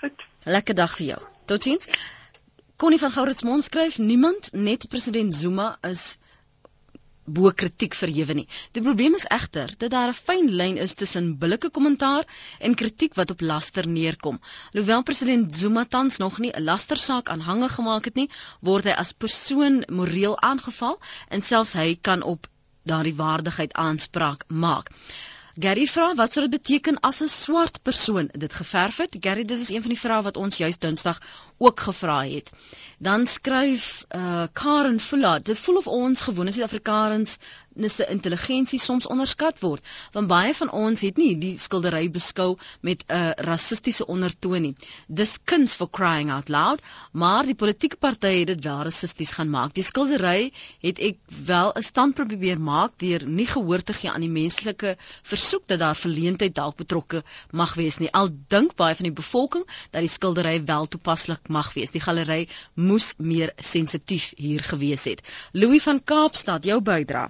Goed. 0.00 0.26
Lekker 0.44 0.74
dag 0.74 0.96
vir 0.96 1.06
jou. 1.06 1.20
Totsiens. 1.46 1.88
Connie 2.80 2.98
van 2.98 3.12
Gouritsmond 3.12 3.64
skryf 3.64 3.98
niemand 3.98 4.52
net 4.52 4.88
president 4.88 5.34
Zuma 5.34 5.76
is 5.84 6.18
bo 7.38 7.52
kritiek 7.62 7.94
verhewe 7.94 8.34
nie. 8.38 8.46
Die 8.76 8.82
probleem 8.82 9.14
is 9.18 9.26
egter 9.36 9.72
dat 9.78 9.90
daar 9.94 10.12
'n 10.12 10.18
fyn 10.18 10.50
lyn 10.60 10.76
is 10.86 10.94
tussen 10.94 11.38
billike 11.38 11.70
kommentaar 11.70 12.24
en 12.58 12.74
kritiek 12.74 13.14
wat 13.14 13.30
op 13.30 13.40
laster 13.40 13.88
neerkom. 13.88 14.40
Alhoewel 14.72 15.02
president 15.02 15.54
Zuma 15.54 15.84
tans 15.84 16.16
nog 16.16 16.38
nie 16.38 16.52
'n 16.52 16.64
lastersaak 16.64 17.28
aanhangig 17.28 17.74
gemaak 17.74 18.04
het 18.04 18.14
nie, 18.14 18.30
word 18.60 18.84
hy 18.84 18.94
as 19.04 19.12
persoon 19.12 19.84
moreel 19.88 20.40
aangeval 20.40 21.00
en 21.28 21.42
selfs 21.42 21.72
hy 21.72 21.98
kan 22.00 22.22
op 22.22 22.48
daardie 22.82 23.14
waardigheid 23.14 23.72
aanspraak 23.72 24.44
maak. 24.48 24.90
Gary 25.60 25.86
vra 25.90 26.14
wat 26.14 26.32
sou 26.32 26.42
dit 26.46 26.52
beteken 26.56 27.00
as 27.08 27.20
'n 27.22 27.28
swart 27.28 27.82
persoon 27.82 28.28
dit 28.32 28.54
geverf 28.54 28.96
het? 28.96 29.16
Gary, 29.20 29.44
dit 29.44 29.58
was 29.58 29.70
een 29.70 29.82
van 29.82 29.90
die 29.94 30.00
vrae 30.00 30.22
wat 30.22 30.36
ons 30.36 30.56
juis 30.56 30.78
Dinsdag 30.78 31.20
ook 31.60 31.80
gevra 31.80 32.24
het. 32.24 32.50
Dan 32.98 33.26
skryf 33.26 34.04
uh 34.16 34.42
Karen 34.52 35.00
Fuller, 35.00 35.42
dit 35.42 35.58
voel 35.58 35.76
of 35.76 35.86
ons 35.86 36.20
gewone 36.20 36.52
Suid-Afrikaners 36.52 37.36
se 37.88 38.06
intelligensie 38.10 38.80
soms 38.80 39.06
onderskat 39.06 39.60
word, 39.60 39.84
want 40.12 40.28
baie 40.28 40.54
van 40.54 40.70
ons 40.74 41.00
het 41.00 41.16
nie 41.16 41.36
die 41.38 41.52
skildery 41.58 42.10
beskou 42.10 42.56
met 42.82 43.04
'n 43.06 43.14
uh, 43.14 43.30
rassistiese 43.46 44.06
ondertoon 44.06 44.62
nie. 44.62 44.74
Dis 45.06 45.38
kuns 45.44 45.74
for 45.74 45.88
crying 45.90 46.30
out 46.30 46.48
loud, 46.48 46.80
maar 47.12 47.44
die 47.44 47.54
politieke 47.54 47.96
partye 47.96 48.38
het 48.38 48.46
dit 48.46 48.64
wel 48.64 48.82
rassisties 48.82 49.32
gaan 49.32 49.50
maak. 49.50 49.74
Die 49.74 49.84
skildery 49.84 50.52
het 50.80 50.98
ek 50.98 51.16
wel 51.46 51.72
'n 51.74 51.82
standpunt 51.82 52.28
probeer 52.28 52.60
maak 52.60 52.98
deur 52.98 53.26
nie 53.26 53.46
gehoor 53.46 53.82
te 53.82 53.92
gee 53.92 54.10
aan 54.10 54.20
die 54.20 54.36
menslike 54.42 54.96
versoek 55.22 55.62
dat 55.66 55.78
daar 55.78 55.96
verleentheid 55.96 56.54
dalk 56.54 56.76
betrokke 56.76 57.22
mag 57.50 57.74
wees 57.74 57.98
nie. 57.98 58.12
Al 58.12 58.28
dink 58.48 58.74
baie 58.76 58.94
van 58.94 59.04
die 59.04 59.18
bevolking 59.22 59.64
dat 59.90 60.00
die 60.00 60.10
skildery 60.10 60.64
wel 60.64 60.86
toepaslik 60.86 61.48
mag 61.50 61.72
wees. 61.74 61.92
Die 61.94 62.02
galery 62.02 62.46
moes 62.74 63.12
meer 63.18 63.52
sensitief 63.58 64.30
hier 64.38 64.64
gewees 64.64 65.04
het. 65.10 65.22
Louis 65.52 65.82
van 65.82 66.00
Kaapstad, 66.04 66.64
jou 66.64 66.80
bydrae. 66.80 67.28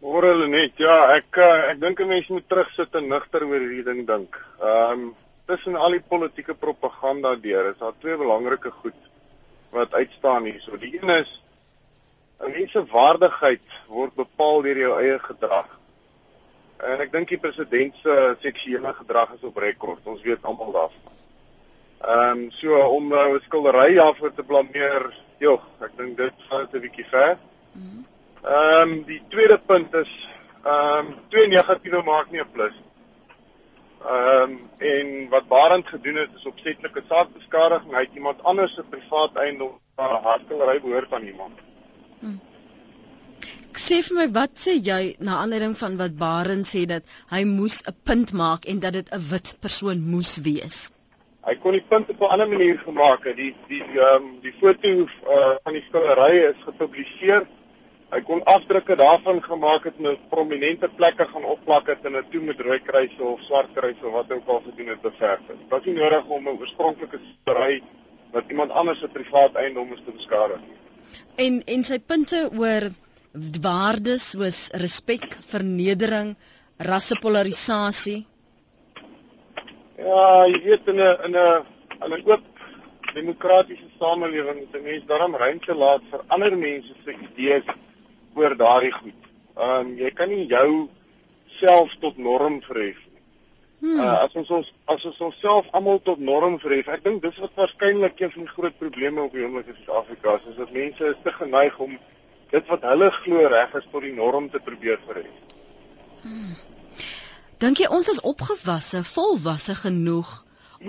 Môre 0.00 0.30
Lenet, 0.32 0.78
ja, 0.80 0.94
ek 1.12 1.36
eh, 1.36 1.72
ek 1.74 1.80
dink 1.80 1.98
'n 2.00 2.08
mens 2.08 2.28
moet 2.32 2.46
terugsit 2.48 2.94
en 2.96 3.08
nugter 3.08 3.44
oor 3.44 3.60
hierdie 3.60 3.84
ding 3.84 4.06
dink. 4.08 4.38
Ehm 4.60 4.92
um, 4.92 5.10
tussen 5.50 5.76
al 5.76 5.96
die 5.96 6.06
politieke 6.12 6.54
propaganda 6.54 7.34
deur 7.36 7.68
is 7.72 7.78
daar 7.78 7.96
twee 7.98 8.16
belangrike 8.16 8.70
goed 8.70 8.96
wat 9.74 9.94
uitstaan 9.94 10.46
hierso. 10.48 10.78
Die 10.78 10.94
een 10.96 11.10
is 11.10 11.42
'n 12.40 12.50
mens 12.50 12.72
se 12.72 12.84
waardigheid 12.92 13.66
word 13.88 14.14
bepaal 14.14 14.62
deur 14.62 14.78
jou 14.78 14.92
eie 15.02 15.18
gedrag. 15.18 15.68
En 16.78 17.00
ek 17.00 17.12
dink 17.12 17.28
die 17.28 17.38
president 17.38 17.94
se 18.02 18.36
seksuele 18.40 18.92
gedrag 19.02 19.34
is 19.36 19.44
op 19.44 19.56
rekord. 19.56 20.06
Ons 20.06 20.22
weet 20.22 20.44
almal 20.48 20.72
daarvan. 20.72 21.19
Ehm 22.00 22.38
um, 22.38 22.50
so 22.50 22.76
om 22.96 23.12
'n 23.12 23.12
uh, 23.12 23.40
skildery 23.44 23.94
daarvoor 23.94 24.34
te 24.34 24.42
blameer, 24.42 25.14
joh, 25.38 25.62
ek 25.84 25.96
dink 25.96 26.16
dit 26.16 26.32
gaan 26.48 26.68
'n 26.72 26.80
bietjie 26.80 27.06
ver. 27.10 27.38
Ehm 28.42 28.90
um, 28.90 29.02
die 29.04 29.22
tweede 29.28 29.58
punt 29.58 29.94
is 29.94 30.12
ehm 30.64 31.06
um, 31.06 31.16
twee 31.28 31.48
negatiewe 31.48 32.02
maak 32.02 32.30
nie 32.30 32.40
'n 32.40 32.52
plus. 32.52 32.76
Ehm 34.00 34.42
um, 34.42 34.54
en 34.78 35.28
wat 35.28 35.48
Barend 35.48 35.86
gedoen 35.86 36.16
het 36.16 36.30
is 36.36 36.46
opsetlike 36.46 37.02
saakbeskadiging. 37.08 37.92
Hy 37.92 38.04
het 38.06 38.14
iemand 38.14 38.42
anders 38.42 38.74
se 38.74 38.82
privaat 38.82 39.36
eiendom 39.36 39.74
waar 39.94 40.14
'n 40.20 40.24
hartskildery 40.24 40.80
behoort 40.80 41.12
aan 41.12 41.26
iemand. 41.26 41.58
Hmm. 42.20 42.40
Sê 43.72 44.00
vir 44.06 44.16
my 44.16 44.28
wat 44.32 44.56
sê 44.64 44.72
jy 44.88 45.16
na 45.18 45.36
aanleiding 45.42 45.76
van 45.76 45.96
wat 45.96 46.16
Barend 46.16 46.66
sê 46.66 46.86
dat 46.86 47.04
hy 47.28 47.44
moes 47.44 47.82
'n 47.84 47.96
punt 48.04 48.32
maak 48.32 48.64
en 48.64 48.80
dat 48.80 48.92
dit 48.92 49.12
'n 49.12 49.28
wit 49.30 49.56
persoon 49.60 50.00
moes 50.00 50.36
wees? 50.36 50.90
Hy 51.40 51.54
kon 51.56 51.72
die 51.72 51.84
punt 51.88 52.10
op 52.12 52.20
'n 52.20 52.32
ander 52.34 52.48
manier 52.48 52.78
gemaak 52.78 53.24
het. 53.24 53.36
Die 53.36 53.54
die 53.68 53.82
ehm 53.82 54.16
um, 54.16 54.26
die 54.42 54.52
foto 54.60 54.88
uh, 54.88 55.54
van 55.64 55.72
die 55.72 55.84
skildery 55.88 56.36
is 56.50 56.66
gepubliseer. 56.66 57.46
Hy 58.10 58.20
kon 58.26 58.42
afdrukke 58.44 58.96
daarvan 58.96 59.42
gemaak 59.42 59.84
het 59.84 59.94
en 59.98 60.08
op 60.10 60.28
prominente 60.30 60.88
plekke 60.88 61.26
gaan 61.32 61.44
opplak 61.44 61.86
het 61.86 62.04
en 62.04 62.12
dit 62.12 62.30
toe 62.30 62.42
met 62.42 62.60
rooi 62.60 62.80
kruise 62.82 63.22
of 63.22 63.40
swart 63.46 63.72
kruise 63.74 64.06
of 64.06 64.12
wat 64.12 64.32
ook 64.32 64.48
al 64.48 64.62
gedoen 64.66 64.86
het 64.92 65.00
beverf 65.00 65.46
het. 65.46 65.58
Dit 65.58 65.68
was 65.70 65.84
nie 65.84 65.94
nodig 65.94 66.24
om 66.26 66.48
'n 66.48 66.58
oorspronklike 66.58 67.18
skildery 67.18 67.82
wat 68.32 68.44
iemand 68.48 68.70
anders 68.70 68.98
se 68.98 69.08
privaat 69.08 69.54
eiendom 69.54 69.92
is 69.92 70.02
te 70.04 70.12
beskadig 70.12 70.60
nie. 70.60 70.78
En 71.36 71.62
en 71.64 71.84
sy 71.84 71.98
punte 71.98 72.50
oor 72.52 72.90
waardes 73.62 74.30
soos 74.30 74.68
respek, 74.72 75.38
vernedering, 75.46 76.36
rassepolarisasie 76.76 78.26
Ja, 80.00 80.46
jy 80.48 80.62
weet 80.64 80.88
in 80.88 80.96
'n 80.96 81.16
in 81.26 81.36
'n 81.36 81.64
in 82.04 82.12
'n 82.12 82.22
oop 82.30 82.44
demokratiese 83.14 83.88
samelewing 83.98 84.58
moet 84.58 84.76
'n 84.76 84.82
mens 84.82 85.04
daarom 85.06 85.36
ruimte 85.36 85.74
laat 85.74 86.02
vir 86.10 86.20
ander 86.26 86.56
mense 86.58 86.94
se 87.04 87.12
idees 87.12 87.66
oor 88.34 88.56
daardie 88.56 88.92
goed. 88.92 89.20
Ehm 89.56 89.86
um, 89.86 89.96
jy 89.96 90.10
kan 90.10 90.28
nie 90.28 90.46
jou 90.46 90.88
self 91.46 91.96
tot 92.00 92.16
norm 92.16 92.62
verhef 92.62 93.00
nie. 93.12 93.22
Hmm. 93.80 94.00
Uh, 94.00 94.18
as 94.24 94.32
ons 94.32 94.50
ons 94.50 94.72
as 94.84 95.04
ons 95.04 95.20
onsself 95.20 95.66
almal 95.70 96.00
tot 96.02 96.18
norm 96.18 96.58
verhef, 96.58 96.88
ek 96.88 97.04
dink 97.04 97.22
dis 97.22 97.38
wat 97.44 97.54
waarskynlik 97.54 98.20
een 98.20 98.32
van 98.32 98.42
die 98.42 98.54
groot 98.54 98.78
probleme 98.78 99.22
op 99.22 99.32
die 99.32 99.44
oomblik 99.44 99.66
in 99.66 99.76
Suid-Afrika 99.76 100.34
is, 100.34 100.48
is 100.50 100.56
dat 100.56 100.72
mense 100.72 101.04
is 101.04 101.22
te 101.22 101.32
geneig 101.32 101.78
om 101.78 101.98
dit 102.50 102.66
wat 102.66 102.82
hulle 102.82 103.10
glo 103.10 103.46
reg 103.46 103.74
is 103.74 103.88
tot 103.92 104.02
die 104.02 104.14
norm 104.14 104.50
te 104.50 104.60
probeer 104.60 105.00
verhef. 105.06 105.36
Hmm. 106.22 106.54
Dink 107.60 107.76
jy 107.82 107.90
ons 107.92 108.08
is 108.08 108.22
opgewasse, 108.24 109.02
volwasse 109.04 109.74
genoeg 109.76 110.28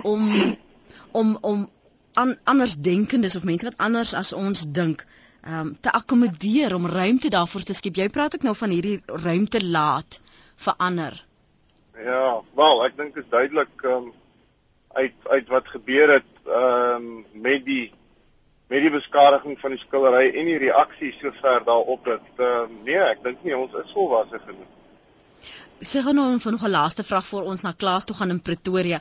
om 0.08 0.30
om 1.20 1.34
om 1.44 1.66
an, 2.16 2.32
anders 2.48 2.78
denkendes 2.80 3.36
of 3.36 3.44
mense 3.44 3.66
wat 3.68 3.76
anders 3.76 4.14
as 4.16 4.32
ons 4.32 4.64
dink, 4.78 5.04
ehm 5.42 5.58
um, 5.58 5.74
te 5.84 5.92
akkommodeer 5.92 6.74
om 6.74 6.88
ruimte 6.88 7.28
daarvoor 7.28 7.68
te 7.68 7.76
skep. 7.76 8.00
Jy 8.00 8.08
praat 8.08 8.38
ook 8.38 8.48
nou 8.48 8.56
van 8.56 8.72
hierdie 8.72 9.02
ruimte 9.26 9.60
laat 9.64 10.20
verander. 10.56 11.20
Ja, 12.08 12.40
wel, 12.56 12.84
ek 12.88 12.96
dink 12.96 13.14
dit 13.14 13.24
is 13.24 13.30
duidelik 13.30 13.88
um, 13.94 14.12
uit 14.96 15.32
uit 15.36 15.48
wat 15.52 15.72
gebeur 15.76 16.16
het 16.16 16.30
um, 16.48 17.26
met 17.32 17.66
die 17.68 17.92
met 18.72 18.80
die 18.80 18.96
beskadiging 18.96 19.60
van 19.60 19.76
die 19.76 19.84
skildery 19.84 20.30
en 20.30 20.48
die 20.48 20.60
reaksie 20.68 21.12
sover 21.20 21.64
daarop 21.68 22.14
dat 22.14 22.46
um, 22.52 22.78
nee, 22.88 22.96
ek 22.96 23.20
dink 23.28 23.44
nie 23.44 23.56
ons 23.56 23.76
is 23.84 23.92
volwasse 23.92 24.40
genoeg 24.46 24.78
sê 25.90 26.02
gou 26.02 26.12
nou 26.14 26.38
vir 26.38 26.52
nog 26.52 26.64
'n 26.64 26.70
laaste 26.70 27.02
vraag 27.02 27.26
voor 27.26 27.42
ons 27.42 27.62
na 27.62 27.72
klas 27.72 28.04
toe 28.04 28.16
gaan 28.16 28.30
in 28.30 28.42
Pretoria. 28.42 29.00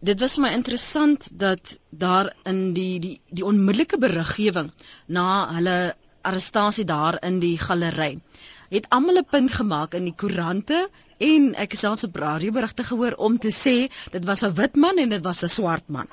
Dit 0.00 0.20
was 0.20 0.34
vir 0.34 0.42
my 0.42 0.52
interessant 0.52 1.28
dat 1.32 1.76
daar 1.90 2.32
in 2.44 2.72
die 2.72 2.98
die 3.00 3.20
die 3.30 3.44
onmiddellike 3.44 3.98
beriggewing 3.98 4.72
na 5.06 5.54
hulle 5.54 5.94
arrestasie 6.22 6.84
daar 6.84 7.18
in 7.22 7.40
die 7.40 7.58
galery 7.58 8.20
het 8.68 8.86
almal 8.88 9.18
'n 9.18 9.30
punt 9.30 9.52
gemaak 9.52 9.94
in 9.94 10.04
die 10.04 10.14
koerante 10.22 10.88
en 11.18 11.54
ek 11.54 11.70
het 11.72 11.80
selfs 11.80 12.04
op 12.04 12.16
radioberigte 12.16 12.84
gehoor 12.84 13.14
om 13.16 13.38
te 13.38 13.52
sê 13.64 13.76
dit 14.10 14.24
was 14.24 14.42
'n 14.42 14.54
wit 14.54 14.76
man 14.76 14.98
en 14.98 15.08
dit 15.08 15.22
was 15.24 15.42
'n 15.42 15.48
swart 15.48 15.88
man. 15.88 16.08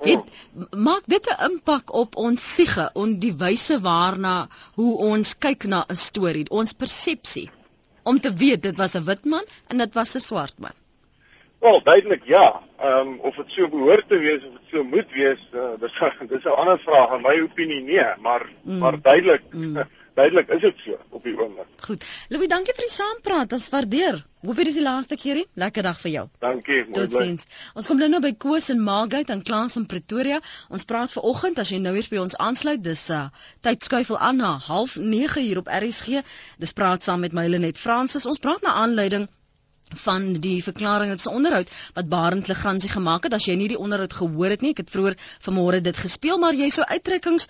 Het 0.00 0.24
maak 0.70 1.02
dit 1.06 1.26
'n 1.26 1.50
impak 1.50 1.92
op 1.92 2.16
ons 2.16 2.54
siege, 2.54 2.90
on 2.94 3.18
die 3.18 3.34
wyse 3.36 3.80
waarna 3.80 4.48
hoe 4.74 4.96
ons 4.96 5.38
kyk 5.38 5.64
na 5.64 5.84
'n 5.88 5.96
storie, 5.96 6.50
ons 6.50 6.72
persepsie 6.72 7.50
om 8.02 8.20
te 8.20 8.32
weet 8.32 8.62
dit 8.62 8.76
was 8.76 8.94
'n 8.94 9.04
wit 9.04 9.24
man 9.24 9.44
en 9.68 9.78
dit 9.78 9.94
was 9.94 10.14
'n 10.14 10.18
swart 10.20 10.58
man. 10.58 10.76
Wel, 11.58 11.82
duidelik 11.82 12.24
ja. 12.24 12.62
Ehm 12.78 13.08
um, 13.08 13.18
of 13.20 13.34
dit 13.34 13.50
so 13.50 13.68
behoort 13.68 14.08
te 14.08 14.18
wees 14.18 14.44
of 14.44 14.52
dit 14.52 14.68
so 14.70 14.84
moet 14.84 15.10
wees, 15.12 15.48
uh, 15.54 15.78
dis 15.80 15.98
dis 16.32 16.44
'n 16.44 16.48
ander 16.48 16.78
vraag. 16.78 17.14
In 17.14 17.22
my 17.22 17.40
opinie 17.40 17.82
nee, 17.82 18.04
maar 18.20 18.50
mm. 18.62 18.78
maar 18.78 19.00
duidelik 19.00 19.42
mm. 19.50 19.76
duidelik 20.14 20.50
is 20.56 20.60
dit 20.60 20.82
so 20.84 20.98
op 21.10 21.24
die 21.24 21.34
oomblik. 21.38 21.66
Goed. 21.86 22.04
Louis, 22.28 22.48
dankie 22.50 22.74
vir 22.76 22.86
die 22.86 22.92
saampraat. 22.92 23.52
Ons 23.56 23.68
waardeer. 23.72 24.20
Hoop 24.42 24.58
dit 24.58 24.70
is 24.70 24.78
die 24.78 24.84
laaste 24.84 25.16
keerie. 25.18 25.44
Lekker 25.58 25.86
dag 25.86 25.98
vir 26.02 26.12
jou. 26.12 26.24
Dankie. 26.42 26.80
Totsiens. 26.94 27.46
Ons 27.78 27.90
kom 27.90 28.00
nou 28.02 28.08
nou 28.12 28.20
by 28.24 28.32
Koos 28.44 28.70
en 28.74 28.82
Margate 28.82 29.34
en 29.34 29.42
Klaas 29.46 29.78
in 29.80 29.86
Pretoria. 29.90 30.40
Ons 30.68 30.86
praat 30.88 31.12
ver 31.14 31.28
oggend 31.32 31.60
as 31.62 31.70
jy 31.74 31.78
nou 31.82 31.94
weer 31.96 32.08
by 32.10 32.22
ons 32.24 32.38
aansluit. 32.48 32.82
Dis 32.82 33.04
uh 33.10 33.28
tyd 33.62 33.84
skuifel 33.86 34.18
aan 34.18 34.42
na 34.42 34.56
09:30 34.66 35.38
hier 35.42 35.62
op 35.62 35.70
RSG. 35.70 36.24
Dis 36.58 36.72
praat 36.72 37.02
saam 37.02 37.20
met 37.20 37.32
Mylenet 37.32 37.78
Fransis. 37.78 38.26
Ons 38.26 38.42
praat 38.42 38.62
na 38.62 38.74
aanleiding 38.82 39.28
van 40.04 40.32
die 40.32 40.62
verklaring 40.64 41.10
het 41.10 41.20
se 41.20 41.30
onderhoud 41.30 41.70
wat 41.94 42.08
Barend 42.08 42.48
Legrandsie 42.48 42.90
gemaak 42.90 43.24
het. 43.24 43.34
As 43.34 43.46
jy 43.46 43.56
nie 43.58 43.68
die 43.68 43.78
onderhoud 43.78 44.12
gehoor 44.12 44.54
het 44.54 44.62
nie 44.62 44.72
ek 44.72 44.84
het 44.84 44.90
vroeër 44.90 45.16
vanmôre 45.46 45.80
dit 45.84 45.96
gespeel 45.96 46.38
maar 46.38 46.54
jy 46.54 46.70
sou 46.70 46.86
uittrekkings 46.86 47.48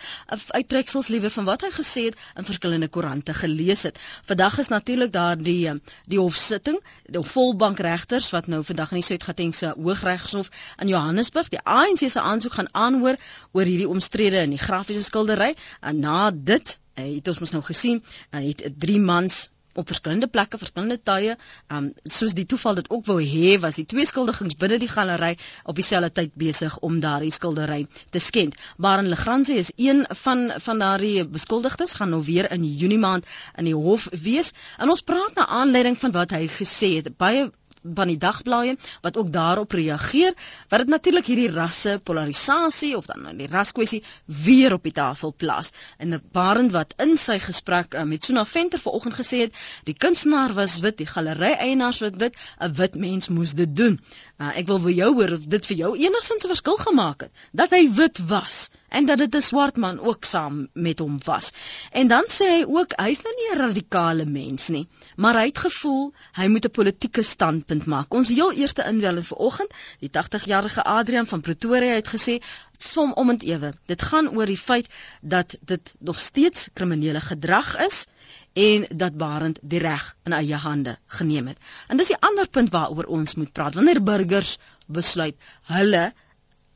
uittreksels 0.50 1.08
liewer 1.08 1.30
van 1.30 1.44
wat 1.44 1.62
hy 1.66 1.70
gesê 1.74 2.04
het 2.10 2.18
in 2.36 2.48
verskillende 2.48 2.88
koerante 2.88 3.34
gelees 3.34 3.82
het. 3.82 3.98
Vandag 4.28 4.58
is 4.58 4.68
natuurlik 4.68 5.12
daar 5.12 5.36
die 5.36 5.70
die 6.08 6.18
hofsitting 6.18 6.80
die 7.06 7.22
volbank 7.22 7.78
regters 7.78 8.30
wat 8.34 8.46
nou 8.46 8.62
vandag 8.64 8.92
in 8.92 9.00
die 9.02 9.06
Suid-Gautengse 9.06 9.74
Hooggeregshof 9.76 10.50
in 10.80 10.88
Johannesburg 10.88 11.48
die 11.52 11.62
ANC 11.62 12.08
se 12.08 12.20
aansoek 12.20 12.58
gaan 12.58 12.70
aanhoor 12.72 13.16
oor 13.52 13.64
hierdie 13.68 13.88
omstrede 13.88 14.42
in 14.42 14.56
die 14.56 14.62
grafiese 14.62 15.02
skildery. 15.02 15.54
En 15.80 15.98
na 16.00 16.30
dit 16.30 16.78
het 16.94 17.28
ons 17.28 17.40
mos 17.40 17.54
nou 17.54 17.62
gesien 17.64 18.02
het 18.30 18.62
3 18.78 19.00
mans 19.00 19.48
op 19.74 19.86
verskillende 19.86 20.28
plekke, 20.28 20.58
verskillende 20.58 20.98
tye, 21.02 21.36
um 21.72 21.90
soos 22.04 22.34
die 22.36 22.46
toeval 22.46 22.78
dit 22.80 22.90
ook 22.90 23.06
wou 23.08 23.18
hê, 23.22 23.54
was 23.62 23.78
die 23.80 23.86
twee 23.88 24.06
skuldigings 24.08 24.58
binne 24.60 24.78
die 24.82 24.90
galery 24.90 25.36
op 25.64 25.78
dieselfde 25.78 26.12
tyd 26.20 26.34
besig 26.38 26.78
om 26.88 27.00
daardie 27.00 27.32
skildery 27.32 27.86
te 28.10 28.20
skend. 28.20 28.58
Baron 28.76 29.08
Legrandsie 29.12 29.58
is 29.62 29.72
een 29.76 30.04
van 30.24 30.50
van 30.66 30.78
daardie 30.84 31.24
beskuldigdes 31.24 31.96
gaan 32.00 32.12
nou 32.14 32.22
weer 32.24 32.50
in 32.52 32.64
Junie 32.64 32.98
maand 32.98 33.26
in 33.58 33.70
die 33.70 33.76
hof 33.76 34.08
wees. 34.10 34.52
En 34.78 34.90
ons 34.92 35.02
praat 35.02 35.34
na 35.36 35.46
aanleiding 35.46 35.98
van 36.00 36.12
wat 36.12 36.36
hy 36.36 36.46
gesê 36.50 36.94
het. 36.98 37.12
Baie 37.16 37.50
van 37.82 38.10
die 38.10 38.18
dagblaaie 38.18 38.76
wat 39.00 39.16
ook 39.16 39.32
daarop 39.32 39.72
reageer 39.72 40.34
wat 40.68 40.84
dit 40.84 40.88
natuurlik 40.88 41.26
hierdie 41.26 41.50
rasse 41.50 41.98
polarisasie 42.02 42.96
of 42.96 43.06
dan 43.06 43.28
die 43.36 43.48
raskwessie 43.50 44.02
weer 44.26 44.72
op 44.72 44.82
die 44.82 44.94
tafel 44.94 45.34
plaas. 45.36 45.72
En 45.98 46.20
barend 46.32 46.72
wat 46.72 46.94
in 47.02 47.16
sy 47.16 47.38
gesprek 47.42 47.94
uh, 47.94 48.02
met 48.08 48.24
Suna 48.24 48.44
Venter 48.44 48.80
vanoggend 48.80 49.18
gesê 49.18 49.44
het 49.46 49.62
die 49.88 49.96
kunstenaar 49.96 50.54
was 50.54 50.78
wit 50.84 50.98
die 51.02 51.08
galery 51.10 51.52
eienaars 51.52 52.02
was 52.04 52.18
wit 52.18 52.36
'n 52.60 52.72
wit 52.78 52.94
mens 52.94 53.28
moes 53.28 53.54
dit 53.54 53.76
doen. 53.76 54.00
Uh, 54.38 54.56
ek 54.58 54.66
wil 54.66 54.78
vir 54.78 54.92
jou 54.92 55.14
hoor 55.14 55.32
of 55.38 55.46
dit 55.46 55.66
vir 55.66 55.76
jou 55.76 55.96
enigsins 55.96 56.44
'n 56.44 56.54
verskil 56.54 56.76
gemaak 56.76 57.26
het 57.26 57.32
dat 57.52 57.70
hy 57.70 57.88
wit 57.94 58.18
was 58.26 58.68
en 58.98 59.06
dat 59.08 59.18
dit 59.18 59.34
'n 59.36 59.40
swart 59.40 59.76
man 59.76 60.00
ook 60.00 60.24
saam 60.24 60.68
met 60.72 60.98
hom 60.98 61.16
was. 61.24 61.50
En 61.90 62.08
dan 62.08 62.24
sê 62.36 62.46
hy 62.56 62.64
ook 62.68 62.92
hy's 62.96 63.22
nou 63.22 63.34
nie 63.36 63.48
'n 63.52 63.62
radikale 63.66 64.24
mens 64.24 64.68
nie, 64.68 64.88
maar 65.16 65.34
hy 65.34 65.46
het 65.46 65.58
gevoel 65.58 66.12
hy 66.32 66.46
moet 66.46 66.64
'n 66.64 66.76
politieke 66.78 67.22
standpunt 67.22 67.86
maak. 67.86 68.14
Ons 68.14 68.28
heel 68.28 68.52
eerste 68.52 68.84
inwel 68.84 69.22
vir 69.22 69.38
oggend, 69.38 69.70
die 70.00 70.10
80-jarige 70.10 70.82
Adrian 70.82 71.26
van 71.26 71.40
Pretoria 71.40 71.94
het 71.94 72.08
gesê 72.08 72.38
som 72.78 73.12
om 73.12 73.30
en 73.30 73.40
ewe. 73.40 73.72
Dit 73.86 74.02
gaan 74.02 74.28
oor 74.36 74.46
die 74.46 74.58
feit 74.58 74.88
dat 75.20 75.56
dit 75.60 75.94
nog 75.98 76.18
steeds 76.18 76.68
kriminele 76.72 77.20
gedrag 77.20 77.76
is 77.78 78.06
en 78.52 78.86
dat 78.90 79.16
Barend 79.16 79.58
die 79.62 79.78
reg 79.78 80.16
in 80.24 80.32
eie 80.32 80.56
hande 80.56 80.98
geneem 81.06 81.46
het. 81.46 81.58
En 81.88 81.96
dis 81.96 82.12
die 82.12 82.20
ander 82.20 82.48
punt 82.48 82.70
waaroor 82.70 83.04
ons 83.04 83.34
moet 83.34 83.52
praat. 83.52 83.74
Wanneer 83.74 84.02
burgers 84.02 84.58
besluit 84.86 85.36
hulle 85.62 86.12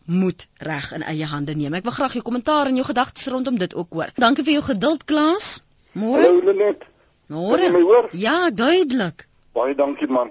moet 0.06 0.48
reg 0.56 0.92
in 0.92 1.02
eie 1.02 1.26
hande 1.26 1.54
neem. 1.54 1.74
Ek 1.74 1.86
wil 1.86 1.92
graag 1.92 2.12
jou 2.12 2.22
kommentaar 2.22 2.66
en 2.70 2.78
jou 2.78 2.86
gedagtes 2.86 3.26
rondom 3.26 3.58
dit 3.58 3.74
ook 3.74 3.92
hoor. 3.92 4.10
Dankie 4.14 4.44
vir 4.44 4.52
jou 4.52 4.64
geduld, 4.70 5.04
Klaas. 5.04 5.62
Môre. 5.92 6.22
Hallo 6.22 6.42
Lenet. 6.44 6.84
Môre. 7.26 8.08
Ja, 8.12 8.50
duidelik. 8.50 9.26
Baie 9.52 9.74
dankie 9.74 10.08
man. 10.08 10.30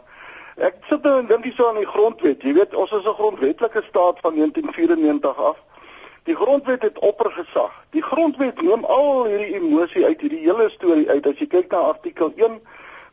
Ek 0.55 0.77
sit 0.89 1.03
nou 1.03 1.17
en 1.19 1.27
dink 1.27 1.43
hierso 1.43 1.67
aan 1.67 1.81
die 1.81 1.89
grondwet. 1.89 2.43
Jy 2.43 2.53
weet, 2.55 2.75
ons 2.75 2.91
is 2.91 3.03
'n 3.03 3.17
grondwetlike 3.19 3.83
staat 3.89 4.19
van 4.23 4.35
1994 4.35 5.37
af. 5.37 5.57
Die 6.23 6.35
grondwet 6.35 6.81
het 6.81 6.99
oppergesag. 6.99 7.73
Die 7.89 8.01
grondwet 8.01 8.61
neem 8.61 8.85
al 8.85 9.25
hierdie 9.25 9.53
emosie 9.59 10.05
uit 10.05 10.21
hierdie 10.21 10.39
hele 10.39 10.69
storie 10.69 11.09
uit. 11.09 11.27
As 11.27 11.37
jy 11.37 11.47
kyk 11.47 11.71
na 11.71 11.77
artikel 11.77 12.31
1 12.35 12.61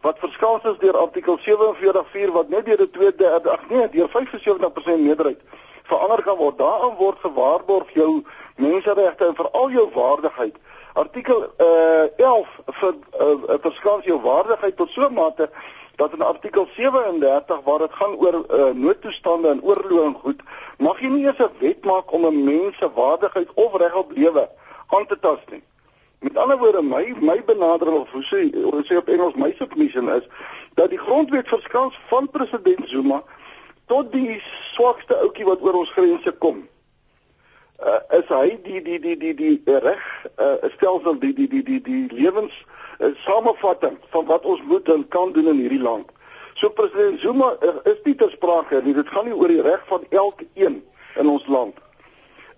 wat 0.01 0.19
verskans 0.19 0.65
is 0.65 0.79
deur 0.79 0.97
artikel 0.97 1.39
47.4 1.39 2.33
wat 2.33 2.49
net 2.49 2.65
deur 2.65 2.77
die 2.77 2.91
tweede 2.91 3.29
ag 3.51 3.69
nee, 3.71 3.89
deur 3.89 4.09
75% 4.09 4.99
meerderheid 4.99 5.41
verander 5.83 6.23
kan 6.23 6.37
word. 6.37 6.59
Daarin 6.59 6.95
word 6.99 7.19
gewaarborg 7.21 7.93
jou 7.95 8.25
menseregte 8.57 9.27
en 9.27 9.35
veral 9.35 9.71
jou 9.71 9.89
waardigheid. 9.95 10.57
Artikel 10.93 11.47
uh, 11.59 12.05
11 12.17 12.49
vir 12.81 12.95
uh, 13.21 13.57
verskans 13.65 14.05
jou 14.05 14.21
waardigheid 14.21 14.77
tot 14.77 14.91
so 14.91 15.09
'n 15.09 15.15
mate 15.15 15.51
dat 15.97 16.13
in 16.13 16.23
artikel 16.23 16.67
37 16.77 17.61
waar 17.65 17.79
dit 17.79 17.93
gaan 17.93 18.15
oor 18.17 18.35
uh, 18.35 18.71
noodtoestande 18.75 19.49
en 19.49 19.63
oorlog 19.63 20.05
en 20.05 20.15
goed, 20.15 20.41
mag 20.79 21.01
jy 21.01 21.09
nie 21.09 21.27
eens 21.27 21.39
'n 21.39 21.53
wet 21.59 21.85
maak 21.85 22.13
om 22.13 22.27
'n 22.27 22.45
mens 22.45 22.77
se 22.77 22.91
waardigheid 22.95 23.49
of 23.55 23.77
reg 23.77 23.95
op 23.95 24.11
lewe 24.11 24.49
aan 24.89 25.07
te 25.07 25.19
tas 25.19 25.39
nie. 25.51 25.63
Met 26.19 26.37
ander 26.37 26.59
woorde, 26.59 26.83
my 26.83 27.15
my 27.21 27.45
benadering 27.45 27.97
of 27.97 28.11
hoe 28.11 28.23
sê 28.23 28.41
ons 28.73 28.87
sê 28.87 28.97
op 28.97 29.09
Engels 29.09 29.35
my 29.35 29.55
submission 29.59 30.09
is 30.09 30.27
dat 30.75 30.91
die 30.91 30.99
grondwet 30.99 31.49
verskans 31.49 32.01
van 32.09 32.31
president 32.31 32.89
Zuma 32.89 33.23
tot 33.87 34.13
die 34.13 34.41
swakste 34.73 35.17
ouetjie 35.17 35.45
wat 35.45 35.63
oor 35.63 35.83
ons 35.83 35.91
grense 35.91 36.33
kom. 36.33 36.63
Uh, 37.83 37.99
is 38.19 38.29
hy 38.31 38.59
die 38.63 38.83
die 38.83 38.99
die 39.03 39.17
die 39.19 39.35
die, 39.35 39.55
die 39.67 39.79
reg 39.83 40.03
uh, 40.39 40.69
stelsel 40.77 41.17
die 41.19 41.33
die 41.35 41.49
die 41.51 41.63
die 41.67 41.81
die 41.83 42.03
lewens 42.15 42.55
uh, 43.01 43.11
samevatting 43.25 43.97
van 44.15 44.27
wat 44.27 44.45
ons 44.47 44.63
moet 44.71 44.89
en 44.89 45.09
kan 45.09 45.33
doen 45.33 45.51
in 45.51 45.65
hierdie 45.65 45.83
land. 45.83 46.11
So 46.55 46.71
president 46.71 47.21
Zuma 47.21 47.57
uh, 47.59 47.81
is 47.91 47.99
nie 48.05 48.15
ter 48.15 48.31
sprake 48.31 48.83
nie. 48.85 48.95
Dit 48.95 49.11
gaan 49.11 49.27
nie 49.27 49.35
oor 49.35 49.51
die 49.51 49.65
reg 49.67 49.83
van 49.91 50.05
elkeen 50.11 50.83
in 51.19 51.29
ons 51.29 51.47
land. 51.47 51.81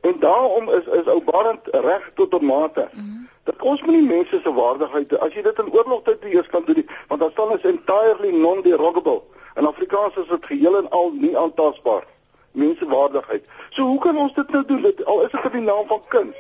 En 0.05 0.19
daarom 0.21 0.69
is 0.69 0.93
is 1.01 1.09
ou 1.09 1.23
Barend 1.25 1.73
reg 1.73 2.11
tot 2.15 2.35
'n 2.35 2.45
mate. 2.45 2.89
Mm 2.93 3.01
-hmm. 3.01 3.29
Dat 3.45 3.63
ons 3.63 3.83
moet 3.83 3.95
nie 3.95 4.07
mense 4.07 4.41
se 4.43 4.53
waardigheid 4.53 5.19
as 5.19 5.33
jy 5.35 5.43
dit 5.43 5.59
in 5.59 5.73
oorlogtyd 5.73 6.25
eers 6.25 6.47
kan 6.49 6.63
doen, 6.65 6.89
want 7.09 7.21
dan 7.21 7.31
staan 7.31 7.57
is 7.57 7.65
entirely 7.65 8.31
non-derogable. 8.31 9.23
In 9.55 9.67
Afrikaans 9.67 10.17
is 10.17 10.29
dit 10.29 10.47
geheel 10.47 10.77
en 10.77 10.91
al 10.91 11.13
nie 11.13 11.39
aantasbaar. 11.39 12.05
Mensewaardigheid. 12.53 13.47
So 13.71 13.83
hoe 13.83 14.01
kan 14.01 14.17
ons 14.17 14.35
dit 14.35 14.51
nou 14.51 14.65
doen? 14.67 14.83
Dit 14.83 15.05
al 15.05 15.25
is 15.25 15.31
dit 15.31 15.45
in 15.45 15.51
die 15.51 15.69
naam 15.69 15.87
van 15.87 16.03
kuns. 16.09 16.37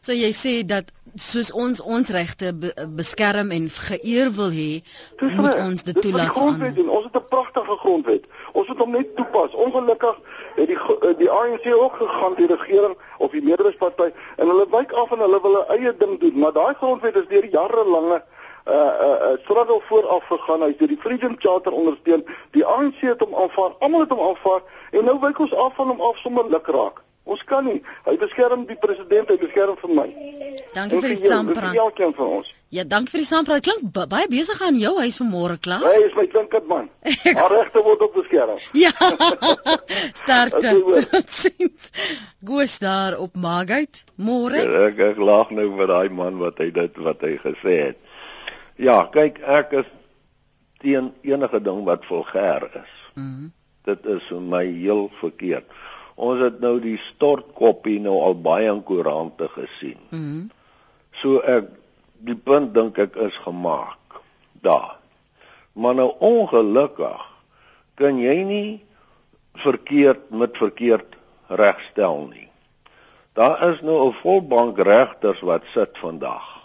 So 0.00 0.14
jy 0.14 0.30
sê 0.32 0.52
dat 0.64 0.92
soos 1.18 1.50
ons 1.52 1.80
ons 1.80 2.08
regte 2.14 2.52
be 2.54 2.70
beskerm 2.96 3.50
en 3.56 3.66
geëer 3.68 4.30
wil 4.36 4.52
hê, 4.54 4.82
moet 5.20 5.56
ons 5.58 5.82
dit 5.88 6.00
toelaat 6.00 6.36
aan. 6.36 6.62
Ons 6.86 7.04
het 7.08 7.16
'n 7.16 7.26
pragtige 7.28 7.76
grondwet. 7.82 8.24
Ons 8.52 8.68
moet 8.68 8.78
hom 8.78 8.90
net 8.90 9.16
toepas. 9.16 9.52
Ongelukkig 9.52 10.16
het 10.56 10.68
die 10.68 10.78
die 11.18 11.30
ANC 11.30 11.66
ook 11.74 11.94
gegaan 12.00 12.34
die 12.36 12.46
regering 12.46 12.96
of 13.18 13.30
die 13.30 13.42
meerderheidsparty 13.42 14.12
en 14.36 14.46
hulle 14.46 14.66
wyk 14.70 14.92
af 14.92 15.10
en 15.10 15.18
hulle 15.18 15.40
wil 15.42 15.58
'n 15.60 15.70
eie 15.76 15.96
ding 15.98 16.20
doen, 16.20 16.38
maar 16.38 16.52
daai 16.52 16.74
grondwet 16.74 17.16
is 17.16 17.28
deur 17.28 17.44
jarelange 17.44 18.22
uh 18.68 19.28
uh 19.28 19.34
struggle 19.42 19.80
vooraf 19.88 20.24
gegaan. 20.28 20.62
Hy 20.62 20.74
het 20.78 20.88
die 20.88 21.00
Freedom 21.00 21.34
Charter 21.38 21.72
ondersteun. 21.72 22.24
Die 22.56 22.64
ANC 22.64 23.00
het 23.00 23.20
hom 23.24 23.34
aanvaar. 23.34 23.76
Almal 23.78 24.00
het 24.06 24.14
hom 24.14 24.24
aanvaar 24.28 24.62
en 24.90 25.04
nou 25.04 25.18
wyk 25.20 25.38
ons 25.38 25.54
af 25.54 25.74
van 25.74 25.92
hom 25.94 26.00
af 26.00 26.18
sommer 26.24 26.50
lukraak. 26.50 27.02
Ons 27.28 27.42
kan 27.44 27.66
nie. 27.68 27.82
Hy 28.06 28.14
beskerm 28.16 28.62
die 28.68 28.76
president, 28.80 29.28
hy 29.28 29.36
beskerm 29.40 29.76
vir 29.76 29.90
my. 29.92 30.06
Dankie 30.72 31.00
vir 31.02 31.12
die 31.12 31.18
saampraat. 31.28 31.74
Ja, 31.76 31.84
elkeen 31.84 32.14
van 32.16 32.30
ons. 32.38 32.54
Ja, 32.72 32.84
dankie 32.88 33.12
vir 33.14 33.22
die 33.22 33.28
saampraat. 33.28 33.66
Klink 33.66 34.08
baie 34.12 34.28
besig 34.32 34.62
aan 34.64 34.78
jou 34.80 34.94
huis 34.96 35.18
vanmôre, 35.20 35.58
Klaas. 35.60 35.84
Hy 35.84 36.06
is 36.06 36.16
my 36.16 36.24
klinkend 36.32 36.70
man. 36.72 36.88
Haar 37.40 37.52
regte 37.52 37.84
word 37.84 38.06
ook 38.06 38.16
beskerm. 38.16 38.56
ja. 38.72 38.92
Sterkte. 40.22 40.72
Totsiens. 41.12 41.92
Goeie 42.48 42.68
daar 42.80 43.18
op 43.20 43.36
Margate. 43.36 44.06
Môre. 44.16 44.64
Ek, 44.88 45.00
ek 45.12 45.20
lag 45.20 45.52
nou 45.52 45.68
vir 45.76 45.92
daai 45.92 46.08
man 46.08 46.40
wat 46.40 46.64
hy 46.64 46.72
dit 46.80 47.00
wat 47.04 47.24
hy 47.28 47.36
gesê 47.44 47.80
het. 47.90 48.04
Ja, 48.78 49.04
kyk, 49.10 49.40
ek 49.42 49.72
is 49.82 49.86
teen 50.78 51.12
enige 51.26 51.60
ding 51.60 51.84
wat 51.84 52.06
vulgêr 52.06 52.68
is. 52.78 52.92
Mm 53.14 53.54
dit 53.88 54.06
is 54.12 54.24
vir 54.28 54.40
my 54.44 54.64
heel 54.66 55.06
verkeerd. 55.16 55.68
Ons 56.20 56.42
het 56.42 56.58
nou 56.60 56.74
die 56.82 56.98
stortkoppie 57.00 57.96
nou 58.04 58.18
al 58.20 58.34
baie 58.44 58.68
in 58.68 58.82
koerante 58.84 59.48
gesien. 59.54 60.00
Mm 60.12 60.48
so 61.18 61.40
ek 61.50 61.72
die 62.22 62.36
punt 62.36 62.74
dink 62.76 62.98
ek 63.02 63.16
is 63.18 63.34
gemaak. 63.42 64.20
Daar. 64.62 64.98
Maar 65.74 65.96
nou 65.98 66.12
ongelukkig 66.22 67.24
kan 67.98 68.20
jy 68.22 68.36
nie 68.46 68.68
verkeerd 69.58 70.28
met 70.30 70.54
verkeerd 70.60 71.16
regstel 71.48 72.28
nie. 72.28 72.46
Daar 73.34 73.58
is 73.72 73.82
nou 73.82 73.98
'n 74.08 74.14
volbank 74.22 74.78
regters 74.78 75.40
wat 75.40 75.66
sit 75.74 75.98
vandag. 75.98 76.57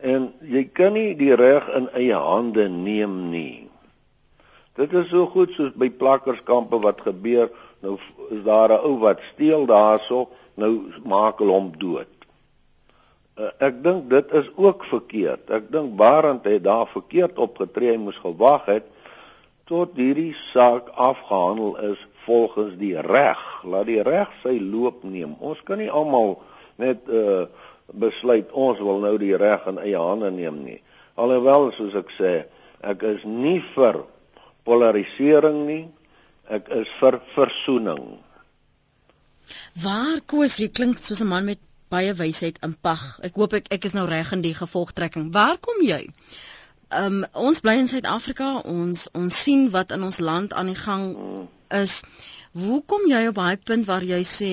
En 0.00 0.32
jy 0.44 0.64
kan 0.72 0.92
nie 0.92 1.14
die 1.16 1.34
reg 1.34 1.68
in 1.76 1.88
eie 1.96 2.16
hande 2.20 2.68
neem 2.68 3.30
nie. 3.30 3.68
Dit 4.76 4.92
is 4.92 5.08
so 5.08 5.24
goed 5.32 5.54
soos 5.56 5.72
by 5.72 5.88
plakkerskampe 5.88 6.80
wat 6.84 7.00
gebeur, 7.00 7.48
nou 7.80 7.96
is 8.30 8.42
daar 8.44 8.72
'n 8.72 8.84
ou 8.84 8.98
wat 9.00 9.20
steel 9.32 9.66
daarso, 9.66 10.28
nou 10.54 10.92
maak 11.04 11.38
hulle 11.38 11.52
hom 11.52 11.72
dood. 11.78 12.12
Uh, 13.36 13.50
ek 13.58 13.82
dink 13.82 14.10
dit 14.10 14.32
is 14.32 14.46
ook 14.56 14.84
verkeerd. 14.84 15.50
Ek 15.50 15.72
dink 15.72 15.96
Barend 15.96 16.44
het 16.44 16.64
daar 16.64 16.86
verkeerd 16.86 17.38
opgetree, 17.38 17.90
hy 17.90 17.96
moes 17.96 18.16
gewag 18.16 18.64
het 18.64 18.84
tot 19.66 19.96
hierdie 19.98 20.34
saak 20.52 20.88
afgehandel 20.94 21.76
is 21.92 22.06
volgens 22.24 22.76
die 22.78 22.94
reg. 23.00 23.42
Laat 23.64 23.86
die 23.86 24.02
reg 24.02 24.30
sy 24.42 24.56
loop 24.62 25.02
neem. 25.02 25.34
Ons 25.38 25.60
kan 25.66 25.78
nie 25.82 25.90
almal 25.90 26.38
net 26.80 27.08
uh 27.08 27.46
besluit 27.92 28.50
ons 28.52 28.78
wil 28.78 29.00
nou 29.04 29.14
die 29.18 29.36
reg 29.36 29.66
in 29.70 29.78
eie 29.82 30.00
hande 30.00 30.30
neem 30.30 30.62
nie. 30.64 30.80
Alhoewel 31.16 31.70
soos 31.76 31.94
ek 31.94 32.10
sê, 32.16 32.32
ek 32.82 33.02
is 33.02 33.24
nie 33.24 33.60
vir 33.74 34.02
polarisering 34.66 35.66
nie. 35.66 35.84
Ek 36.46 36.68
is 36.70 36.90
vir 37.00 37.20
versoening. 37.34 38.18
Waar 39.82 40.20
koes 40.30 40.58
jy 40.62 40.68
klink 40.68 40.98
soos 40.98 41.22
'n 41.22 41.28
man 41.28 41.44
met 41.44 41.58
baie 41.90 42.12
wysheid 42.14 42.58
in 42.62 42.74
pag. 42.74 43.18
Ek 43.22 43.34
hoop 43.34 43.52
ek 43.54 43.66
ek 43.70 43.84
is 43.84 43.94
nou 43.94 44.06
reg 44.06 44.32
in 44.32 44.42
die 44.42 44.54
gevolgtrekking. 44.54 45.32
Waar 45.32 45.58
kom 45.58 45.82
jy? 45.82 46.06
um, 46.90 47.24
ons 47.32 47.60
bly 47.60 47.76
in 47.80 47.90
Suid-Afrika, 47.90 48.60
ons 48.62 49.06
ons 49.16 49.42
sien 49.42 49.68
wat 49.74 49.92
in 49.94 50.06
ons 50.06 50.20
land 50.22 50.54
aan 50.54 50.70
die 50.70 50.78
gang 50.78 51.06
is. 51.74 52.02
Hoe 52.56 52.80
kom 52.86 53.06
jy 53.10 53.26
op 53.30 53.40
daai 53.40 53.56
punt 53.58 53.86
waar 53.88 54.04
jy 54.06 54.22
sê 54.24 54.52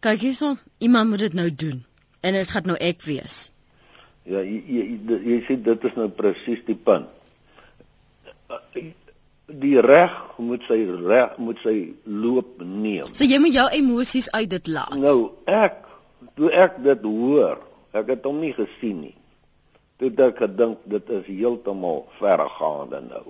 kyk 0.00 0.22
hierso, 0.24 0.56
iemand 0.78 1.10
moet 1.10 1.26
dit 1.26 1.34
nou 1.36 1.50
doen 1.50 1.82
en 2.20 2.36
dit 2.38 2.52
gaan 2.52 2.68
nou 2.70 2.76
ek 2.80 3.04
wees. 3.06 3.38
Ja, 4.28 4.42
jy 4.44 4.60
jy, 4.66 4.84
jy, 5.08 5.20
jy 5.32 5.38
sê 5.48 5.56
dit 5.70 5.86
is 5.88 5.96
nou 5.98 6.08
presies 6.14 6.60
die 6.66 6.76
punt. 6.76 7.08
Die 9.50 9.76
reg 9.82 10.14
moet 10.38 10.66
sy 10.68 10.82
reg 10.86 11.38
moet 11.42 11.58
sy 11.64 11.76
loop 12.06 12.60
neem. 12.62 13.10
So 13.14 13.26
jy 13.26 13.40
moet 13.42 13.56
jou 13.56 13.68
emosies 13.80 14.30
uit 14.34 14.50
dit 14.50 14.70
laat. 14.70 14.94
Nou 15.00 15.32
ek 15.50 15.82
toe 16.38 16.52
ek 16.54 16.78
dit 16.84 17.08
hoor, 17.08 17.64
ek 17.96 18.14
het 18.14 18.28
hom 18.28 18.38
nie 18.42 18.54
gesien 18.54 19.00
nie 19.06 19.16
toe 20.00 20.10
ek 20.24 20.40
gedink 20.40 20.80
dit 20.88 21.12
is 21.12 21.26
heeltemal 21.28 22.06
verregaande 22.18 23.02
nou. 23.04 23.26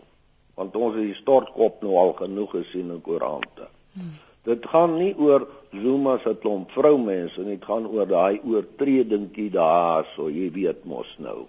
Want 0.59 0.77
ons 0.79 0.97
het 0.99 1.09
die 1.09 1.19
stortkop 1.19 1.81
nou 1.83 1.97
al 1.99 2.13
genoeg 2.19 2.53
gesien 2.61 2.93
in 2.95 3.01
koerante. 3.03 3.67
Hmm. 3.97 4.13
Dit 4.45 4.67
gaan 4.73 4.97
nie 4.99 5.15
oor 5.19 5.47
Zuma 5.71 6.17
se 6.25 6.35
klomp 6.43 6.73
vroumense 6.75 7.45
nie, 7.45 7.59
dit 7.61 7.65
gaan 7.65 7.87
oor 7.87 8.09
daai 8.11 8.41
oortredingkie 8.43 9.51
daar, 9.55 10.09
so 10.17 10.27
jy 10.33 10.49
weet 10.51 10.85
mos 10.85 11.11
nou. 11.23 11.47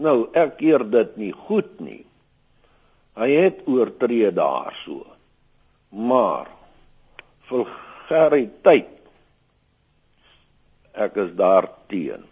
Nou, 0.00 0.30
ek 0.32 0.56
keer 0.62 0.86
dit 0.88 1.16
nie 1.20 1.32
goed 1.46 1.76
nie. 1.84 2.02
Hy 3.14 3.28
het 3.30 3.60
oortree 3.70 4.32
daarso. 4.34 5.04
Maar 5.90 6.48
vulgariteit 7.50 8.90
ek 10.94 11.18
is 11.20 11.34
daar 11.38 11.68
teen 11.90 12.24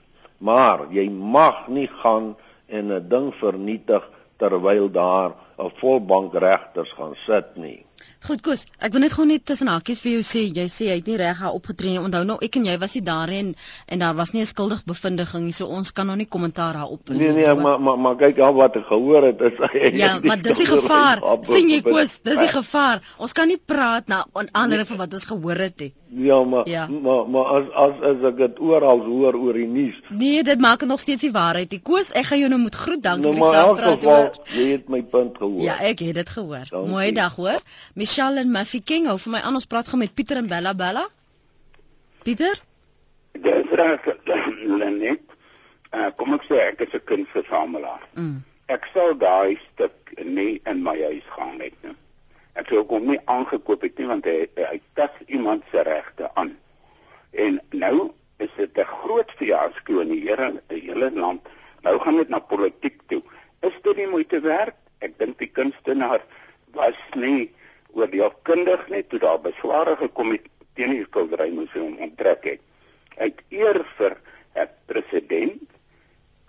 maar 0.42 0.88
jy 0.90 1.07
mag 1.11 1.68
nie 1.71 1.88
gaan 2.03 2.35
en 2.66 2.92
'n 2.92 3.09
ding 3.09 3.31
vernietig 3.35 4.03
terwyl 4.37 4.90
daar 4.90 5.31
'n 5.59 5.71
volbank 5.81 6.35
regters 6.35 6.92
gaan 6.92 7.14
sit 7.27 7.57
nie. 7.57 7.85
Goed 8.23 8.43
Koos, 8.47 8.67
ek 8.79 8.93
wil 8.95 9.03
net 9.03 9.15
gou 9.17 9.25
net 9.27 9.45
tussen 9.51 9.67
hakies 9.67 10.01
vir 10.05 10.12
jou 10.12 10.25
sê, 10.27 10.45
jy 10.55 10.67
sê 10.71 10.87
jy 10.91 10.99
het 11.01 11.09
nie 11.11 11.17
reg 11.19 11.41
haar 11.43 11.57
opgetree 11.57 11.97
nie. 11.97 12.03
Onthou 12.03 12.23
nou 12.29 12.37
ek 12.47 12.59
en 12.61 12.69
jy 12.69 12.77
was 12.79 12.95
nie 12.95 13.03
daar 13.09 13.33
en 13.35 13.55
en 13.88 14.05
daar 14.05 14.15
was 14.15 14.33
nie 14.33 14.43
'n 14.43 14.47
skuldig 14.47 14.85
bevindiging 14.85 15.45
nie, 15.45 15.53
so 15.53 15.67
ons 15.67 15.91
kan 15.93 16.07
nog 16.07 16.17
nie 16.17 16.27
kommentaar 16.27 16.75
haar 16.75 16.88
op. 16.88 17.09
Nee 17.09 17.33
nee, 17.33 17.55
maar 17.55 17.81
maar 17.81 17.99
maar 17.99 18.17
kyk 18.17 18.38
al 18.38 18.55
wat 18.55 18.77
ek 18.77 18.87
gehoor 18.87 19.23
het 19.23 19.41
is 19.41 19.59
Ja, 20.03 20.19
maar 20.23 20.43
dis 20.43 20.57
die 20.59 20.67
gevaar. 20.77 21.19
sien 21.43 21.69
jy 21.69 21.83
Koos, 21.83 22.21
dis 22.23 22.38
die 22.38 22.49
gevaar. 22.49 23.03
Ons 23.19 23.33
kan 23.33 23.49
nie 23.49 23.59
praat 23.59 24.07
na 24.07 24.27
ander 24.53 24.79
nee. 24.79 24.87
van 24.87 24.97
wat 24.97 25.12
ons 25.12 25.25
gehoor 25.25 25.57
het 25.57 25.79
nie. 25.81 25.95
Ja, 26.15 26.45
maar 26.45 26.69
ja. 26.69 26.87
maar 26.87 27.29
maar 27.29 27.45
as 27.45 27.65
as 27.73 28.01
as 28.01 28.25
ek 28.29 28.37
dit 28.37 28.59
oral 28.61 29.01
hoor 29.01 29.35
oor 29.35 29.57
die 29.57 29.67
nuus. 29.67 29.97
Nee, 30.11 30.43
dit 30.45 30.61
maak 30.61 30.85
nog 30.85 31.01
steeds 31.01 31.25
die 31.25 31.33
waarheid. 31.33 31.71
Die 31.71 31.81
Koos, 31.81 32.11
ek 32.12 32.27
gaan 32.29 32.38
jou 32.43 32.51
nou 32.53 32.61
moet 32.61 32.75
groet. 32.77 33.01
Dankie 33.03 33.31
nou, 33.31 33.33
vir 33.38 33.43
die 33.43 33.55
saampraat. 33.57 34.03
Maar 34.03 34.19
in 34.19 34.27
elk 34.27 34.35
geval, 34.37 34.59
jy 34.59 34.67
het 34.73 34.91
my 34.93 35.01
punt 35.15 35.38
gehoor. 35.41 35.62
Ja, 35.65 35.79
ek 35.81 36.05
het 36.05 36.19
dit 36.21 36.29
gehoor. 36.29 36.67
Dankie. 36.69 36.91
Mooi 36.93 37.12
dag 37.17 37.37
hoor. 37.41 37.65
Michelle 37.95 38.41
en 38.41 38.51
Mafikeng 38.51 39.07
hou 39.11 39.19
vir 39.21 39.35
my 39.35 39.41
aan 39.45 39.59
ons 39.59 39.69
praat 39.69 39.89
gou 39.89 39.99
met 40.01 40.15
Pieter 40.17 40.39
en 40.41 40.49
Bella 40.49 40.73
Bella. 40.75 41.03
Pieter? 42.25 42.61
Dis 43.33 43.75
reg, 43.81 44.09
Lenet. 44.81 45.27
Uh, 45.93 46.09
kom 46.17 46.33
ek 46.33 46.47
sê 46.49 46.61
ek 46.71 46.87
is 46.87 46.95
'n 46.97 47.05
kunstversamelaar. 47.11 48.07
Mm. 48.17 48.41
Ek 48.73 48.89
sal 48.95 49.13
daai 49.21 49.59
stuk 49.67 50.15
nie 50.25 50.63
in 50.65 50.81
my 50.87 50.97
huis 51.03 51.29
gaan 51.37 51.61
hê 51.61 51.69
nie. 51.83 51.97
Ek 52.57 52.73
sou 52.73 52.81
hom 52.89 53.11
nie 53.11 53.21
aangekoop 53.35 53.85
het 53.85 53.99
nie 54.01 54.09
want 54.09 54.25
hy 54.25 54.49
hy 54.57 54.81
tas 54.97 55.13
iemand 55.27 55.69
se 55.71 55.85
regte 55.85 56.31
aan. 56.35 56.57
En 57.33 57.61
nou 57.73 58.13
is 58.39 58.53
dit 58.57 58.79
'n 58.79 58.89
groot 59.05 59.31
fiasco 59.37 60.01
in 60.01 60.09
die 60.17 60.25
hele 60.29 60.63
die 60.73 60.81
hele 60.81 61.11
land. 61.11 61.45
Nou 61.83 61.99
gaan 62.01 62.17
dit 62.17 62.29
na 62.29 62.39
politiek 62.39 63.01
toe. 63.09 63.23
Is 63.61 63.77
dit 63.83 63.97
nie 63.97 64.09
moeite 64.09 64.41
werd? 64.41 64.77
Ek 64.99 65.19
dink 65.19 65.39
die 65.39 65.53
kunstenaar 65.53 66.25
was 66.73 66.97
nie 67.15 67.53
oordeelkundig 67.93 68.89
net 68.89 69.09
toe 69.09 69.21
daar 69.23 69.41
besware 69.41 69.97
gekom 70.01 70.33
het 70.35 70.49
teen 70.77 70.95
die 70.97 71.05
skildery 71.07 71.51
hom 71.53 71.97
onttrek 72.07 72.45
het. 72.45 72.61
Uit 73.19 73.41
eer 73.51 73.83
vir 73.99 74.17
'n 74.57 74.69
president 74.87 75.63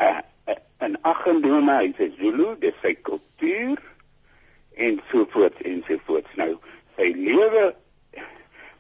uh, 0.02 0.20
uh, 0.48 0.56
en 0.78 0.98
aggenome 1.02 1.76
hy 1.80 1.90
sê 1.98 2.10
Zulu 2.20 2.56
dis 2.60 2.76
sy 2.82 2.94
kultuur 3.10 3.80
en 4.76 5.02
so 5.12 5.26
voort 5.36 5.62
en 5.62 5.84
so 5.88 6.00
voort. 6.06 6.28
Nou 6.36 6.58
sy 6.98 7.12
lewe 7.16 7.74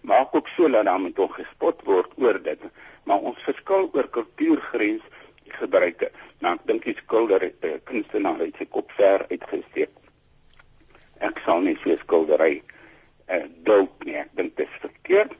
maak 0.01 0.35
ook 0.35 0.47
so 0.55 0.67
dat 0.67 0.85
daar 0.85 1.01
met 1.01 1.17
hom 1.17 1.31
gespot 1.31 1.83
word 1.83 2.11
oor 2.15 2.39
dit. 2.43 2.59
Maar 3.03 3.19
ons 3.19 3.43
verskil 3.43 3.89
oor 3.93 4.07
kultuurgrens 4.07 5.03
gebruike. 5.59 6.11
Nou 6.39 6.55
ek 6.55 6.67
dink 6.67 6.83
die 6.83 6.97
skilder 7.03 7.43
'n 7.43 7.53
uh, 7.67 7.75
kunstenaar 7.83 8.39
het 8.39 8.55
sy 8.57 8.65
kop 8.65 8.91
ver 8.91 9.25
uitgesteek 9.29 10.02
ek 11.23 11.41
sal 11.45 11.63
nie 11.65 11.75
so 11.83 11.95
skildery 12.03 12.61
uh, 13.29 13.45
dalk 13.67 14.05
nie. 14.07 14.17
Ek 14.21 14.31
dink 14.37 14.55
dit 14.59 14.67
is 14.67 14.81
verkeerd. 14.83 15.33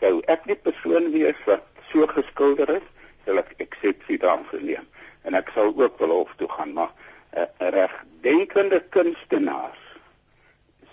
Sou 0.00 0.20
ek 0.32 0.46
nie 0.50 0.58
persoon 0.68 1.10
wees 1.14 1.40
wat 1.48 1.64
so 1.90 2.06
geskilder 2.10 2.76
is, 2.76 2.86
sal 3.24 3.40
ek 3.42 3.54
eksepsie 3.64 4.20
daarvan 4.22 4.66
neem. 4.68 4.86
En 5.26 5.34
ek 5.38 5.50
sal 5.54 5.72
ook 5.72 5.98
wel 6.02 6.14
hof 6.14 6.32
toe 6.40 6.50
gaan, 6.52 6.76
maar 6.76 6.92
'n 7.36 7.46
uh, 7.46 7.70
regdenkende 7.74 8.80
kunstenaars 8.94 9.82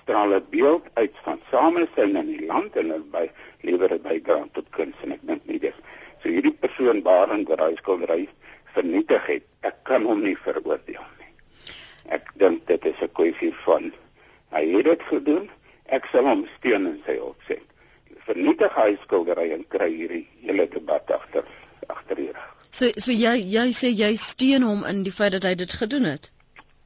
straal 0.04 0.36
'n 0.36 0.46
beeld 0.50 0.86
uit 0.94 1.16
van 1.24 1.40
samesyn 1.52 2.16
in 2.16 2.30
die 2.36 2.46
land 2.46 2.76
en 2.76 2.90
hulle 2.90 3.12
by 3.12 3.28
lewer 3.62 3.90
dit 3.90 4.04
bydra 4.04 4.44
tot 4.52 4.68
kuns 4.70 4.96
en 5.04 5.16
ek 5.16 5.24
dink 5.30 5.46
nie 5.48 5.60
dis 5.60 5.78
so 6.24 6.32
hierdie 6.32 6.56
persoon 6.66 7.02
waarend 7.04 7.48
wat 7.52 7.60
hy 7.60 7.76
skildery 7.80 8.28
vernietig 8.76 9.26
het, 9.28 9.46
ek 9.68 9.84
kan 9.88 10.06
hom 10.08 10.24
nie 10.24 10.36
veroordeel 10.40 11.04
nie. 11.20 11.32
Ek 12.16 12.32
dink 12.42 12.66
dit 12.68 12.86
is 12.92 13.02
'n 13.02 13.12
kwessie 13.20 13.54
van 13.66 13.92
Hy 14.54 14.64
het 14.76 14.86
dit 14.86 15.04
gedoen. 15.10 15.50
Ek 15.86 16.06
sal 16.12 16.28
hom 16.30 16.46
steun 16.58 16.88
in 16.88 17.00
sy 17.08 17.18
opset. 17.22 17.64
Vernietig 18.28 18.76
hy 18.78 18.94
skildery 19.04 19.50
en 19.56 19.66
kry 19.74 19.90
hierdie 19.92 20.26
hele 20.46 20.68
debat 20.72 21.10
agter 21.12 21.48
agter 21.92 22.22
hier. 22.22 22.38
So 22.72 22.90
so 23.06 23.12
jy 23.12 23.34
jy 23.54 23.66
sê 23.76 23.92
jy 23.92 24.14
steun 24.18 24.64
hom 24.64 24.86
in 24.90 25.04
die 25.08 25.14
feit 25.14 25.36
dat 25.36 25.48
hy 25.50 25.56
dit 25.60 25.74
gedoen 25.82 26.08
het. 26.08 26.30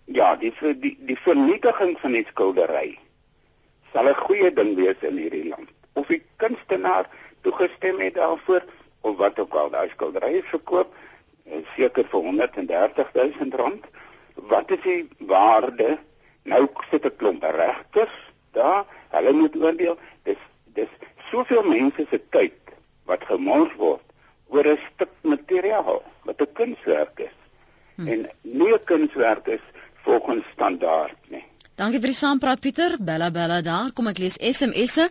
Ja, 0.08 0.36
die 0.39 0.53
die 0.82 0.95
die 1.10 1.19
vernietiging 1.19 1.97
van 2.01 2.15
die 2.17 2.25
skildery 2.32 2.97
sal 3.93 4.10
'n 4.10 4.19
goeie 4.23 4.51
ding 4.53 4.75
wees 4.75 5.01
in 5.01 5.17
hierdie 5.17 5.49
land. 5.49 5.69
Of 5.93 6.08
die 6.08 6.23
kunstenaar 6.38 7.08
toegestem 7.41 7.99
het 7.99 8.15
daarvoor 8.15 8.63
of 9.01 9.17
wat 9.17 9.39
ook 9.39 9.53
al, 9.53 9.69
daai 9.69 9.89
skildery 9.89 10.34
is 10.41 10.49
verkoop 10.51 10.95
seker 11.75 12.08
vir 12.12 12.21
130 12.21 13.13
000 13.13 13.58
rand. 13.62 13.86
Wat 14.36 14.71
is 14.71 14.84
die 14.84 15.10
waarde 15.19 15.97
Nou 16.47 16.67
sit 16.91 17.05
'n 17.05 17.15
klomp 17.19 17.43
regters 17.43 18.15
daar, 18.55 18.86
hulle 19.15 19.31
moet 19.31 19.55
oordeel. 19.55 19.97
Dis 20.23 20.41
dis 20.77 20.91
soveel 21.31 21.63
mense 21.63 22.05
se 22.10 22.19
tyd 22.29 22.60
wat 23.05 23.25
gemors 23.29 23.73
word 23.75 24.05
oor 24.47 24.67
'n 24.67 24.79
stuk 24.88 25.13
materiaal 25.21 26.03
wat 26.27 26.41
'n 26.41 26.53
kunswerk 26.53 27.19
is. 27.19 27.38
Hm. 27.95 28.07
En 28.07 28.19
nie 28.41 28.73
'n 28.73 28.83
kunswerk 28.83 29.47
is 29.47 29.65
volgens 30.03 30.45
standaard 30.53 31.19
nie. 31.27 31.46
Dankie 31.78 32.00
vir 32.02 32.10
die 32.10 32.18
saampraat 32.18 32.62
Pieter. 32.63 32.96
Bella 33.08 33.28
bella 33.30 33.60
daar. 33.62 33.92
Kom 33.94 34.08
ek 34.10 34.18
lees 34.18 34.40
SMS'e. 34.42 35.04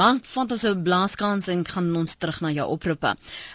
Maar 0.00 0.22
van 0.24 0.54
ons 0.54 0.62
'n 0.70 0.80
blaaskans 0.86 1.50
en 1.52 1.64
gaan 1.72 1.90
ons 2.00 2.14
terug 2.16 2.38
na 2.40 2.50
jou 2.50 2.66
oproepe. 2.76 3.10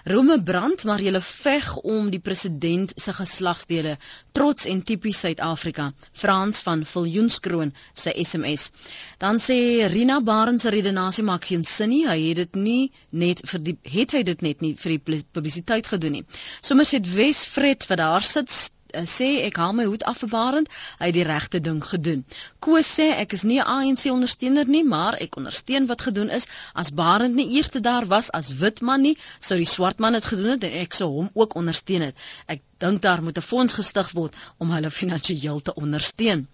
Rome 0.05 0.37
brand, 0.43 0.85
maar 0.85 1.01
jy 1.01 1.21
veg 1.29 1.71
om 1.95 2.11
die 2.13 2.19
president 2.19 2.93
se 2.95 3.13
geslagsdele 3.13 3.97
trots 4.31 4.69
en 4.69 4.83
tipies 4.83 5.19
Suid-Afrika. 5.19 5.91
Frans 6.13 6.61
van 6.61 6.85
Viljoenskroon 6.85 7.73
se 7.93 8.13
SMS. 8.13 8.69
Dan 9.17 9.39
sê 9.39 9.89
Rina 9.89 10.21
Barend 10.21 10.61
se 10.61 10.69
redenasie 10.69 11.23
maak 11.23 11.45
geen 11.45 11.65
sin 11.65 11.89
nie. 11.89 12.05
Hy 12.05 12.21
het 12.27 12.35
dit 12.35 12.55
nie 12.55 12.91
net 13.09 13.41
vir 13.49 13.63
die 13.63 13.77
het 13.81 14.11
hy 14.11 14.23
dit 14.23 14.41
net 14.41 14.61
nie 14.61 14.75
vir 14.75 14.99
die 14.99 15.23
publisiteit 15.33 15.87
gedoen 15.87 16.11
nie. 16.11 16.25
Sommers 16.61 16.91
het 16.91 17.13
Wesfred 17.15 17.87
wat 17.89 17.97
daar 17.97 18.21
sit 18.21 18.69
uh, 18.93 19.05
sê 19.05 19.29
ek 19.47 19.59
haal 19.61 19.73
my 19.77 19.85
hoed 19.89 20.03
af 20.11 20.21
vir 20.23 20.29
Barend, 20.33 20.69
hy 20.99 21.09
het 21.09 21.17
die 21.17 21.25
regte 21.27 21.61
ding 21.67 21.81
gedoen. 21.91 22.23
Koos 22.65 22.89
sê 22.97 23.07
ek 23.23 23.35
is 23.37 23.43
nie 23.43 23.59
'n 23.59 23.67
ANC 23.75 24.05
ondersteuner 24.11 24.67
nie, 24.75 24.83
maar 24.83 25.17
ek 25.25 25.37
ondersteun 25.41 25.87
wat 25.91 26.05
gedoen 26.07 26.29
is. 26.29 26.47
As 26.73 26.93
Barend 27.01 27.35
nie 27.35 27.47
eerste 27.57 27.79
daar 27.79 28.05
was 28.05 28.31
as 28.31 28.53
wit 28.61 28.81
man 28.81 29.01
nie, 29.01 29.17
sou 29.39 29.57
die 29.57 29.71
swart 29.75 29.99
man 29.99 30.13
dit 30.13 30.25
gedoen 30.25 30.51
het 30.55 30.63
en 30.63 30.79
ek 30.83 30.93
sou 30.93 31.09
hom 31.17 31.29
ook 31.33 31.55
ondersteun 31.55 32.09
het. 32.09 32.15
Ek 32.47 32.61
dink 32.77 33.01
daar 33.01 33.23
moet 33.23 33.37
'n 33.37 33.49
fonds 33.51 33.73
gestig 33.73 34.11
word 34.11 34.35
om 34.57 34.71
hulle 34.71 34.91
finansiëel 34.91 35.59
te 35.61 35.73
ondersteun. 35.73 36.47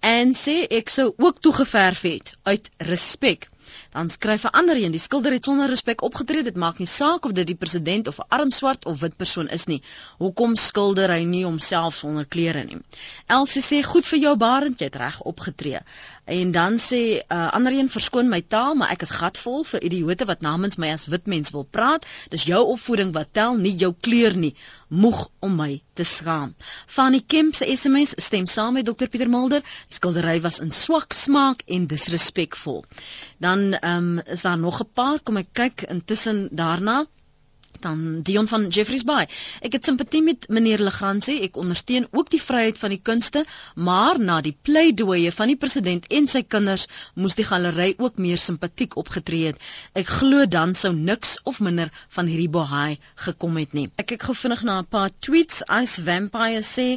En 0.00 0.34
sê 0.34 0.66
ek 0.66 0.88
sou 0.88 1.14
ook 1.16 1.40
toegeverf 1.40 2.02
het 2.02 2.34
uit 2.42 2.70
respek 2.78 3.48
dan 3.90 4.10
skryf 4.10 4.44
'n 4.44 4.56
ander 4.60 4.76
een 4.76 4.92
die 4.92 5.00
skilder 5.00 5.32
het 5.32 5.44
sonder 5.44 5.68
respek 5.68 6.02
opgetree 6.02 6.42
dit 6.42 6.56
maak 6.56 6.78
nie 6.78 6.86
saak 6.86 7.24
of 7.24 7.32
dit 7.32 7.46
die 7.46 7.56
president 7.64 8.08
of 8.08 8.18
'n 8.18 8.28
arm 8.28 8.50
swart 8.50 8.84
of 8.84 9.00
wit 9.00 9.16
persoon 9.16 9.48
is 9.48 9.66
nie 9.66 9.82
hoekom 10.18 10.56
skilder 10.56 11.10
hy 11.10 11.24
nie 11.24 11.44
homself 11.44 11.94
sonder 11.96 12.26
klere 12.26 12.64
nie 12.64 12.80
Elsie 13.26 13.62
sê 13.62 13.82
goed 13.82 14.06
vir 14.06 14.18
jou 14.18 14.36
Barend 14.36 14.78
jy 14.78 14.84
het 14.84 14.96
reg 14.96 15.20
opgetree 15.20 15.80
En 16.24 16.50
dan 16.50 16.78
sê 16.78 17.18
'n 17.18 17.34
uh, 17.34 17.52
ander 17.52 17.72
een 17.72 17.90
verskoon 17.90 18.28
my 18.28 18.42
taal, 18.48 18.74
maar 18.74 18.90
ek 18.90 19.02
is 19.02 19.10
gatvol 19.10 19.64
vir 19.64 19.82
idioote 19.82 20.24
wat 20.24 20.40
namens 20.40 20.76
my 20.76 20.92
as 20.92 21.06
wit 21.06 21.26
mens 21.26 21.50
wil 21.50 21.64
praat. 21.64 22.06
Dis 22.28 22.44
jou 22.44 22.62
opvoeding 22.66 23.12
wat 23.12 23.28
tel, 23.32 23.56
nie 23.56 23.74
jou 23.76 23.94
kleur 24.00 24.36
nie. 24.36 24.54
Moeg 24.88 25.28
om 25.40 25.56
my 25.56 25.82
te 25.94 26.04
skaam. 26.04 26.54
Fanny 26.86 27.22
Kemp 27.26 27.54
se 27.54 27.76
SMS 27.76 28.12
stem 28.16 28.46
saam 28.46 28.72
met 28.74 28.86
Dr 28.86 29.08
Pieter 29.08 29.28
Mulder. 29.28 29.60
Die 29.60 29.94
skildery 29.94 30.40
was 30.40 30.60
in 30.60 30.70
swak 30.70 31.12
smaak 31.12 31.62
en 31.66 31.86
disrespekvol. 31.86 32.84
Dan 33.46 33.66
ehm 33.74 33.96
um, 33.96 34.22
is 34.36 34.42
daar 34.46 34.58
nog 34.58 34.80
'n 34.82 34.90
paar, 34.94 35.18
kom 35.20 35.36
ek 35.36 35.50
kyk 35.62 35.82
intussen 35.96 36.48
daarna 36.64 36.98
dan 37.82 38.22
Dion 38.22 38.48
van 38.48 38.68
Jeffreys 38.68 39.04
Bay. 39.04 39.26
Ek 39.66 39.72
het 39.76 39.84
simpatie 39.84 40.22
met 40.22 40.46
meneer 40.48 40.82
Legrandsie. 40.82 41.40
Ek 41.46 41.56
ondersteun 41.56 42.06
ook 42.10 42.30
die 42.30 42.40
vryheid 42.42 42.78
van 42.78 42.94
die 42.94 43.00
kunste, 43.02 43.44
maar 43.74 44.20
na 44.20 44.40
die 44.46 44.54
pleidooie 44.68 45.32
van 45.32 45.50
die 45.52 45.56
president 45.64 46.06
en 46.18 46.28
sy 46.30 46.42
kinders 46.54 46.86
moes 47.14 47.36
die 47.38 47.46
galery 47.48 47.88
ook 47.98 48.20
meer 48.26 48.38
simpatiek 48.38 48.96
opgetree 49.02 49.50
het. 49.50 49.58
Ek 49.98 50.14
glo 50.20 50.46
dan 50.46 50.76
sou 50.78 50.92
niks 50.94 51.38
of 51.52 51.60
minder 51.60 51.90
van 52.16 52.30
hierdie 52.30 52.52
bohaai 52.58 52.98
gekom 53.26 53.58
het 53.60 53.74
nie. 53.78 53.88
Ek 53.96 54.12
kyk 54.14 54.28
gou 54.30 54.38
vinnig 54.44 54.62
na 54.68 54.78
'n 54.82 54.90
paar 54.96 55.10
tweets. 55.18 55.62
Ice 55.82 56.04
Vampire 56.10 56.62
sê 56.62 56.88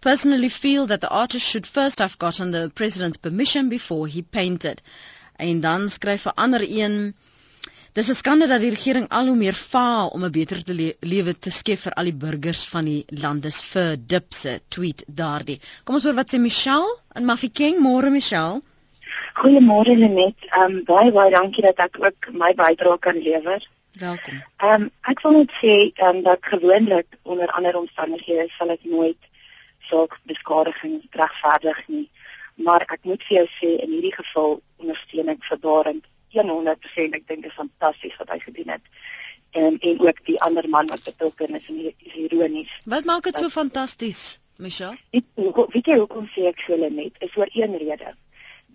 personally 0.00 0.50
feel 0.50 0.86
that 0.86 1.00
the 1.00 1.08
artist 1.08 1.46
should 1.46 1.66
first 1.66 1.98
have 1.98 2.18
gotten 2.18 2.50
the 2.52 2.70
president's 2.74 3.18
permission 3.18 3.68
before 3.68 4.06
he 4.06 4.22
painted. 4.22 4.82
En 5.36 5.60
dan 5.60 5.88
skryf 5.88 6.26
'n 6.26 6.34
ander 6.34 6.62
een 6.68 7.14
Dis 7.96 8.08
'n 8.08 8.14
skande 8.14 8.46
dat 8.46 8.60
die 8.60 8.70
regering 8.70 9.06
al 9.08 9.26
hoe 9.26 9.36
meer 9.36 9.54
faal 9.54 10.08
om 10.08 10.24
'n 10.24 10.30
beter 10.30 10.58
te 10.64 10.74
le 10.74 10.96
lewe 11.00 11.32
te 11.38 11.50
skep 11.50 11.78
vir 11.78 11.92
al 11.92 12.04
die 12.04 12.18
burgers 12.24 12.64
van 12.72 12.84
die 12.84 13.04
landes 13.22 13.62
vir 13.64 13.96
dipse 14.12 14.60
tweet 14.68 15.04
daardie. 15.20 15.60
Kom 15.84 15.94
ons 15.94 16.04
hoor 16.04 16.18
wat 16.18 16.34
sê 16.34 16.38
Michelle 16.38 16.90
in 17.14 17.24
Mafeking, 17.24 17.78
môre 17.86 18.10
Michelle. 18.10 18.60
Goeiemôre 19.40 19.96
Lenet. 20.02 20.36
Ehm 20.50 20.76
um, 20.76 20.84
baie 20.84 21.12
baie 21.12 21.30
dankie 21.30 21.64
dat 21.68 21.80
ek 21.86 21.96
ook 22.04 22.28
my 22.32 22.52
bydrae 22.54 22.98
kan 22.98 23.22
lewer. 23.28 23.64
Welkom. 23.92 24.42
Ehm 24.56 24.82
um, 24.82 24.90
ek 25.12 25.24
wil 25.24 25.32
net 25.38 25.56
sê 25.62 25.74
ehm 25.94 26.16
um, 26.16 26.22
dat 26.22 26.52
gewoonlik 26.52 27.08
onder 27.22 27.48
ander 27.48 27.80
omstandighede 27.80 28.48
sal 28.58 28.76
ek 28.76 28.84
nooit 28.84 29.32
sulke 29.88 30.20
beskadiging 30.28 31.00
regverdig 31.10 31.80
nie. 31.88 32.08
Maar 32.64 32.86
ek 32.88 33.04
moet 33.04 33.22
vir 33.28 33.36
jou 33.36 33.46
sê 33.58 33.72
in 33.84 33.92
hierdie 33.92 34.14
geval 34.14 34.60
ondersteun 34.80 35.28
ek 35.28 35.44
verbarend 35.44 36.04
100% 36.36 37.16
ek 37.16 37.24
dink 37.28 37.44
dit 37.44 37.50
is 37.50 37.56
fantasties 37.56 38.16
wat 38.20 38.32
hy 38.34 38.38
gedoen 38.42 38.74
het. 38.76 38.84
En 39.56 39.78
en 39.78 40.00
ook 40.04 40.24
die 40.28 40.40
ander 40.44 40.68
man 40.68 40.90
wat 40.92 41.04
betrokke 41.04 41.48
is 41.48 41.68
en 41.68 41.80
is 41.86 42.14
ironies. 42.14 42.72
Wat 42.84 43.04
maak 43.04 43.24
dit 43.28 43.36
so 43.36 43.48
fantasties, 43.48 44.38
Michelle? 44.56 44.98
Ek 45.12 45.24
weet 45.72 45.92
jy 45.92 45.98
hoekom 46.02 46.28
sê 46.34 46.48
ek 46.50 46.60
so 46.66 46.76
net 46.76 47.16
is 47.24 47.36
oor 47.36 47.52
een 47.52 47.76
rede 47.80 48.14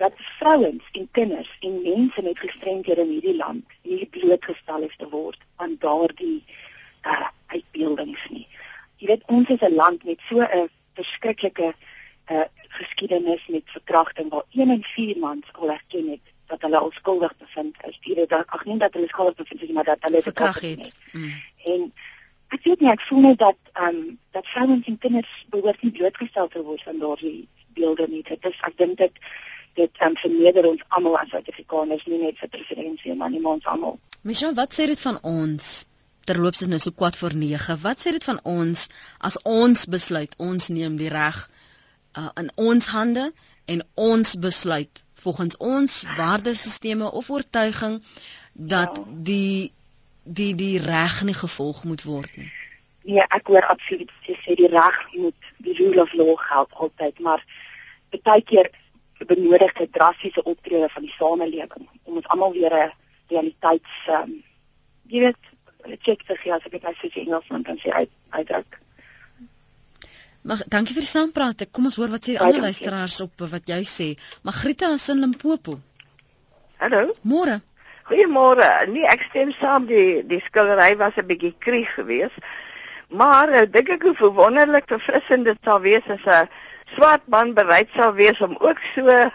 dat 0.01 0.13
vrouens 0.15 0.83
en 0.91 1.07
kinders 1.11 1.49
en 1.59 1.81
mense 1.81 2.21
met 2.21 2.39
gestremdhede 2.39 3.01
in 3.01 3.09
hierdie 3.15 3.35
land 3.35 3.65
nie 3.85 4.07
blootgestel 4.09 4.87
is 4.87 4.95
te 4.97 5.09
word 5.09 5.37
aan 5.61 5.75
daardie 5.83 6.39
uh, 7.05 7.27
uitbeeldings 7.53 8.23
nie. 8.33 8.47
Jy 8.97 9.11
weet 9.11 9.27
ons 9.35 9.49
is 9.53 9.61
'n 9.67 9.75
land 9.75 10.03
met 10.03 10.23
so 10.29 10.41
'n 10.41 10.69
verskriklike 10.97 11.73
uh, 12.31 12.47
geskiedenis 12.77 13.47
met 13.47 13.73
verkrachting 13.75 14.29
waar 14.29 14.47
1 14.51 14.69
in 14.69 14.83
4 14.83 15.17
mans 15.17 15.53
al 15.53 15.71
erken 15.71 16.09
het 16.09 16.31
dat 16.51 16.61
hulle 16.61 16.81
onskuldig 16.81 17.37
bevind 17.37 17.75
is. 17.87 17.99
Jy 18.01 18.15
weet 18.15 18.29
dat 18.29 18.47
ag 18.47 18.65
nee 18.65 18.77
dat 18.77 18.93
hulle 18.93 19.07
skuldig 19.07 19.35
bevind 19.35 19.61
is, 19.61 19.71
maar 19.75 19.87
dat 19.87 20.03
hulle 20.07 20.21
verkragt 20.21 20.61
het. 20.61 20.93
Mm. 21.11 21.33
En 21.73 21.85
ek 22.55 22.65
weet 22.67 22.83
nie 22.83 22.91
ek 22.91 23.05
voel 23.07 23.23
net 23.27 23.39
dat 23.39 23.59
ehm 23.71 24.01
um, 24.01 24.17
dat 24.35 24.47
vrouens 24.53 24.87
en 24.87 24.97
kinders 25.05 25.31
behoort 25.53 25.81
nie 25.81 25.93
blootgestel 25.99 26.47
te 26.47 26.63
word 26.67 26.87
aan 26.87 26.99
daardie 27.03 27.47
beelde 27.77 28.07
nie. 28.11 28.23
Dit 28.27 28.45
is 28.51 28.59
ek 28.67 28.77
dink 28.83 28.97
dit 29.03 29.23
dit 29.79 30.03
um, 30.03 30.17
verneder 30.19 30.67
ons 30.67 30.83
almal 30.97 31.15
as 31.21 31.31
Suid-Afrikaners, 31.31 32.03
nie 32.11 32.19
net 32.25 32.39
vir 32.41 32.51
presidentsie 32.57 33.15
maar 33.15 33.31
nie 33.31 33.39
maar 33.39 33.59
ons 33.59 33.71
almal. 33.75 33.99
Michelle, 34.27 34.57
wat 34.59 34.75
sê 34.75 34.89
dit 34.91 34.99
van 35.07 35.21
ons? 35.23 35.71
Terloops 36.29 36.61
is 36.61 36.69
nou 36.69 36.77
so 36.79 36.93
kwart 36.93 37.17
voor 37.17 37.33
9. 37.33 37.79
Wat 37.81 38.03
sê 38.03 38.11
dit 38.13 38.27
van 38.27 38.39
ons 38.43 38.87
as 39.29 39.39
ons 39.47 39.87
besluit 39.95 40.35
ons 40.37 40.69
neem 40.69 40.99
die 40.99 41.09
reg 41.09 41.39
uh, 42.17 42.29
in 42.35 42.51
ons 42.55 42.87
hande 42.87 43.31
en 43.65 43.83
ons 43.93 44.35
besluit 44.39 45.03
volgens 45.13 45.57
ons 45.57 46.01
waardesisteme 46.17 47.11
of 47.11 47.29
oortuiging 47.29 48.01
dat 48.53 48.97
ja. 48.97 49.03
die 49.07 49.71
die 50.23 50.55
die 50.55 50.79
reg 50.79 51.23
nie 51.23 51.33
gevolg 51.33 51.83
moet 51.83 52.03
word 52.03 52.35
nie. 52.37 52.51
Nee, 53.03 53.23
ek 53.33 53.47
hoor 53.49 53.65
absoluut 53.73 54.11
jy 54.27 54.35
sê 54.43 54.55
die 54.57 54.69
reg 54.69 54.97
moet 55.13 55.51
die 55.65 55.73
rule 55.79 56.01
of 56.01 56.13
law 56.13 56.35
geld 56.37 56.73
altyd, 56.85 57.19
maar 57.19 57.45
baie 58.23 58.43
keer 58.45 58.69
benodig 59.25 59.73
dit 59.77 59.93
drastiese 59.93 60.43
optrede 60.43 60.89
van 60.89 61.05
die 61.05 61.15
samelewing 61.15 61.87
om 62.03 62.19
ons 62.19 62.27
almal 62.33 62.53
weer 62.53 62.73
'n 62.73 62.91
realiteits 63.33 63.97
um, 64.09 64.43
jy 65.07 65.19
weet 65.27 65.99
check 66.01 66.23
te 66.27 66.35
gee 66.35 66.53
as 66.53 66.65
ek 66.65 66.77
dit 66.77 66.85
as 66.85 67.01
jy 67.01 67.25
Engels 67.25 67.47
kan 67.47 67.77
sê 67.81 67.89
uit 67.91 68.09
uitdruk. 68.29 68.80
Mag 70.41 70.63
dankie 70.73 70.95
vir 70.97 71.05
die 71.05 71.09
saampraat. 71.09 71.67
Kom 71.71 71.85
ons 71.85 71.97
hoor 72.01 72.09
wat 72.09 72.25
sê 72.25 72.33
die 72.33 72.41
ander 72.41 72.63
luisteraars 72.65 73.19
op 73.21 73.43
wat 73.51 73.67
jy 73.69 73.83
sê. 73.85 74.07
Magrita 74.47 74.89
is 74.97 75.09
in 75.13 75.21
Limpopo. 75.21 75.77
Hallo. 76.81 77.11
Môre. 77.21 77.59
Goeiemôre. 78.09 78.69
Nee, 78.89 79.05
ek 79.05 79.27
stem 79.29 79.51
saam 79.59 79.85
die 79.85 80.23
die 80.25 80.41
skildery 80.47 80.95
was 80.97 81.13
'n 81.17 81.27
bietjie 81.29 81.53
krieg 81.59 81.93
geweest. 81.93 82.41
Maar 83.09 83.49
ek 83.49 83.67
eh, 83.67 83.71
dink 83.71 83.89
ek 83.89 84.03
hoe 84.17 84.33
wonderlik 84.33 84.89
verfrissend 84.89 85.45
dit 85.45 85.57
sal 85.63 85.79
wees 85.85 86.09
as 86.09 86.25
'n 86.25 86.49
swart 86.95 87.21
man 87.27 87.53
bereid 87.53 87.89
sal 87.95 88.13
wees 88.13 88.41
om 88.41 88.57
ook 88.59 88.79
so 88.95 89.29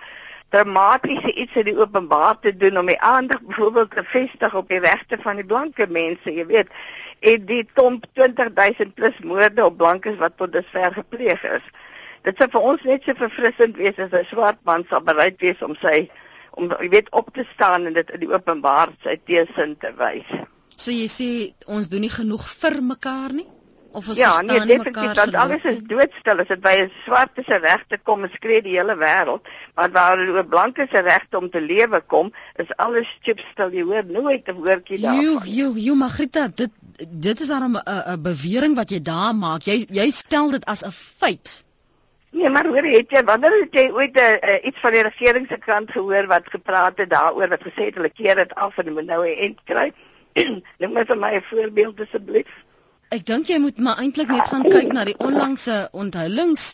dramatiese 0.54 1.32
iets 1.32 1.56
in 1.56 1.64
die 1.70 1.78
openbaar 1.78 2.38
te 2.40 2.52
doen 2.56 2.78
om 2.78 2.86
die 2.86 3.00
aandag 3.00 3.40
byvoorbeeld 3.42 3.90
te 3.90 4.04
vestig 4.04 4.54
op 4.54 4.68
die 4.68 4.78
regte 4.78 5.18
van 5.22 5.40
die 5.40 5.44
blanke 5.44 5.86
mense, 5.90 6.32
jy 6.32 6.46
weet 6.46 6.70
en 7.20 7.46
die 7.48 7.64
tomp 7.74 8.06
20000 8.14 8.94
plus 8.94 9.18
moorde 9.24 9.64
op 9.64 9.76
blankes 9.76 10.18
wat 10.20 10.36
tot 10.36 10.52
dusver 10.52 10.92
gepleeg 10.92 11.42
is. 11.42 11.64
Dit 12.26 12.38
sou 12.38 12.48
vir 12.52 12.68
ons 12.70 12.86
net 12.86 13.04
so 13.06 13.14
verfrissend 13.18 13.76
wees 13.80 13.98
as 13.98 14.12
'n 14.12 14.26
swart 14.30 14.58
man 14.64 14.84
sal 14.90 15.00
bereid 15.00 15.40
wees 15.40 15.62
om 15.62 15.74
sy 15.82 16.08
om 16.56 16.70
jy 16.80 16.88
weet 16.90 17.10
op 17.12 17.28
te 17.34 17.44
staan 17.54 17.86
en 17.86 17.92
dit 17.92 18.10
in 18.10 18.20
die 18.20 18.32
openbaar 18.32 18.92
sy 19.04 19.16
teesin 19.24 19.76
te 19.76 19.92
wys. 19.96 20.30
So 20.76 20.90
jy 20.90 21.08
sê 21.08 21.28
ons 21.66 21.88
doen 21.88 22.00
nie 22.00 22.12
genoeg 22.12 22.44
vir 22.60 22.82
mekaar 22.82 23.32
nie? 23.32 23.48
Of 23.96 24.08
ons 24.08 24.18
ja, 24.18 24.30
verstaan 24.30 24.66
nee, 24.68 24.78
mekaar 24.78 25.14
Ja, 25.16 25.38
alles 25.40 25.62
is 25.64 25.78
doodstil 25.88 26.40
as 26.42 26.48
dit 26.52 26.60
by 26.60 26.72
'n 26.82 26.90
swart 27.04 27.38
se 27.46 27.56
regte 27.64 27.98
kom 28.08 28.26
skree 28.32 28.62
die 28.62 28.74
hele 28.76 28.96
wêreld, 29.00 29.48
maar 29.74 29.90
waar 29.90 30.20
oor 30.20 30.44
blanke 30.44 30.86
se 30.90 31.00
regte 31.00 31.38
om 31.38 31.50
te 31.50 31.60
lewe 31.60 32.00
kom, 32.06 32.32
is 32.56 32.76
alles 32.76 33.08
chipstil. 33.22 33.72
Jy 33.72 33.82
hoor 33.82 34.04
nooit 34.04 34.48
'n 34.48 34.54
woordjie 34.60 35.00
daarvan. 35.00 35.22
Jo, 35.22 35.40
jo, 35.44 35.72
jo, 35.76 35.94
Magrita, 35.94 36.48
dit 36.54 36.70
dit 37.08 37.40
is 37.40 37.48
dan 37.48 37.62
'n 37.62 37.82
'n 37.86 38.22
bewering 38.22 38.76
wat 38.76 38.90
jy 38.90 39.00
daar 39.02 39.34
maak. 39.34 39.62
Jy 39.62 39.86
jy 39.88 40.10
stel 40.10 40.50
dit 40.50 40.64
as 40.64 40.84
'n 40.84 40.92
feit. 40.92 41.64
Nee, 42.30 42.48
maar 42.48 42.66
hoor 42.66 42.84
jy, 42.84 43.04
jy 43.08 43.24
wanneer 43.24 43.60
het 43.62 43.74
jy 43.74 43.90
ooit 43.92 44.16
uh, 44.16 44.58
iets 44.62 44.80
van 44.80 44.92
die 44.92 45.02
regering 45.02 45.46
se 45.48 45.56
kant 45.56 45.90
gehoor 45.90 46.26
wat 46.26 46.52
gepraat 46.52 46.98
het 46.98 47.10
daaroor 47.10 47.48
wat 47.48 47.62
gesê 47.64 47.88
het 47.88 47.94
hulle 47.94 48.10
keer 48.10 48.36
dit 48.36 48.54
af 48.54 48.78
en 48.78 48.92
moet 48.92 49.06
nou 49.06 49.24
'n 49.24 49.38
end 49.38 49.58
kry? 49.64 49.92
Neem 50.78 50.92
maar 50.92 51.06
vir 51.06 51.16
my 51.16 51.34
'n 51.36 51.42
voorbeeld 51.42 52.00
asseblief. 52.00 52.52
Ek 53.14 53.22
dink 53.26 53.46
jy 53.46 53.56
moet 53.62 53.76
maar 53.78 54.00
eintlik 54.02 54.30
net 54.34 54.48
gaan 54.50 54.64
kyk 54.66 54.90
na 54.94 55.04
die 55.06 55.14
onlangse 55.22 55.74
onthullings 56.04 56.64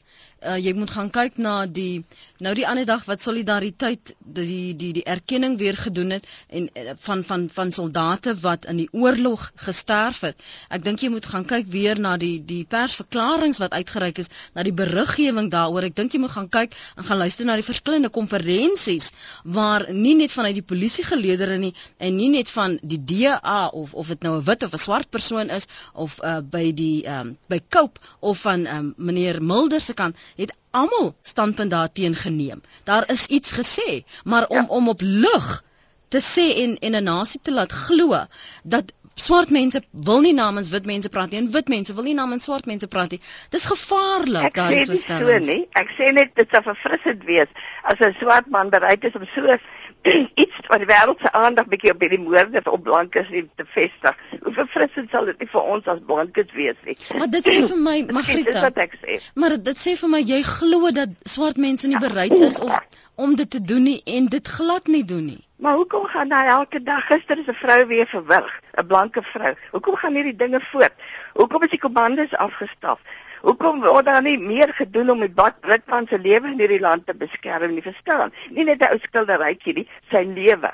uh, 0.45 0.57
jy 0.59 0.73
moet 0.75 0.91
gaan 0.91 1.11
kyk 1.11 1.39
na 1.39 1.67
die 1.67 2.05
nou 2.43 2.53
die 2.59 2.67
ander 2.67 2.87
dag 2.87 3.05
wat 3.07 3.23
solidariteit 3.23 4.15
die 4.19 4.75
die 4.79 4.93
die 4.97 5.05
erkenning 5.05 5.57
weer 5.61 5.77
gedoen 5.79 6.17
het 6.17 6.27
en 6.49 6.69
uh, 6.75 6.95
van 7.05 7.23
van 7.25 7.49
van 7.53 7.73
soldate 7.73 8.35
wat 8.43 8.67
in 8.71 8.81
die 8.83 8.89
oorlog 8.93 9.51
gesterf 9.67 10.23
het. 10.27 10.43
Ek 10.69 10.85
dink 10.85 11.03
jy 11.03 11.13
moet 11.15 11.27
gaan 11.27 11.47
kyk 11.49 11.69
weer 11.71 12.01
na 12.01 12.17
die 12.17 12.39
die 12.45 12.65
persverklaringe 12.65 13.61
wat 13.63 13.77
uitgereik 13.77 14.19
is, 14.19 14.31
na 14.55 14.65
die 14.67 14.75
beriggewing 14.75 15.51
daaroor. 15.53 15.87
Ek 15.89 15.97
dink 15.97 16.15
jy 16.15 16.23
moet 16.25 16.35
gaan 16.35 16.51
kyk 16.51 16.77
en 16.97 17.07
gaan 17.07 17.23
luister 17.23 17.47
na 17.47 17.57
die 17.59 17.67
verskillende 17.67 18.11
konferensies 18.11 19.13
waar 19.45 19.87
nie 19.93 20.15
net 20.19 20.35
vanuit 20.35 20.59
die 20.59 20.67
polisie 20.67 21.05
geleedere 21.07 21.59
nie 21.59 21.75
en 21.99 22.17
nie 22.17 22.31
net 22.33 22.51
van 22.51 22.79
die 22.83 22.99
DA 22.99 23.69
of 23.69 23.95
of 23.95 24.09
dit 24.15 24.23
nou 24.27 24.37
'n 24.39 24.45
wit 24.45 24.63
of 24.63 24.73
'n 24.73 24.85
swart 24.87 25.11
persoon 25.11 25.51
is 25.51 25.67
of 25.93 26.19
uh, 26.23 26.41
by 26.41 26.73
die 26.73 27.07
um, 27.07 27.37
by 27.49 27.61
Cope 27.69 28.01
of 28.21 28.41
van 28.41 28.67
um, 28.67 28.95
meneer 28.97 29.43
Mulder 29.43 29.81
se 29.81 29.95
kant 29.95 30.17
het 30.37 30.57
almal 30.71 31.15
standpunt 31.23 31.71
daarteen 31.71 32.15
geneem. 32.15 32.63
Daar 32.85 33.11
is 33.11 33.27
iets 33.27 33.53
gesê, 33.53 34.03
maar 34.25 34.47
om 34.47 34.57
ja. 34.57 34.67
om 34.69 34.89
op 34.89 35.01
lug 35.01 35.65
te 36.09 36.21
sê 36.21 36.47
en 36.63 36.79
en 36.79 36.97
'n 36.97 37.05
nasie 37.05 37.41
te 37.43 37.53
laat 37.53 37.73
glo 37.73 38.27
dat 38.63 38.93
swart 39.15 39.51
mense 39.51 39.83
wil 39.91 40.21
nie 40.21 40.35
namens 40.35 40.71
wit 40.73 40.87
mense 40.89 41.09
praat 41.09 41.31
nie 41.31 41.41
en 41.41 41.51
wit 41.53 41.69
mense 41.69 41.95
wil 41.95 42.07
nie 42.07 42.15
namens 42.15 42.45
swart 42.49 42.67
mense 42.67 42.87
praat 42.87 43.11
nie. 43.11 43.21
Dis 43.51 43.65
gevaarlik 43.65 44.55
daar 44.55 44.73
is 44.73 44.87
so 44.87 44.95
stellings. 44.95 45.47
So 45.47 45.53
nie. 45.53 45.69
Ek 45.73 45.93
sê 45.99 46.13
net 46.13 46.35
dit 46.37 46.49
sou 46.51 46.63
verfrissend 46.63 47.25
wees 47.29 47.49
as 47.83 48.01
'n 48.01 48.15
swart 48.21 48.47
man 48.47 48.71
bereid 48.71 49.05
is 49.05 49.15
om 49.15 49.27
so 49.35 49.59
iets 50.43 50.61
van 50.67 50.83
die 50.83 50.87
wêreld 50.87 51.21
se 51.21 51.33
aandag 51.33 51.69
bietjie 51.71 51.93
op 51.93 52.01
hierdie 52.01 52.21
moorde 52.21 52.63
op 52.71 52.83
blankes 52.83 53.29
te 53.31 53.67
vestig. 53.75 54.19
Hoe 54.43 54.53
verfrissend 54.53 55.11
sal 55.11 55.29
dit 55.31 55.39
nie 55.39 55.49
vir 55.53 55.69
ons 55.75 55.87
as 55.87 56.03
blankes 56.07 56.51
wees 56.57 56.81
nie. 56.87 56.97
Maar 57.19 57.31
dit 57.31 57.47
sê 57.47 57.61
vir 57.69 57.79
my, 57.79 57.97
Magrita. 58.19 58.51
Dit 58.51 58.67
wat 58.67 58.83
ek 58.87 58.99
sê. 59.05 59.21
Maar 59.35 59.57
dit 59.71 59.85
sê 59.85 59.95
vir 60.01 60.13
my 60.17 60.23
jy 60.33 60.43
glo 60.49 60.91
dat 60.97 61.15
swart 61.37 61.61
mense 61.63 61.89
nie 61.89 62.03
bereid 62.03 62.35
is 62.51 62.59
of 62.61 62.77
om 63.15 63.35
dit 63.37 63.51
te 63.51 63.61
doen 63.63 63.83
nie 63.83 64.01
en 64.19 64.29
dit 64.33 64.53
glad 64.59 64.87
nie 64.91 65.05
doen 65.05 65.25
nie. 65.35 65.43
Maar 65.63 65.75
hoekom 65.79 66.07
gaan 66.11 66.29
daar 66.29 66.47
elke 66.47 66.83
dag 66.83 67.07
gister 67.07 67.39
is 67.39 67.47
'n 67.47 67.55
vrou 67.55 67.87
weer 67.87 68.07
verwrig, 68.07 68.61
'n 68.79 68.87
blanke 68.87 69.23
vrou. 69.23 69.55
Hoekom 69.71 69.97
gaan 69.97 70.15
hierdie 70.15 70.37
dinge 70.37 70.61
voort? 70.61 70.95
Hoekom 71.35 71.63
is 71.63 71.71
die 71.71 71.79
kommandos 71.79 72.35
afgestaf? 72.35 72.99
Hoekom 73.43 73.81
word 73.83 74.07
daar 74.07 74.23
nie 74.23 74.39
meer 74.39 74.71
gedoen 74.75 75.11
om 75.11 75.23
die 75.25 75.33
Britman 75.35 76.07
se 76.07 76.19
lewe 76.19 76.53
in 76.53 76.61
hierdie 76.63 76.81
land 76.81 77.07
te 77.07 77.15
beskerm 77.15 77.75
nie, 77.75 77.83
verstaan? 77.83 78.31
Nie 78.51 78.65
net 78.65 78.83
'n 78.83 78.95
ou 78.95 78.99
skilderytjie 79.03 79.75
nie, 79.75 79.89
sy 80.11 80.23
lewe. 80.23 80.71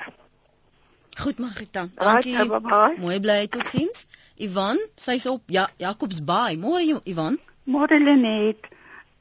Goed, 1.17 1.39
Magrita. 1.39 1.87
Dankie. 1.95 2.35
Right, 2.37 2.97
Mooi 2.97 3.19
bly 3.19 3.47
totsiens. 3.47 4.05
Ivan, 4.37 4.77
sy's 4.95 5.25
op 5.25 5.41
ja, 5.45 5.67
Jacobsbaai. 5.77 6.57
Môre 6.57 7.01
Ivan. 7.03 7.39
Môre 7.63 7.99
Lenet. 7.99 8.69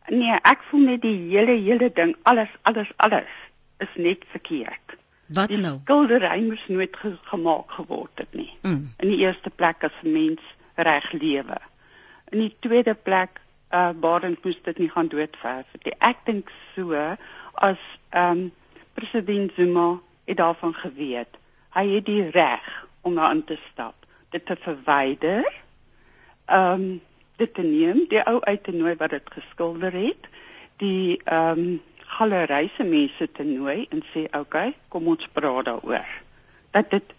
Nee, 0.09 0.37
ek 0.43 0.63
voel 0.71 0.85
net 0.85 1.03
die 1.03 1.17
hele 1.33 1.57
hele 1.57 1.91
ding, 1.93 2.15
alles 2.23 2.53
alles 2.63 2.93
alles 2.97 3.33
is 3.79 3.97
net 3.97 4.25
verkeerd. 4.31 4.97
Wat 5.27 5.49
die 5.49 5.59
nou? 5.59 5.81
Skildery 5.83 6.41
moes 6.45 6.63
nooit 6.69 6.97
ge 6.97 7.17
gemaak 7.23 7.71
geword 7.71 8.13
het 8.15 8.33
nie. 8.33 8.53
Mm. 8.63 8.93
In 8.97 9.09
die 9.09 9.19
eerste 9.25 9.51
plek 9.51 9.85
as 9.85 9.99
mens 10.03 10.41
reg 10.77 11.13
lewe 11.13 11.59
in 12.31 12.39
die 12.39 12.55
tweede 12.61 12.95
plek 12.95 13.41
uh 13.71 13.91
Baden 14.01 14.39
moes 14.43 14.57
dit 14.63 14.79
nie 14.79 14.91
gaan 14.91 15.09
doodverf 15.13 15.67
nie. 15.83 15.95
Ek 15.99 16.25
dink 16.25 16.53
so 16.75 16.95
as 17.55 17.81
ehm 18.11 18.31
um, 18.31 18.53
president 18.99 19.53
Zuma 19.57 20.01
het 20.25 20.37
daarvan 20.37 20.75
geweet. 20.75 21.37
Hy 21.77 21.85
het 21.95 22.07
die 22.07 22.31
reg 22.31 22.87
om 23.07 23.15
daarin 23.15 23.45
te 23.45 23.59
stap, 23.71 24.07
dit 24.31 24.47
te 24.47 24.57
verwyder. 24.57 25.45
Ehm 26.47 26.73
um, 26.73 27.01
dit 27.39 27.55
te 27.55 27.63
neem, 27.63 28.07
die 28.11 28.23
ou 28.27 28.41
uit 28.41 28.63
te 28.65 28.73
nooi 28.75 28.97
wat 28.99 29.11
dit 29.15 29.31
geskilder 29.37 29.93
het, 29.93 30.27
die 30.83 31.21
ehm 31.25 31.59
um, 31.59 31.81
galeryse 32.09 32.85
mense 32.85 33.29
te 33.33 33.45
nooi 33.45 33.87
en 33.91 34.03
sê, 34.15 34.25
"Oké, 34.25 34.39
okay, 34.39 34.75
kom 34.89 35.07
ons 35.07 35.29
praat 35.33 35.65
daaroor." 35.65 36.09
Dat 36.71 36.91
dit 36.91 37.13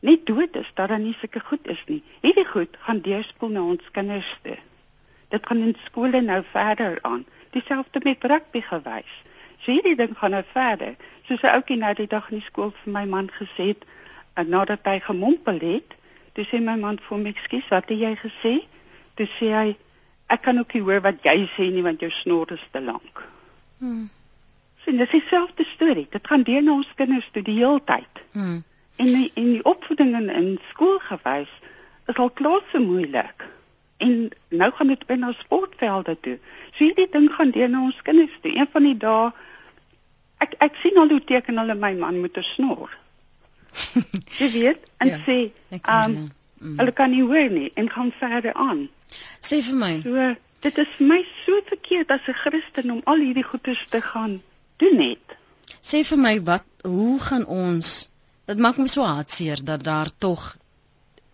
nie 0.00 0.20
dood 0.24 0.56
is 0.56 0.70
dat 0.74 0.88
daar 0.88 0.98
nie 0.98 1.14
sulke 1.18 1.40
goed 1.40 1.66
is 1.68 1.82
nie. 1.86 2.02
Hierdie 2.20 2.46
goed 2.46 2.76
gaan 2.84 3.00
deurspoel 3.04 3.48
na 3.48 3.62
ons 3.62 3.90
kinders 3.92 4.30
toe. 4.42 4.56
Dit 5.28 5.46
gaan 5.46 5.62
in 5.62 5.76
skole 5.84 6.20
nou 6.20 6.40
verder 6.52 6.98
aan. 7.02 7.26
Dieselfde 7.50 8.00
met 8.02 8.24
rugby 8.24 8.62
gewys. 8.64 9.12
So 9.60 9.72
hierdie 9.72 9.96
ding 9.96 10.16
gaan 10.16 10.34
nou 10.34 10.44
verder. 10.52 10.96
Soos 11.28 11.42
'n 11.42 11.54
ouetjie 11.56 11.76
nou 11.76 11.94
die 11.94 12.06
dag 12.06 12.30
in 12.30 12.38
die 12.38 12.46
skool 12.46 12.72
vir 12.84 12.92
my 12.92 13.04
man 13.04 13.28
gesê 13.30 13.66
het, 13.74 13.84
en 14.34 14.48
nadat 14.48 14.84
hy 14.84 15.00
gemompel 15.00 15.58
het, 15.60 15.94
toe 16.32 16.44
sê 16.44 16.60
my 16.60 16.76
man 16.76 16.98
vir 16.98 17.18
my, 17.18 17.28
"Ekskuus, 17.28 17.68
wat 17.68 17.88
het 17.88 17.98
jy 17.98 18.16
gesê?" 18.16 18.64
Toe 19.14 19.26
sê 19.26 19.52
hy, 19.52 19.76
"Ek 20.28 20.42
kan 20.42 20.58
ook 20.58 20.74
nie 20.74 20.82
hoor 20.82 21.00
wat 21.00 21.22
jy 21.22 21.48
sê 21.56 21.70
nie 21.72 21.82
want 21.82 22.00
jou 22.00 22.10
snor 22.10 22.52
is 22.52 22.66
te 22.70 22.80
lank." 22.80 23.28
Hmm. 23.78 24.10
Sien, 24.84 24.96
dis 24.96 25.10
dieselfde 25.10 25.64
storie. 25.64 26.06
Dit 26.10 26.26
gaan 26.26 26.42
deur 26.42 26.62
na 26.62 26.72
ons 26.72 26.94
kinders 26.94 27.28
toe 27.32 27.42
die 27.42 27.58
hele 27.58 27.84
tyd. 27.84 28.24
Hmm 28.32 28.64
en 29.00 29.12
die, 29.16 29.30
en 29.34 29.52
die 29.56 29.64
opvoeding 29.64 30.14
in, 30.18 30.28
in 30.28 30.50
skool 30.70 30.98
gewys 31.08 31.52
is 32.10 32.18
al 32.20 32.30
klaar 32.30 32.62
so 32.72 32.82
moeilik. 32.82 33.46
En 34.00 34.30
nou 34.48 34.70
gaan 34.76 34.92
dit 34.92 35.06
binne 35.06 35.32
sportvelde 35.38 36.16
toe. 36.20 36.38
So 36.72 36.84
hierdie 36.84 37.08
ding 37.12 37.28
gaan 37.32 37.52
deur 37.54 37.70
na 37.70 37.84
ons 37.88 38.02
kinders 38.02 38.36
toe. 38.42 38.52
Een 38.56 38.68
van 38.72 38.88
die 38.88 38.96
dae 38.96 39.30
ek 40.40 40.56
ek 40.66 40.78
sien 40.82 40.98
al 41.00 41.12
hoe 41.12 41.22
teken 41.24 41.60
hulle 41.60 41.76
my 41.76 41.92
man 42.00 42.20
met 42.20 42.36
'n 42.36 42.46
snor. 42.54 42.96
Jy 44.40 44.50
weet, 44.52 44.86
en 44.98 45.08
ja, 45.08 45.18
sê, 45.26 45.38
ehm 45.70 46.16
um, 46.16 46.30
mm. 46.58 46.78
hulle 46.78 46.92
kan 46.92 47.10
nie 47.10 47.22
hoor 47.22 47.50
nie 47.50 47.70
en 47.74 47.90
gaan 47.90 48.12
verder 48.18 48.54
aan. 48.54 48.88
Sê 49.40 49.60
vir 49.62 49.76
my. 49.76 49.92
So 50.04 50.34
dit 50.60 50.78
is 50.78 50.96
my 50.98 51.20
so 51.44 51.60
verkeerd 51.68 52.10
as 52.10 52.28
'n 52.28 52.40
Christen 52.42 52.90
om 52.90 53.00
al 53.04 53.20
hierdie 53.24 53.44
goeders 53.44 53.86
te 53.88 54.00
gaan 54.00 54.42
doen 54.76 54.96
net. 54.96 55.36
Sê 55.80 56.04
vir 56.04 56.18
my 56.18 56.40
wat 56.42 56.66
hoe 56.82 57.20
gaan 57.20 57.46
ons 57.46 58.09
dit 58.50 58.58
maak 58.58 58.80
my 58.82 58.88
so 58.90 59.06
hartseer 59.06 59.64
dat 59.64 59.84
daar 59.86 60.10
tog 60.18 60.46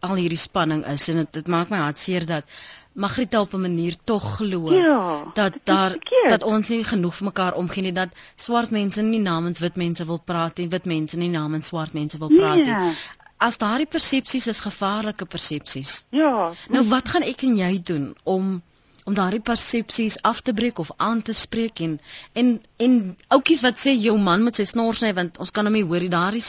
al 0.07 0.19
hierdie 0.21 0.41
spanning 0.41 0.83
is 0.93 1.09
en 1.12 1.23
dit 1.23 1.39
dit 1.39 1.55
maak 1.55 1.73
my 1.73 1.81
hartseer 1.87 2.27
dat 2.29 2.59
Magrieta 2.97 3.41
op 3.41 3.55
'n 3.55 3.61
manier 3.61 3.97
tog 4.05 4.25
glo 4.37 4.73
ja, 4.73 5.31
dat 5.35 5.53
daar 5.64 5.91
verkeerd. 5.91 6.31
dat 6.31 6.43
ons 6.43 6.69
nie 6.69 6.85
genoeg 6.85 7.14
vir 7.14 7.25
mekaar 7.25 7.55
omgee 7.55 7.83
nie 7.83 7.93
dat 7.93 8.09
swart 8.35 8.71
mense 8.71 9.03
nie 9.03 9.21
namens 9.21 9.59
wit 9.59 9.77
mense 9.77 10.05
wil 10.05 10.21
praat 10.31 10.59
en 10.59 10.69
wit 10.69 10.85
mense 10.85 11.17
nie 11.17 11.29
namens 11.29 11.67
swart 11.67 11.93
mense 11.93 12.19
wil 12.19 12.29
praat 12.29 12.57
nie. 12.57 12.64
Nee. 12.64 12.95
As 13.37 13.59
daardie 13.59 13.87
persepsies 13.87 14.47
is 14.47 14.61
gevaarlike 14.61 15.25
persepsies. 15.25 16.05
Ja. 16.09 16.53
Nou 16.69 16.85
wat 16.89 17.09
gaan 17.09 17.23
ek 17.23 17.43
en 17.43 17.57
jy 17.57 17.83
doen 17.83 18.17
om 18.23 18.62
om 19.05 19.14
daardie 19.14 19.41
persepsies 19.41 20.23
af 20.23 20.41
te 20.41 20.53
breek 20.53 20.79
of 20.79 20.91
aan 20.97 21.23
te 21.23 21.33
spreek 21.33 21.81
en 21.81 22.01
en 22.33 22.62
en 22.77 23.17
oudjies 23.29 23.61
wat 23.61 23.79
sê 23.79 23.93
jou 23.93 24.19
man 24.19 24.43
moet 24.43 24.57
sy 24.57 24.64
snors 24.64 24.99
sny 24.99 25.12
want 25.14 25.39
ons 25.39 25.51
kan 25.51 25.69
hom 25.69 25.77
nie 25.79 25.85
hoor 25.85 26.01
nie. 26.01 26.09
Daardie 26.09 26.43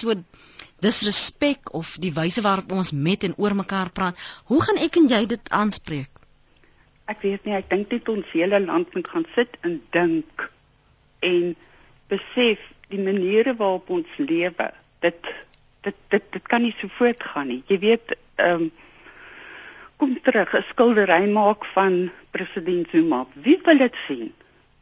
so 0.79 0.85
disrespek 0.85 1.73
of 1.73 1.97
die 1.99 2.13
wyse 2.13 2.41
waarop 2.41 2.71
ons 2.71 2.91
met 2.91 3.23
en 3.23 3.33
oor 3.37 3.55
mekaar 3.55 3.89
praat. 3.91 4.17
Hoe 4.45 4.61
gaan 4.61 4.77
ek 4.77 4.97
en 4.97 5.07
jy 5.09 5.25
dit 5.25 5.49
aanspreek? 5.49 6.09
Ek 7.07 7.21
weet 7.23 7.45
nie, 7.45 7.55
ek 7.55 7.69
dink 7.69 7.89
dit 7.89 8.09
ons 8.09 8.31
hele 8.35 8.59
land 8.59 8.93
moet 8.93 9.07
gaan 9.07 9.25
sit 9.33 9.57
en 9.65 9.79
dink 9.95 10.49
en 11.25 11.55
besef 12.11 12.61
die 12.91 13.01
maniere 13.01 13.55
waarop 13.55 13.89
ons 13.89 14.17
lewe. 14.17 14.71
Dit 15.01 15.33
dit 15.87 15.95
dit 16.11 16.31
dit 16.31 16.47
kan 16.47 16.61
nie 16.61 16.75
so 16.77 16.91
voortgaan 16.99 17.47
nie. 17.47 17.63
Jy 17.67 17.79
weet, 17.79 18.17
ehm 18.35 18.67
um, 18.67 18.71
kom 19.97 20.13
terug 20.21 20.53
'n 20.53 20.65
skildery 20.69 21.25
maak 21.25 21.65
van 21.73 22.11
president 22.31 22.85
Zuma. 22.91 23.25
Wie 23.33 23.57
wil 23.65 23.77
dit 23.77 23.95
sien? 24.07 24.33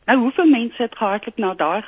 Nou 0.06 0.18
hoeveel 0.20 0.46
mense 0.46 0.82
het 0.82 0.96
gehardloop 0.96 1.38
na 1.38 1.54
daai 1.54 1.82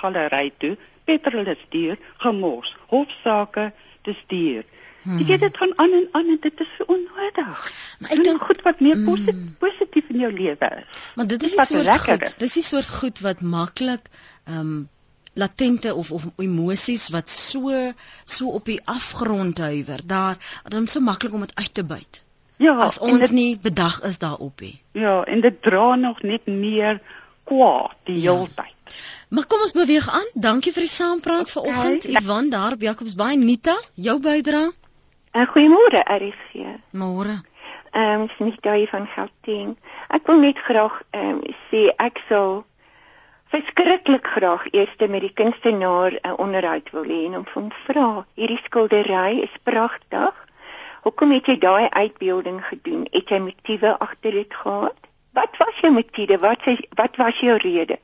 galery 0.00 0.52
toe 0.58 0.76
petrol 1.10 1.48
is 1.54 1.64
duur, 1.74 1.98
gemors, 2.22 2.74
hofsaake, 2.92 3.70
dis 4.08 4.22
duur. 4.32 4.64
Hmm. 5.02 5.16
Jy 5.18 5.26
weet 5.30 5.40
dit 5.46 5.56
gaan 5.56 5.72
aan 5.80 5.92
en 5.96 6.08
aan 6.12 6.28
en 6.34 6.38
dit 6.40 6.60
is 6.60 6.72
onnodig. 6.86 7.68
Maar 7.98 8.14
ek 8.16 8.24
dink 8.24 8.42
goed 8.44 8.62
wat 8.66 8.80
meer 8.84 8.98
hmm. 9.00 9.54
positief 9.62 10.08
in 10.12 10.24
jou 10.26 10.32
lewe 10.32 10.70
is. 10.76 11.04
Maar 11.16 11.28
dit 11.30 11.46
is 11.48 11.56
so 11.56 11.82
lekker. 11.82 12.26
Dis 12.38 12.56
die 12.58 12.64
soort 12.64 12.90
goed 13.00 13.20
wat 13.24 13.40
maklik 13.40 14.10
ehm 14.44 14.58
um, 14.58 14.88
latente 15.38 15.94
of 15.94 16.10
of 16.12 16.26
emosies 16.42 17.08
wat 17.14 17.30
so 17.30 17.70
so 18.24 18.50
op 18.58 18.66
die 18.66 18.80
afgrond 18.84 19.58
huiwer. 19.58 20.02
Daar 20.04 20.36
dan 20.68 20.86
so 20.86 21.00
maklik 21.00 21.32
om 21.32 21.46
dit 21.46 21.54
uit 21.54 21.74
te 21.74 21.84
byt. 21.84 22.24
Ja, 22.60 22.74
as 22.84 22.98
ons 22.98 23.20
dit, 23.20 23.30
nie 23.30 23.52
bedag 23.56 24.02
is 24.04 24.18
daarop 24.20 24.60
nie. 24.60 24.82
Ja, 24.92 25.22
en 25.24 25.40
dit 25.40 25.62
dra 25.62 25.94
nog 25.96 26.20
net 26.22 26.46
meer 26.46 27.00
kwaad 27.48 27.96
die 28.04 28.20
ja. 28.20 28.34
hele 28.34 28.52
tyd. 28.54 28.98
Maar 29.30 29.46
kom 29.46 29.60
ons 29.60 29.72
beweeg 29.72 30.08
aan. 30.10 30.26
Dankie 30.34 30.72
vir 30.74 30.82
die 30.82 30.90
saampraat 30.90 31.56
okay. 31.56 31.72
vanoggend. 31.72 32.04
Ivan 32.04 32.48
daar 32.50 32.72
op 32.72 32.80
Jacobsbaai. 32.82 33.36
Nita, 33.36 33.76
jou 33.94 34.18
bydrae. 34.20 34.72
Uh, 35.32 35.46
Goeiemôre, 35.52 36.00
RSG. 36.02 36.64
Môre. 36.90 37.36
Ehm, 37.90 38.26
um, 38.26 38.46
Nita 38.46 38.72
hier 38.72 38.88
van 38.88 39.06
Gauteng. 39.06 39.76
Ek 40.08 40.26
wil 40.26 40.42
net 40.42 40.58
graag 40.58 41.02
ehm 41.10 41.38
um, 41.38 41.54
sê 41.70 41.84
ek 41.94 42.18
sou 42.28 42.64
verskriklik 43.54 44.26
graag 44.26 44.66
eers 44.72 44.98
met 44.98 45.22
die 45.22 45.32
kunstenaar 45.32 46.12
'n 46.12 46.26
uh, 46.26 46.34
onderhoud 46.38 46.90
wil 46.90 47.06
hê 47.06 47.20
en 47.26 47.38
hom 47.38 47.46
van 47.54 47.70
vra. 47.86 48.26
Hierdie 48.34 48.60
skildery 48.64 49.38
is 49.46 49.54
pragtig. 49.62 50.34
Hoekom 51.02 51.30
het 51.30 51.46
jy 51.46 51.58
daai 51.58 51.88
uitbeelding 51.88 52.64
gedoen? 52.66 53.06
Het 53.10 53.28
jy 53.28 53.38
motiewe 53.38 53.98
agter 53.98 54.30
dit 54.30 54.54
gehad? 54.54 55.09
Wat 55.32 55.56
was 55.58 55.76
jou 55.80 55.92
motiewe? 55.94 56.38
Wat 56.42 56.64
sê 56.66 56.74
wat 56.98 57.16
was 57.16 57.38
jou 57.38 57.56
rede? 57.62 57.98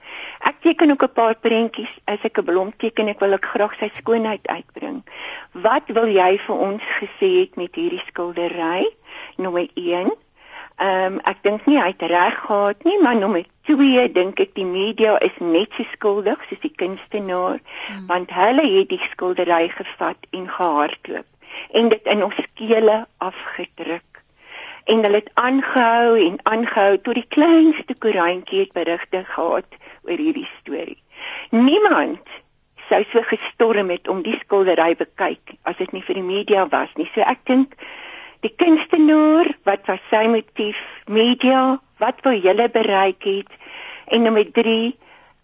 Ek 0.47 0.61
teken 0.63 0.91
ook 0.91 1.03
'n 1.03 1.13
paar 1.13 1.35
prentjies 1.35 1.93
as 2.05 2.23
ek 2.23 2.39
'n 2.39 2.45
blom 2.45 2.71
teken, 2.77 3.09
ek 3.09 3.21
wil 3.21 3.33
ek 3.33 3.45
graag 3.45 3.75
sy 3.79 3.91
skoonheid 3.95 4.47
uitbring. 4.47 5.03
Wat 5.53 5.87
wil 5.87 6.07
jy 6.07 6.39
vir 6.39 6.57
ons 6.57 6.83
gesê 7.01 7.31
het 7.41 7.57
met 7.57 7.75
hierdie 7.75 8.03
skildery? 8.07 8.95
Nommer 9.37 9.69
1. 9.75 10.13
Ehm 10.77 11.13
um, 11.13 11.21
ek 11.25 11.43
dink 11.43 11.67
nie 11.67 11.81
hy 11.81 11.89
het 11.89 12.03
reg 12.03 12.39
gehad 12.47 12.85
nie, 12.85 12.99
maar 13.03 13.17
nommer 13.17 13.45
2 13.65 14.13
dink 14.13 14.41
ek 14.41 14.55
die 14.55 14.65
media 14.65 15.19
is 15.19 15.37
net 15.39 15.73
so 15.73 15.83
skuldig 15.93 16.39
soos 16.49 16.61
die 16.61 16.75
kunstenaar, 16.77 17.59
hmm. 17.87 18.07
want 18.07 18.31
hulle 18.31 18.67
het 18.79 18.89
die 18.89 19.03
skildery 19.11 19.69
gevat 19.69 20.27
en 20.31 20.49
gehardloop 20.49 21.27
en 21.71 21.89
dit 21.89 22.05
in 22.13 22.25
ons 22.25 22.35
skele 22.35 23.07
afgedruk 23.19 24.16
en 24.87 25.03
hulle 25.03 25.21
het 25.21 25.31
aangehou 25.35 26.17
en 26.23 26.39
aangehou 26.43 26.99
tot 26.99 27.19
die 27.19 27.29
kleinste 27.37 27.95
koerantjie 27.99 28.65
het 28.65 28.75
berigte 28.77 29.25
gehad 29.27 29.79
oor 30.07 30.21
hierdie 30.23 30.49
storie. 30.61 31.01
Niemand 31.51 32.37
sou 32.89 33.03
so 33.11 33.23
gestorm 33.27 33.91
het 33.91 34.09
om 34.09 34.23
die 34.23 34.37
skildery 34.39 34.95
bekyk 34.99 35.57
as 35.67 35.79
dit 35.81 35.95
nie 35.95 36.05
vir 36.07 36.21
die 36.21 36.27
media 36.27 36.67
was 36.71 36.93
nie. 36.99 37.09
So 37.15 37.27
ek 37.27 37.43
dink 37.51 37.75
die 38.47 38.53
kunstenaar, 38.55 39.51
wat 39.67 39.89
was 39.91 40.03
sy 40.13 40.27
motief? 40.31 40.79
Media, 41.11 41.81
wat 41.99 42.23
wou 42.23 42.37
julle 42.37 42.69
bereik 42.71 43.27
het? 43.27 43.51
En 44.07 44.23
nommer 44.23 44.47
3, 44.55 44.95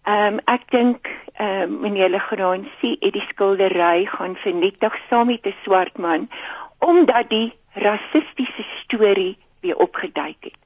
ehm 0.03 0.37
um, 0.37 0.39
ek 0.51 0.69
dink 0.71 1.09
ehm 1.33 1.67
um, 1.67 1.75
meneer 1.83 2.11
Legrand 2.11 2.67
sê 2.79 2.95
dit 2.99 3.13
die 3.15 3.27
skildery 3.27 4.05
gaan 4.07 4.35
vernietig 4.39 4.95
saam 5.09 5.27
met 5.31 5.47
'n 5.47 5.55
swart 5.63 5.97
man 5.97 6.29
omdat 6.83 7.29
die 7.29 7.53
rassistiese 7.73 8.63
storie 8.81 9.37
weer 9.59 9.77
opgeduik 9.77 10.49
het. 10.49 10.59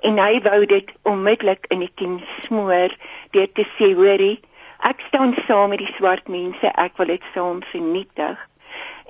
En 0.00 0.18
hy 0.18 0.40
wou 0.42 0.66
dit 0.66 0.92
onmiddellik 1.02 1.66
in 1.74 1.82
die 1.82 1.92
kiem 1.94 2.18
smoor 2.44 2.94
deur 3.34 3.48
te 3.52 3.64
sê, 3.76 3.94
hoorie, 3.98 4.38
ek 4.86 5.00
staan 5.08 5.34
saam 5.46 5.72
met 5.74 5.82
die 5.82 5.94
swart 5.96 6.28
mense, 6.30 6.70
ek 6.74 7.00
wil 7.00 7.10
dit 7.14 7.24
saam 7.34 7.62
vernietig. 7.72 8.38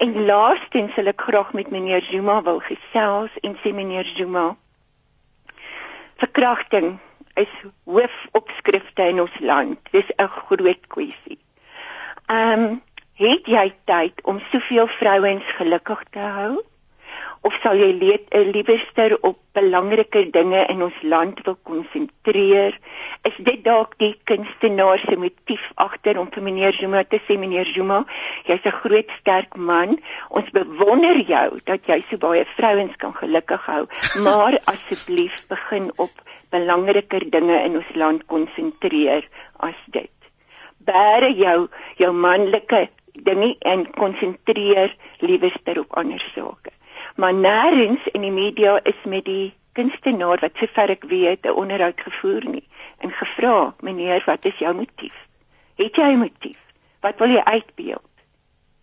En 0.00 0.14
laastens 0.30 0.94
sal 0.94 1.10
ek 1.12 1.26
graag 1.28 1.52
met 1.52 1.70
meneer 1.74 2.04
Zuma 2.08 2.38
wil 2.46 2.62
gesels 2.64 3.34
en 3.42 3.58
sê 3.62 3.74
meneer 3.74 4.08
Zuma, 4.16 4.54
verkrachting 6.22 6.96
is 7.38 7.52
hoofopskrifte 7.84 9.10
in 9.12 9.20
ons 9.20 9.36
land. 9.40 9.78
Dis 9.92 10.08
'n 10.16 10.30
groot 10.40 10.86
kwessie. 10.86 11.38
Ehm 12.26 12.64
um, 12.64 12.82
het 13.18 13.46
jy 13.46 13.74
tyd 13.84 14.20
om 14.22 14.40
soveel 14.50 14.86
vrouens 14.86 15.44
gelukkig 15.58 16.02
te 16.10 16.18
hou? 16.18 16.62
Of 17.46 17.54
sal 17.62 17.78
jy 17.78 17.90
leed, 17.94 18.24
uh, 18.34 18.42
liewerster 18.52 19.14
op 19.26 19.38
belangriker 19.56 20.26
dinge 20.34 20.64
in 20.72 20.82
ons 20.82 20.96
land 21.02 21.40
wil 21.46 21.56
konsentreer? 21.66 22.76
Is 23.28 23.36
dit 23.46 23.62
dalk 23.64 23.94
die 24.02 24.12
kunstenaar 24.28 25.00
se 25.02 25.16
motief 25.20 25.64
agter 25.84 26.18
om 26.18 26.30
vir 26.34 26.44
meneer 26.48 26.76
Zuma 26.78 27.04
te 27.04 27.20
sê 27.26 27.38
meneer 27.38 27.68
Zuma, 27.70 28.04
jy's 28.48 28.64
'n 28.64 28.78
groot 28.82 29.10
sterk 29.20 29.56
man. 29.56 29.98
Ons 30.30 30.50
bewonder 30.50 31.20
jou 31.20 31.60
dat 31.64 31.86
jy 31.86 32.02
so 32.10 32.18
baie 32.18 32.44
vrouens 32.56 32.96
kan 32.96 33.14
gelukkig 33.14 33.66
hou, 33.66 33.86
maar 34.26 34.58
asseblief 34.64 35.46
begin 35.48 35.92
op 35.96 36.10
belangriker 36.50 37.30
dinge 37.30 37.58
in 37.64 37.76
ons 37.76 37.94
land 37.94 38.26
konsentreer 38.26 39.28
as 39.56 39.78
dit. 39.86 40.10
Bære 40.78 41.34
jou 41.34 41.68
jou 41.96 42.12
manlike 42.12 42.88
dinge 43.12 43.56
en 43.60 43.90
konsentreer 43.90 44.96
liewerster 45.20 45.80
op 45.80 45.96
ander 45.96 46.20
sake 46.34 46.77
maar 47.18 47.34
nêrens 47.34 48.04
in 48.14 48.22
die 48.22 48.32
media 48.32 48.78
is 48.86 48.98
met 49.04 49.24
die 49.26 49.52
kunstenaar 49.74 50.38
wat 50.42 50.60
sover 50.60 50.92
ek 50.94 51.04
weet 51.10 51.46
'n 51.46 51.58
onderhoud 51.62 52.00
gevoer 52.00 52.44
nie 52.46 52.66
en 53.02 53.10
gevra 53.10 53.74
meneer 53.80 54.22
wat 54.26 54.44
is 54.44 54.58
jou 54.58 54.74
motief? 54.74 55.16
Het 55.76 55.96
jy 55.96 56.10
'n 56.14 56.18
motief? 56.18 56.60
Wat 57.00 57.18
wil 57.18 57.34
jy 57.34 57.42
uitbeeld? 57.42 58.14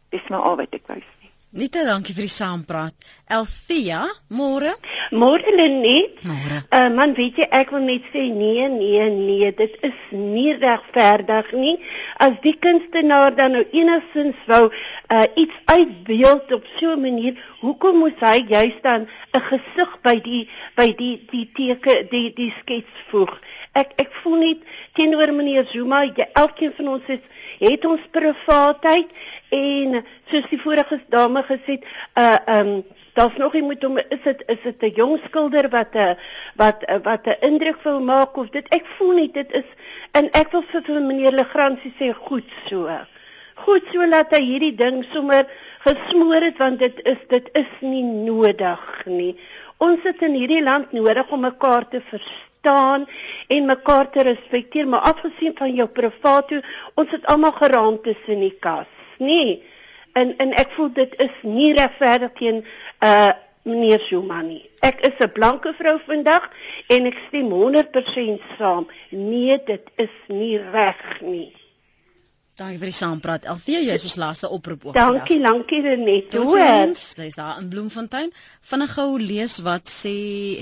Dis 0.10 0.28
maar 0.28 0.44
al 0.50 0.56
wat 0.56 0.74
ek 0.74 0.88
wou 0.88 1.00
sê. 1.00 1.32
Nita, 1.50 1.84
dankie 1.84 2.14
vir 2.14 2.28
die 2.28 2.36
saampraat. 2.36 2.96
Elfia, 3.28 4.06
môre? 4.30 4.76
Môre 5.10 5.50
Lenet. 5.50 6.22
Môre. 6.22 6.62
Uh 6.70 6.94
man, 6.94 7.16
weet 7.18 7.40
jy, 7.42 7.48
ek 7.50 7.72
wil 7.74 7.82
net 7.82 8.06
sê 8.14 8.28
nee, 8.30 8.68
nee, 8.70 9.02
nee, 9.10 9.50
dit 9.50 9.78
is 9.82 10.02
nie 10.14 10.54
regverdig 10.54 11.50
nie. 11.58 11.74
As 12.22 12.36
die 12.44 12.54
kunstenaar 12.54 13.34
dan 13.34 13.58
nou 13.58 13.64
enigstens 13.74 14.38
wou 14.46 14.70
uh 14.70 15.24
iets 15.42 15.58
uitbeeld 15.66 16.54
op 16.54 16.70
so 16.78 16.94
'n 16.94 17.02
manier, 17.02 17.34
hoekom 17.66 17.98
moes 17.98 18.20
hy 18.22 18.46
juist 18.46 18.84
dan 18.86 19.08
'n 19.34 19.42
gesig 19.50 19.98
by 20.06 20.22
die 20.22 20.46
by 20.78 20.94
die 20.94 21.18
die 21.32 21.50
teke 21.50 22.06
die 22.12 22.30
die 22.30 22.54
skets 22.62 22.94
voeg? 23.10 23.34
Ek 23.74 23.98
ek 23.98 24.14
voel 24.22 24.38
net 24.38 24.60
teenoor 24.94 25.34
meneer 25.34 25.66
Zuma, 25.74 26.04
jy, 26.06 26.30
elkeen 26.34 26.74
van 26.78 26.88
ons 26.88 27.10
is 27.10 27.26
het 27.58 27.86
ons 27.86 28.06
privaatheid 28.12 29.10
en 29.50 30.06
soos 30.30 30.46
die 30.54 30.62
vorige 30.62 31.02
dame 31.10 31.42
gesê, 31.50 31.82
uh 32.14 32.38
um 32.60 32.86
daar's 33.16 33.38
nog 33.38 33.56
iemand 33.56 33.84
om 33.88 33.98
is 33.98 34.24
dit 34.24 34.44
is 34.54 34.62
dit 34.64 34.82
'n 34.82 34.96
jong 34.96 35.20
skilder 35.26 35.70
wat 35.70 35.94
'n 35.96 36.18
wat 36.62 36.80
wat 37.04 37.28
'n 37.28 37.42
indruk 37.50 37.80
wil 37.84 38.00
maak 38.00 38.38
of 38.38 38.50
dit 38.50 38.68
ek 38.78 38.86
voel 38.96 39.14
nie 39.20 39.32
dit 39.32 39.52
is 39.52 39.70
en 40.12 40.32
ek 40.32 40.52
wil 40.52 40.64
vir, 40.72 40.82
vir 40.82 41.02
meneer 41.02 41.32
Legrandsie 41.32 41.94
sê 42.00 42.14
goed 42.14 42.50
so. 42.68 42.90
Goed 43.56 43.84
so 43.92 44.08
laat 44.08 44.32
hy 44.36 44.42
hierdie 44.42 44.76
ding 44.76 45.06
sommer 45.14 45.46
gesmoor 45.80 46.42
het 46.42 46.58
want 46.58 46.80
dit 46.80 47.06
is 47.06 47.22
dit 47.28 47.50
is 47.54 47.72
nie 47.80 48.04
nodig 48.04 49.06
nie. 49.06 49.36
Ons 49.78 50.04
het 50.04 50.22
in 50.22 50.34
hierdie 50.34 50.64
land 50.64 50.92
nodig 50.92 51.32
om 51.32 51.40
mekaar 51.40 51.88
te 51.90 52.02
verstaan 52.02 52.54
staan 52.66 53.06
en 53.48 53.66
mekaar 53.66 54.10
te 54.10 54.22
respekteer, 54.22 54.88
maar 54.88 55.00
afgesien 55.00 55.54
van 55.56 55.74
jou 55.74 55.88
privaat 55.88 56.48
toe, 56.48 56.62
ons 56.96 57.12
het 57.12 57.26
almal 57.26 57.52
geraam 57.52 58.02
tussen 58.02 58.42
die 58.42 58.56
kas, 58.60 58.90
nê? 59.20 59.26
Nee. 59.28 59.56
En 60.16 60.38
en 60.38 60.54
ek 60.54 60.72
voel 60.76 60.94
dit 60.94 61.16
is 61.20 61.42
nie 61.42 61.74
regverdig 61.76 62.32
teen 62.40 62.64
uh 63.04 63.34
meneer 63.66 64.00
Zuma 64.06 64.42
nie. 64.46 64.62
Ek 64.86 65.00
is 65.08 65.18
'n 65.20 65.32
blanke 65.34 65.74
vrou 65.74 65.98
vandag 66.06 66.44
en 66.88 67.06
ek 67.10 67.18
stem 67.28 67.50
100% 67.52 68.42
saam. 68.58 68.86
Nee, 69.10 69.58
dit 69.66 69.90
is 69.96 70.16
nie 70.28 70.58
reg 70.58 71.22
nie. 71.22 71.50
Dankie 72.56 72.78
vir 72.80 72.88
die 72.88 72.96
saampraat. 72.96 73.46
Althea, 73.52 73.82
jy 73.84 73.96
is 74.00 74.04
ons 74.08 74.14
laaste 74.16 74.48
oproep 74.48 74.86
ook. 74.88 74.94
Dankie, 74.96 75.42
dankie 75.44 75.82
Renet. 75.84 76.36
Sy's 76.96 77.36
daar 77.36 77.58
in 77.60 77.66
Bloemfontein. 77.68 78.30
Vinnig 78.70 78.94
gou 78.96 79.08
lees 79.20 79.58
wat 79.66 79.92
sê 79.92 80.14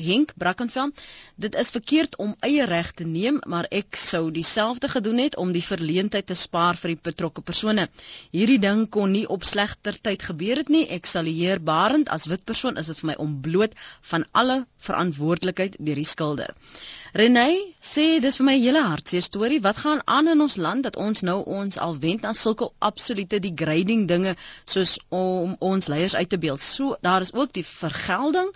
Henk 0.02 0.34
Brackenfell. 0.41 0.89
Dit 1.46 1.54
is 1.62 1.70
verkeerd 1.76 2.18
om 2.18 2.32
eie 2.48 2.66
reg 2.66 2.89
te 2.98 3.06
neem, 3.06 3.38
maar 3.46 3.70
ek 3.70 4.00
sou 4.02 4.24
dieselfde 4.34 4.89
gedoen 4.89 5.22
het 5.22 5.38
om 5.38 5.54
die 5.54 5.62
verleentheid 5.62 6.26
te 6.32 6.39
spaar 6.39 6.82
vir 6.82 6.96
die 6.96 7.00
betrokke 7.12 7.46
persone. 7.46 7.86
Hierdie 8.34 8.58
ding 8.66 8.88
kon 8.89 9.14
nie 9.14 9.28
op 9.30 9.46
slegter 9.46 9.94
tyd 10.10 10.26
gebeur 10.32 10.64
het 10.64 10.74
nie. 10.74 10.88
Ek 10.98 11.06
sal 11.06 11.30
heer 11.30 11.62
Barend 11.62 12.10
as 12.10 12.26
wit 12.26 12.41
persoon 12.50 12.82
is 12.82 12.89
dit 12.89 13.04
vir 13.04 13.14
my 13.14 13.20
ontbloot 13.22 13.78
van 14.10 14.26
alle 14.34 14.64
verantwoordelikheid 14.89 15.78
deur 15.78 16.02
die 16.02 16.10
skilder. 16.16 16.58
Renay 17.14 17.57
sê 17.88 18.03
dis 18.26 18.38
vir 18.39 18.45
my 18.45 18.53
hele 18.57 18.82
hartseer 18.82 19.22
storie. 19.26 19.59
Wat 19.61 19.78
gaan 19.82 19.99
aan 20.14 20.30
in 20.32 20.39
ons 20.45 20.55
land 20.66 20.86
dat 20.88 20.95
ons 21.07 21.22
nou 21.28 21.36
ons 21.57 21.76
al 21.88 21.99
wend 22.05 22.24
aan 22.26 22.38
sulke 22.39 22.70
absolute 22.88 23.39
degrading 23.43 24.07
dinge 24.11 24.34
soos 24.74 24.93
om 25.18 25.53
ons 25.59 25.89
leiers 25.93 26.16
uit 26.16 26.30
te 26.32 26.39
beeld. 26.45 26.61
So 26.61 26.97
daar 27.07 27.22
is 27.22 27.34
ook 27.34 27.53
die 27.53 27.66
vergelding 27.68 28.49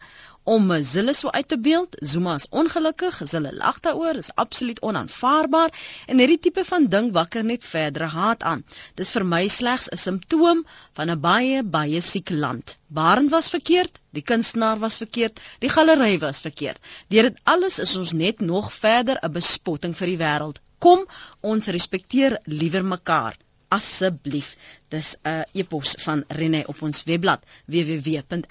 om 0.48 0.70
Zille 0.84 1.14
so 1.14 1.30
uit 1.36 1.48
te 1.52 1.58
beeld. 1.60 1.96
Zuma 2.00 2.34
is 2.40 2.46
ongelukkig, 2.50 3.20
Zille 3.32 3.52
lag 3.56 3.80
daaroor, 3.84 4.16
is 4.22 4.30
absoluut 4.44 4.80
onaanvaarbaar 4.90 5.74
en 6.08 6.22
hierdie 6.24 6.40
tipe 6.46 6.64
van 6.70 6.88
ding 6.94 7.10
wakker 7.18 7.44
net 7.44 7.66
verdere 7.68 8.08
haat 8.14 8.46
aan. 8.52 8.64
Dis 8.96 9.12
vir 9.16 9.26
my 9.34 9.42
slegs 9.52 9.90
'n 9.92 10.00
simptoom 10.04 10.64
van 11.00 11.12
'n 11.12 11.20
baie 11.26 11.64
baie 11.64 12.02
siek 12.02 12.30
land. 12.30 12.78
Barend 12.88 13.32
was 13.36 13.50
verkeerd, 13.56 14.00
die 14.12 14.24
kunstenaar 14.32 14.80
was 14.80 14.98
verkeerd, 15.04 15.42
die 15.60 15.74
galery 15.76 16.18
was 16.20 16.40
verkeerd. 16.40 16.80
Deur 17.10 17.30
dit 17.30 17.42
alles 17.44 17.80
is 17.80 17.96
ons 17.96 18.14
net 18.14 18.40
nog 18.40 18.72
verder 18.74 19.20
'n 19.22 19.32
bespotting 19.32 19.98
vir 19.98 20.08
die 20.08 20.22
wêreld. 20.24 20.64
Kom, 20.80 21.06
ons 21.42 21.68
respekteer 21.68 22.40
liewer 22.46 22.86
mekaar 22.86 23.36
asseblief. 23.78 24.56
Dis 24.94 25.08
'n 25.24 25.30
uh, 25.30 25.44
e-pos 25.62 25.96
van 26.06 26.24
Rene 26.28 26.62
op 26.68 26.82
ons 26.82 27.04
webblad 27.04 27.42
www.rsg.co.za. 27.66 28.50